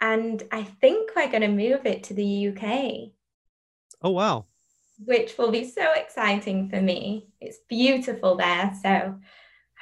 and 0.00 0.42
I 0.50 0.62
think 0.62 1.10
we're 1.14 1.28
going 1.28 1.42
to 1.42 1.48
move 1.48 1.84
it 1.84 2.04
to 2.04 2.14
the 2.14 2.48
UK. 2.48 3.12
Oh, 4.00 4.12
wow. 4.12 4.46
Which 5.04 5.36
will 5.36 5.50
be 5.50 5.68
so 5.68 5.92
exciting 5.92 6.70
for 6.70 6.80
me. 6.80 7.28
It's 7.38 7.58
beautiful 7.68 8.38
there. 8.38 8.72
So 8.82 9.16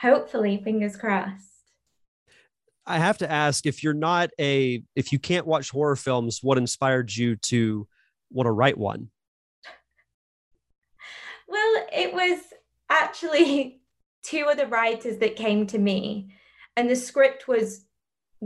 hopefully, 0.00 0.60
fingers 0.64 0.96
crossed. 0.96 1.46
I 2.84 2.98
have 2.98 3.18
to 3.18 3.30
ask 3.30 3.64
if 3.64 3.84
you're 3.84 3.94
not 3.94 4.30
a, 4.40 4.82
if 4.96 5.12
you 5.12 5.20
can't 5.20 5.46
watch 5.46 5.70
horror 5.70 5.94
films, 5.94 6.40
what 6.42 6.58
inspired 6.58 7.14
you 7.14 7.36
to 7.36 7.86
want 8.32 8.48
to 8.48 8.52
write 8.52 8.76
one? 8.76 9.10
Well, 11.46 11.86
it 11.92 12.12
was 12.12 12.40
actually 12.88 13.76
two 14.22 14.46
of 14.50 14.56
the 14.56 14.66
writers 14.66 15.18
that 15.18 15.36
came 15.36 15.66
to 15.68 15.78
me, 15.78 16.34
and 16.76 16.88
the 16.88 16.96
script 16.96 17.48
was 17.48 17.84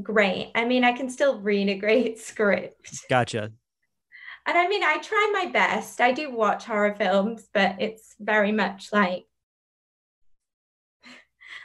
great. 0.02 0.50
I 0.54 0.64
mean, 0.64 0.84
I 0.84 0.92
can 0.92 1.08
still 1.08 1.40
read 1.40 1.68
a 1.68 1.74
great 1.74 2.18
script. 2.30 3.04
Gotcha. 3.08 3.52
And 4.46 4.58
I 4.58 4.68
mean, 4.68 4.82
I 4.82 4.98
try 4.98 5.30
my 5.32 5.50
best. 5.50 6.00
I 6.00 6.12
do 6.12 6.30
watch 6.30 6.64
horror 6.64 6.94
films, 6.98 7.48
but 7.54 7.76
it's 7.80 8.14
very 8.20 8.52
much 8.52 8.88
like. 8.92 9.24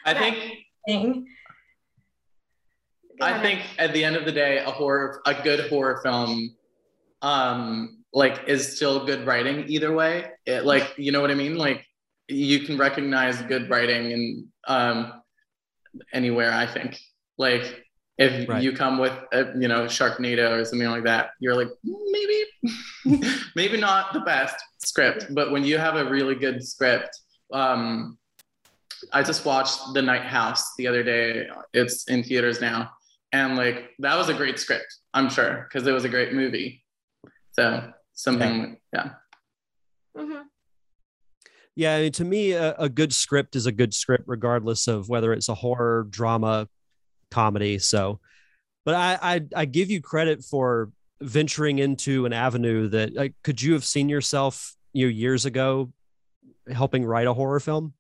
I 0.05 0.13
think. 0.13 0.37
Thing. 0.87 1.27
I 3.21 3.41
think 3.41 3.59
at 3.77 3.91
the 3.93 4.05
end 4.05 4.15
of 4.15 4.23
the 4.23 4.31
day, 4.31 4.59
a 4.59 4.71
horror, 4.71 5.21
a 5.25 5.33
good 5.33 5.69
horror 5.69 5.99
film, 6.01 6.55
um, 7.21 8.03
like 8.13 8.47
is 8.47 8.77
still 8.77 9.05
good 9.05 9.25
writing 9.25 9.65
either 9.67 9.93
way. 9.93 10.31
It, 10.45 10.63
like 10.63 10.93
you 10.97 11.11
know 11.11 11.19
what 11.19 11.31
I 11.31 11.35
mean? 11.35 11.57
Like 11.57 11.85
you 12.29 12.61
can 12.61 12.77
recognize 12.77 13.41
good 13.43 13.69
writing 13.69 14.11
in 14.11 14.47
um, 14.67 15.21
anywhere. 16.13 16.51
I 16.51 16.65
think 16.65 16.99
like 17.37 17.85
if 18.17 18.47
right. 18.47 18.61
you 18.61 18.73
come 18.73 18.99
with 18.99 19.13
a, 19.33 19.53
you 19.57 19.67
know 19.67 19.85
Sharknado 19.85 20.59
or 20.59 20.65
something 20.65 20.89
like 20.89 21.05
that, 21.05 21.31
you're 21.39 21.55
like 21.55 21.69
maybe 21.83 23.25
maybe 23.55 23.77
not 23.77 24.13
the 24.13 24.21
best 24.21 24.55
script, 24.79 25.27
but 25.31 25.51
when 25.51 25.63
you 25.63 25.77
have 25.77 25.95
a 25.95 26.09
really 26.09 26.35
good 26.35 26.65
script. 26.65 27.19
Um, 27.51 28.17
I 29.13 29.23
just 29.23 29.45
watched 29.45 29.93
The 29.93 30.01
Night 30.01 30.23
House 30.23 30.75
the 30.77 30.87
other 30.87 31.03
day. 31.03 31.47
It's 31.73 32.03
in 32.09 32.23
theaters 32.23 32.61
now. 32.61 32.91
And 33.31 33.55
like 33.55 33.91
that 33.99 34.17
was 34.17 34.29
a 34.29 34.33
great 34.33 34.59
script, 34.59 34.93
I'm 35.13 35.29
sure, 35.29 35.67
because 35.67 35.87
it 35.87 35.91
was 35.91 36.03
a 36.03 36.09
great 36.09 36.33
movie. 36.33 36.83
So 37.51 37.91
something, 38.13 38.77
yeah. 38.93 39.11
Yeah, 40.15 40.21
mm-hmm. 40.21 40.41
Yeah 41.79 41.95
I 41.95 42.01
mean, 42.01 42.11
to 42.13 42.25
me, 42.25 42.51
a, 42.51 42.75
a 42.75 42.89
good 42.89 43.13
script 43.13 43.55
is 43.55 43.65
a 43.65 43.71
good 43.71 43.93
script, 43.93 44.25
regardless 44.27 44.89
of 44.89 45.07
whether 45.07 45.31
it's 45.31 45.47
a 45.47 45.55
horror, 45.55 46.05
drama, 46.09 46.67
comedy. 47.31 47.79
So, 47.79 48.19
but 48.83 48.95
I, 48.95 49.17
I, 49.21 49.41
I 49.55 49.65
give 49.65 49.89
you 49.89 50.01
credit 50.01 50.43
for 50.43 50.91
venturing 51.21 51.79
into 51.79 52.25
an 52.25 52.33
avenue 52.33 52.89
that 52.89 53.15
like, 53.15 53.33
could 53.43 53.61
you 53.61 53.73
have 53.73 53.85
seen 53.85 54.09
yourself 54.09 54.75
you 54.91 55.05
know 55.05 55.09
years 55.09 55.45
ago 55.45 55.93
helping 56.69 57.05
write 57.05 57.27
a 57.27 57.33
horror 57.33 57.59
film 57.59 57.93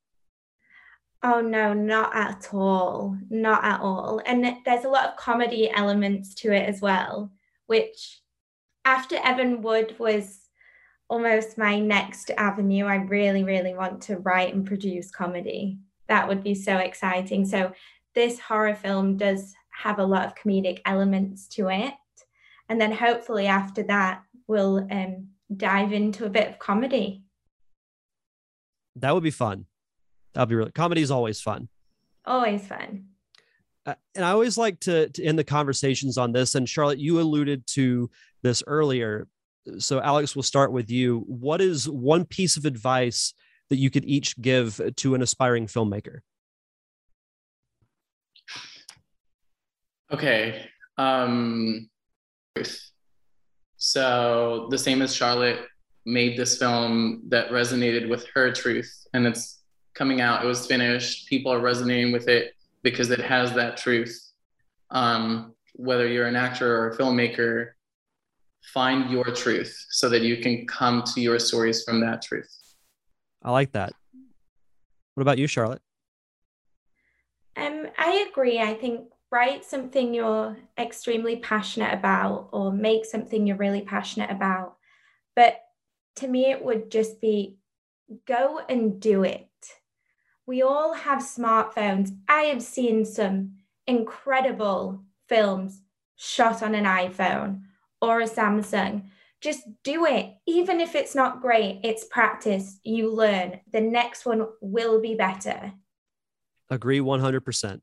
Oh 1.21 1.41
no, 1.41 1.73
not 1.73 2.15
at 2.15 2.47
all. 2.53 3.17
Not 3.29 3.63
at 3.65 3.81
all. 3.81 4.21
And 4.25 4.55
there's 4.63 4.85
a 4.85 4.89
lot 4.89 5.09
of 5.09 5.17
comedy 5.17 5.69
elements 5.69 6.33
to 6.35 6.53
it 6.53 6.69
as 6.69 6.79
well, 6.79 7.29
which 7.67 8.21
after 8.85 9.17
Evan 9.17 9.61
Wood 9.61 9.97
was 9.99 10.38
almost 11.09 11.57
my 11.57 11.79
next 11.79 12.31
avenue. 12.37 12.85
I 12.85 12.95
really, 12.95 13.43
really 13.43 13.73
want 13.73 14.01
to 14.03 14.17
write 14.17 14.53
and 14.53 14.65
produce 14.65 15.09
comedy. 15.11 15.79
That 16.07 16.27
would 16.27 16.43
be 16.43 16.55
so 16.55 16.77
exciting. 16.77 17.45
So 17.45 17.73
this 18.15 18.39
horror 18.39 18.75
film 18.75 19.17
does 19.17 19.53
have 19.71 19.99
a 19.99 20.05
lot 20.05 20.25
of 20.25 20.35
comedic 20.35 20.79
elements 20.85 21.47
to 21.49 21.69
it. 21.69 21.93
And 22.67 22.79
then 22.79 22.91
hopefully 22.91 23.47
after 23.47 23.83
that, 23.83 24.21
we'll 24.47 24.87
um, 24.91 25.29
dive 25.55 25.93
into 25.93 26.25
a 26.25 26.29
bit 26.29 26.47
of 26.47 26.59
comedy. 26.59 27.23
That 28.95 29.13
would 29.13 29.23
be 29.23 29.31
fun. 29.31 29.65
That'd 30.33 30.49
be 30.49 30.55
really 30.55 30.71
comedy 30.71 31.01
is 31.01 31.11
always 31.11 31.41
fun. 31.41 31.69
Always 32.25 32.67
fun. 32.67 33.05
Uh, 33.85 33.95
and 34.13 34.23
I 34.23 34.31
always 34.31 34.57
like 34.57 34.79
to, 34.81 35.09
to 35.09 35.23
end 35.23 35.39
the 35.39 35.43
conversations 35.43 36.17
on 36.17 36.33
this. 36.33 36.53
And 36.53 36.69
Charlotte, 36.69 36.99
you 36.99 37.19
alluded 37.19 37.65
to 37.67 38.11
this 38.43 38.61
earlier. 38.67 39.27
So, 39.77 40.01
Alex, 40.01 40.35
we'll 40.35 40.43
start 40.43 40.71
with 40.71 40.89
you. 40.89 41.23
What 41.27 41.61
is 41.61 41.87
one 41.87 42.25
piece 42.25 42.57
of 42.57 42.65
advice 42.65 43.33
that 43.69 43.77
you 43.77 43.89
could 43.89 44.05
each 44.05 44.39
give 44.41 44.81
to 44.97 45.15
an 45.15 45.21
aspiring 45.21 45.67
filmmaker? 45.67 46.19
Okay. 50.11 50.65
Um, 50.97 51.89
so, 53.77 54.67
the 54.71 54.77
same 54.77 55.01
as 55.01 55.15
Charlotte 55.15 55.59
made 56.05 56.37
this 56.37 56.57
film 56.57 57.21
that 57.27 57.49
resonated 57.49 58.09
with 58.09 58.25
her 58.33 58.51
truth, 58.51 59.07
and 59.13 59.27
it's 59.27 59.61
coming 59.93 60.21
out, 60.21 60.43
it 60.43 60.47
was 60.47 60.65
finished. 60.65 61.27
People 61.27 61.53
are 61.53 61.59
resonating 61.59 62.11
with 62.11 62.27
it 62.27 62.53
because 62.83 63.11
it 63.11 63.19
has 63.19 63.53
that 63.53 63.77
truth. 63.77 64.31
Um, 64.91 65.53
whether 65.73 66.07
you're 66.07 66.27
an 66.27 66.35
actor 66.35 66.75
or 66.75 66.89
a 66.89 66.97
filmmaker, 66.97 67.71
find 68.61 69.09
your 69.09 69.25
truth 69.25 69.75
so 69.89 70.09
that 70.09 70.21
you 70.21 70.37
can 70.37 70.65
come 70.67 71.03
to 71.13 71.21
your 71.21 71.39
stories 71.39 71.83
from 71.83 71.99
that 72.01 72.21
truth. 72.21 72.49
I 73.43 73.51
like 73.51 73.71
that. 73.73 73.93
What 75.15 75.21
about 75.21 75.37
you, 75.37 75.47
Charlotte? 75.47 75.81
Um, 77.55 77.87
I 77.97 78.27
agree. 78.29 78.59
I 78.59 78.73
think 78.73 79.09
write 79.31 79.65
something 79.65 80.13
you're 80.13 80.57
extremely 80.77 81.37
passionate 81.37 81.93
about 81.93 82.49
or 82.51 82.71
make 82.71 83.05
something 83.05 83.45
you're 83.45 83.57
really 83.57 83.81
passionate 83.81 84.31
about. 84.31 84.75
But 85.35 85.61
to 86.17 86.27
me, 86.27 86.51
it 86.51 86.63
would 86.63 86.89
just 86.91 87.21
be 87.21 87.57
go 88.25 88.61
and 88.67 88.99
do 88.99 89.23
it 89.23 89.49
we 90.49 90.63
all 90.63 90.93
have 90.93 91.19
smartphones. 91.19 92.09
I 92.27 92.45
have 92.45 92.63
seen 92.63 93.05
some 93.05 93.51
incredible 93.85 95.03
films 95.27 95.83
shot 96.15 96.63
on 96.63 96.73
an 96.73 96.85
iPhone 96.85 97.61
or 98.01 98.21
a 98.21 98.27
Samsung. 98.27 99.05
Just 99.41 99.61
do 99.83 100.05
it. 100.05 100.33
Even 100.45 100.79
if 100.79 100.95
it's 100.95 101.15
not 101.15 101.41
great, 101.41 101.79
it's 101.83 102.05
practice. 102.05 102.79
You 102.83 103.13
learn. 103.13 103.59
The 103.71 103.81
next 103.81 104.25
one 104.25 104.47
will 104.61 105.01
be 105.01 105.15
better. 105.15 105.73
Agree 106.69 106.99
100%. 106.99 107.81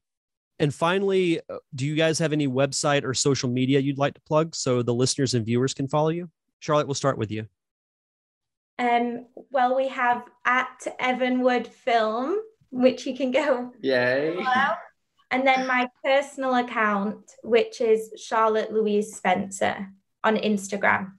And 0.59 0.75
finally, 0.75 1.41
uh, 1.51 1.59
do 1.75 1.87
you 1.87 1.95
guys 1.95 2.19
have 2.19 2.33
any 2.33 2.49
website 2.49 3.05
or 3.05 3.15
social 3.15 3.49
media 3.49 3.81
you'd 3.81 3.99
like 3.99 4.15
to 4.15 4.21
plug 4.23 4.55
so 4.55 4.83
the 4.83 4.95
listeners 4.95 5.35
and 5.35 5.45
viewers 5.45 5.75
can 5.75 5.89
follow 5.89 6.09
you? 6.09 6.31
Charlotte, 6.61 6.87
we'll 6.87 6.95
start 6.95 7.19
with 7.19 7.31
you. 7.31 7.47
Um, 8.79 9.27
well, 9.51 9.75
we 9.75 9.89
have 9.89 10.25
at 10.45 10.87
Evanwood 11.01 11.67
Film 11.67 12.39
which 12.71 13.07
you 13.07 13.17
can 13.17 13.31
go. 13.31 13.73
Yay. 13.81 14.37
And 15.31 15.47
then 15.47 15.67
my 15.67 15.89
personal 16.05 16.55
account, 16.55 17.33
which 17.43 17.81
is 17.81 18.13
Charlotte 18.17 18.73
Louise 18.73 19.17
Spencer 19.17 19.89
on 20.25 20.37
Instagram. 20.37 21.13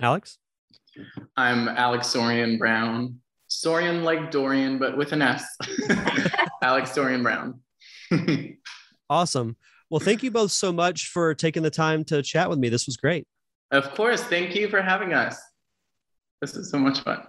Alex? 0.00 0.38
I'm 1.36 1.68
Alex 1.68 2.08
Sorian 2.08 2.58
Brown. 2.58 3.20
Sorian 3.50 4.02
like 4.02 4.30
Dorian, 4.30 4.78
but 4.78 4.96
with 4.96 5.12
an 5.12 5.22
S. 5.22 5.44
Alex 6.62 6.94
Dorian 6.94 7.22
Brown. 7.22 7.60
awesome. 9.10 9.56
Well, 9.90 10.00
thank 10.00 10.22
you 10.22 10.30
both 10.30 10.52
so 10.52 10.72
much 10.72 11.08
for 11.08 11.34
taking 11.34 11.62
the 11.62 11.70
time 11.70 12.04
to 12.06 12.22
chat 12.22 12.50
with 12.50 12.58
me. 12.58 12.68
This 12.68 12.86
was 12.86 12.96
great. 12.96 13.26
Of 13.70 13.94
course. 13.94 14.22
Thank 14.22 14.54
you 14.54 14.68
for 14.68 14.82
having 14.82 15.14
us. 15.14 15.40
This 16.40 16.54
is 16.54 16.70
so 16.70 16.78
much 16.78 17.00
fun. 17.00 17.22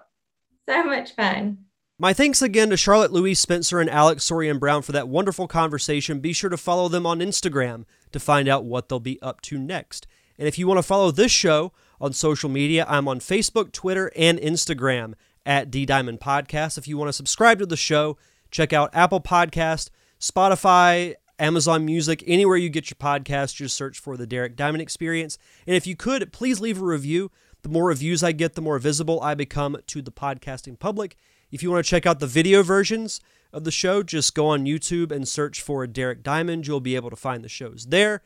So 0.68 0.84
much 0.84 1.16
fun. 1.16 1.57
My 2.01 2.13
thanks 2.13 2.41
again 2.41 2.69
to 2.69 2.77
Charlotte 2.77 3.11
Louise 3.11 3.39
Spencer 3.39 3.81
and 3.81 3.89
Alex 3.89 4.25
Sorian 4.25 4.57
Brown 4.57 4.83
for 4.83 4.93
that 4.93 5.09
wonderful 5.09 5.49
conversation. 5.49 6.21
Be 6.21 6.31
sure 6.31 6.49
to 6.49 6.55
follow 6.55 6.87
them 6.87 7.05
on 7.05 7.19
Instagram 7.19 7.83
to 8.13 8.21
find 8.21 8.47
out 8.47 8.63
what 8.63 8.87
they'll 8.87 9.01
be 9.01 9.21
up 9.21 9.41
to 9.41 9.57
next. 9.57 10.07
And 10.37 10.47
if 10.47 10.57
you 10.57 10.65
want 10.65 10.77
to 10.77 10.83
follow 10.83 11.11
this 11.11 11.29
show 11.29 11.73
on 11.99 12.13
social 12.13 12.49
media, 12.49 12.85
I'm 12.87 13.09
on 13.09 13.19
Facebook, 13.19 13.73
Twitter, 13.73 14.13
and 14.15 14.39
Instagram 14.39 15.15
at 15.45 15.69
D 15.69 15.85
Diamond 15.85 16.21
Podcast. 16.21 16.77
If 16.77 16.87
you 16.87 16.97
want 16.97 17.09
to 17.09 17.13
subscribe 17.13 17.59
to 17.59 17.65
the 17.65 17.75
show, 17.75 18.17
check 18.49 18.71
out 18.71 18.95
Apple 18.95 19.19
Podcast, 19.19 19.89
Spotify, 20.21 21.15
Amazon 21.37 21.83
Music, 21.83 22.23
anywhere 22.25 22.55
you 22.55 22.69
get 22.69 22.89
your 22.89 22.95
podcast, 22.95 23.55
just 23.55 23.75
search 23.75 23.99
for 23.99 24.15
the 24.15 24.25
Derek 24.25 24.55
Diamond 24.55 24.81
Experience. 24.81 25.37
And 25.67 25.75
if 25.75 25.85
you 25.85 25.97
could, 25.97 26.31
please 26.31 26.61
leave 26.61 26.81
a 26.81 26.85
review. 26.85 27.29
The 27.61 27.69
more 27.69 27.87
reviews 27.87 28.23
I 28.23 28.31
get, 28.31 28.55
the 28.55 28.61
more 28.61 28.79
visible 28.79 29.19
I 29.21 29.35
become 29.35 29.75
to 29.87 30.01
the 30.01 30.13
podcasting 30.13 30.79
public. 30.79 31.17
If 31.51 31.63
you 31.63 31.71
want 31.71 31.83
to 31.83 31.89
check 31.89 32.05
out 32.05 32.19
the 32.19 32.27
video 32.27 32.61
versions 32.61 33.21
of 33.51 33.63
the 33.63 33.71
show, 33.71 34.03
just 34.03 34.35
go 34.35 34.47
on 34.47 34.65
YouTube 34.65 35.11
and 35.11 35.27
search 35.27 35.61
for 35.61 35.87
Derek 35.87 36.21
Diamond. 36.21 36.67
You'll 36.67 36.79
be 36.79 36.95
able 36.95 37.09
to 37.09 37.15
find 37.15 37.43
the 37.43 37.49
shows 37.49 37.87
there. 37.89 38.21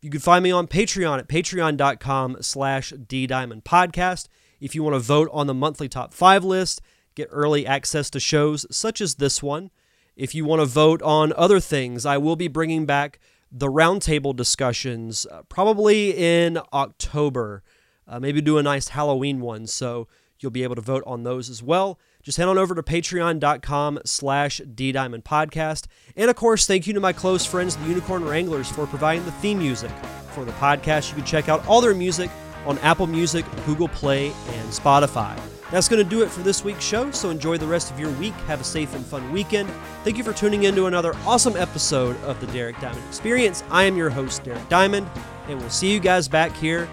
You 0.00 0.10
can 0.10 0.20
find 0.20 0.42
me 0.42 0.52
on 0.52 0.68
Patreon 0.68 1.18
at 1.18 1.28
patreon.com 1.28 2.38
slash 2.40 2.92
ddiamondpodcast. 2.92 4.28
If 4.60 4.74
you 4.74 4.82
want 4.84 4.94
to 4.94 5.00
vote 5.00 5.28
on 5.32 5.48
the 5.48 5.54
monthly 5.54 5.88
top 5.88 6.14
five 6.14 6.44
list, 6.44 6.80
get 7.16 7.28
early 7.32 7.66
access 7.66 8.10
to 8.10 8.20
shows 8.20 8.64
such 8.70 9.00
as 9.00 9.16
this 9.16 9.42
one. 9.42 9.70
If 10.14 10.34
you 10.34 10.44
want 10.44 10.60
to 10.60 10.66
vote 10.66 11.02
on 11.02 11.32
other 11.36 11.58
things, 11.58 12.06
I 12.06 12.18
will 12.18 12.36
be 12.36 12.48
bringing 12.48 12.86
back 12.86 13.18
the 13.50 13.68
roundtable 13.68 14.34
discussions 14.36 15.26
uh, 15.30 15.42
probably 15.48 16.10
in 16.10 16.58
October. 16.72 17.62
Uh, 18.06 18.20
maybe 18.20 18.40
do 18.40 18.58
a 18.58 18.62
nice 18.62 18.88
Halloween 18.88 19.40
one, 19.40 19.66
so 19.66 20.06
you'll 20.38 20.50
be 20.52 20.62
able 20.62 20.74
to 20.76 20.80
vote 20.80 21.02
on 21.06 21.22
those 21.24 21.50
as 21.50 21.62
well 21.62 21.98
just 22.22 22.38
head 22.38 22.48
on 22.48 22.58
over 22.58 22.74
to 22.74 22.82
patreon.com 22.82 24.00
slash 24.04 24.60
ddiamondpodcast. 24.60 25.86
And 26.16 26.30
of 26.30 26.36
course, 26.36 26.66
thank 26.66 26.86
you 26.86 26.92
to 26.94 27.00
my 27.00 27.12
close 27.12 27.44
friends, 27.44 27.76
the 27.76 27.86
Unicorn 27.86 28.24
Wranglers, 28.24 28.70
for 28.70 28.86
providing 28.86 29.24
the 29.24 29.32
theme 29.32 29.58
music 29.58 29.90
for 30.32 30.44
the 30.44 30.52
podcast. 30.52 31.10
You 31.10 31.16
can 31.16 31.24
check 31.24 31.48
out 31.48 31.66
all 31.66 31.80
their 31.80 31.94
music 31.94 32.30
on 32.64 32.78
Apple 32.78 33.06
Music, 33.06 33.44
Google 33.66 33.88
Play, 33.88 34.26
and 34.26 34.68
Spotify. 34.70 35.38
That's 35.70 35.88
going 35.88 36.04
to 36.04 36.08
do 36.08 36.22
it 36.22 36.30
for 36.30 36.42
this 36.42 36.62
week's 36.62 36.84
show, 36.84 37.10
so 37.12 37.30
enjoy 37.30 37.56
the 37.56 37.66
rest 37.66 37.90
of 37.90 37.98
your 37.98 38.10
week. 38.12 38.34
Have 38.46 38.60
a 38.60 38.64
safe 38.64 38.94
and 38.94 39.04
fun 39.04 39.32
weekend. 39.32 39.70
Thank 40.04 40.18
you 40.18 40.24
for 40.24 40.34
tuning 40.34 40.64
in 40.64 40.74
to 40.74 40.84
another 40.84 41.14
awesome 41.24 41.56
episode 41.56 42.22
of 42.24 42.38
the 42.40 42.46
Derek 42.48 42.78
Diamond 42.78 43.02
Experience. 43.08 43.64
I 43.70 43.84
am 43.84 43.96
your 43.96 44.10
host, 44.10 44.44
Derek 44.44 44.68
Diamond, 44.68 45.08
and 45.48 45.58
we'll 45.58 45.70
see 45.70 45.90
you 45.90 45.98
guys 45.98 46.28
back 46.28 46.54
here 46.56 46.88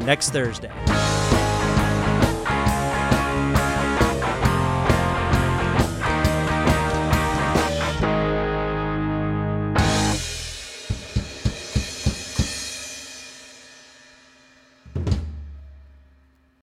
next 0.00 0.30
Thursday. 0.30 0.72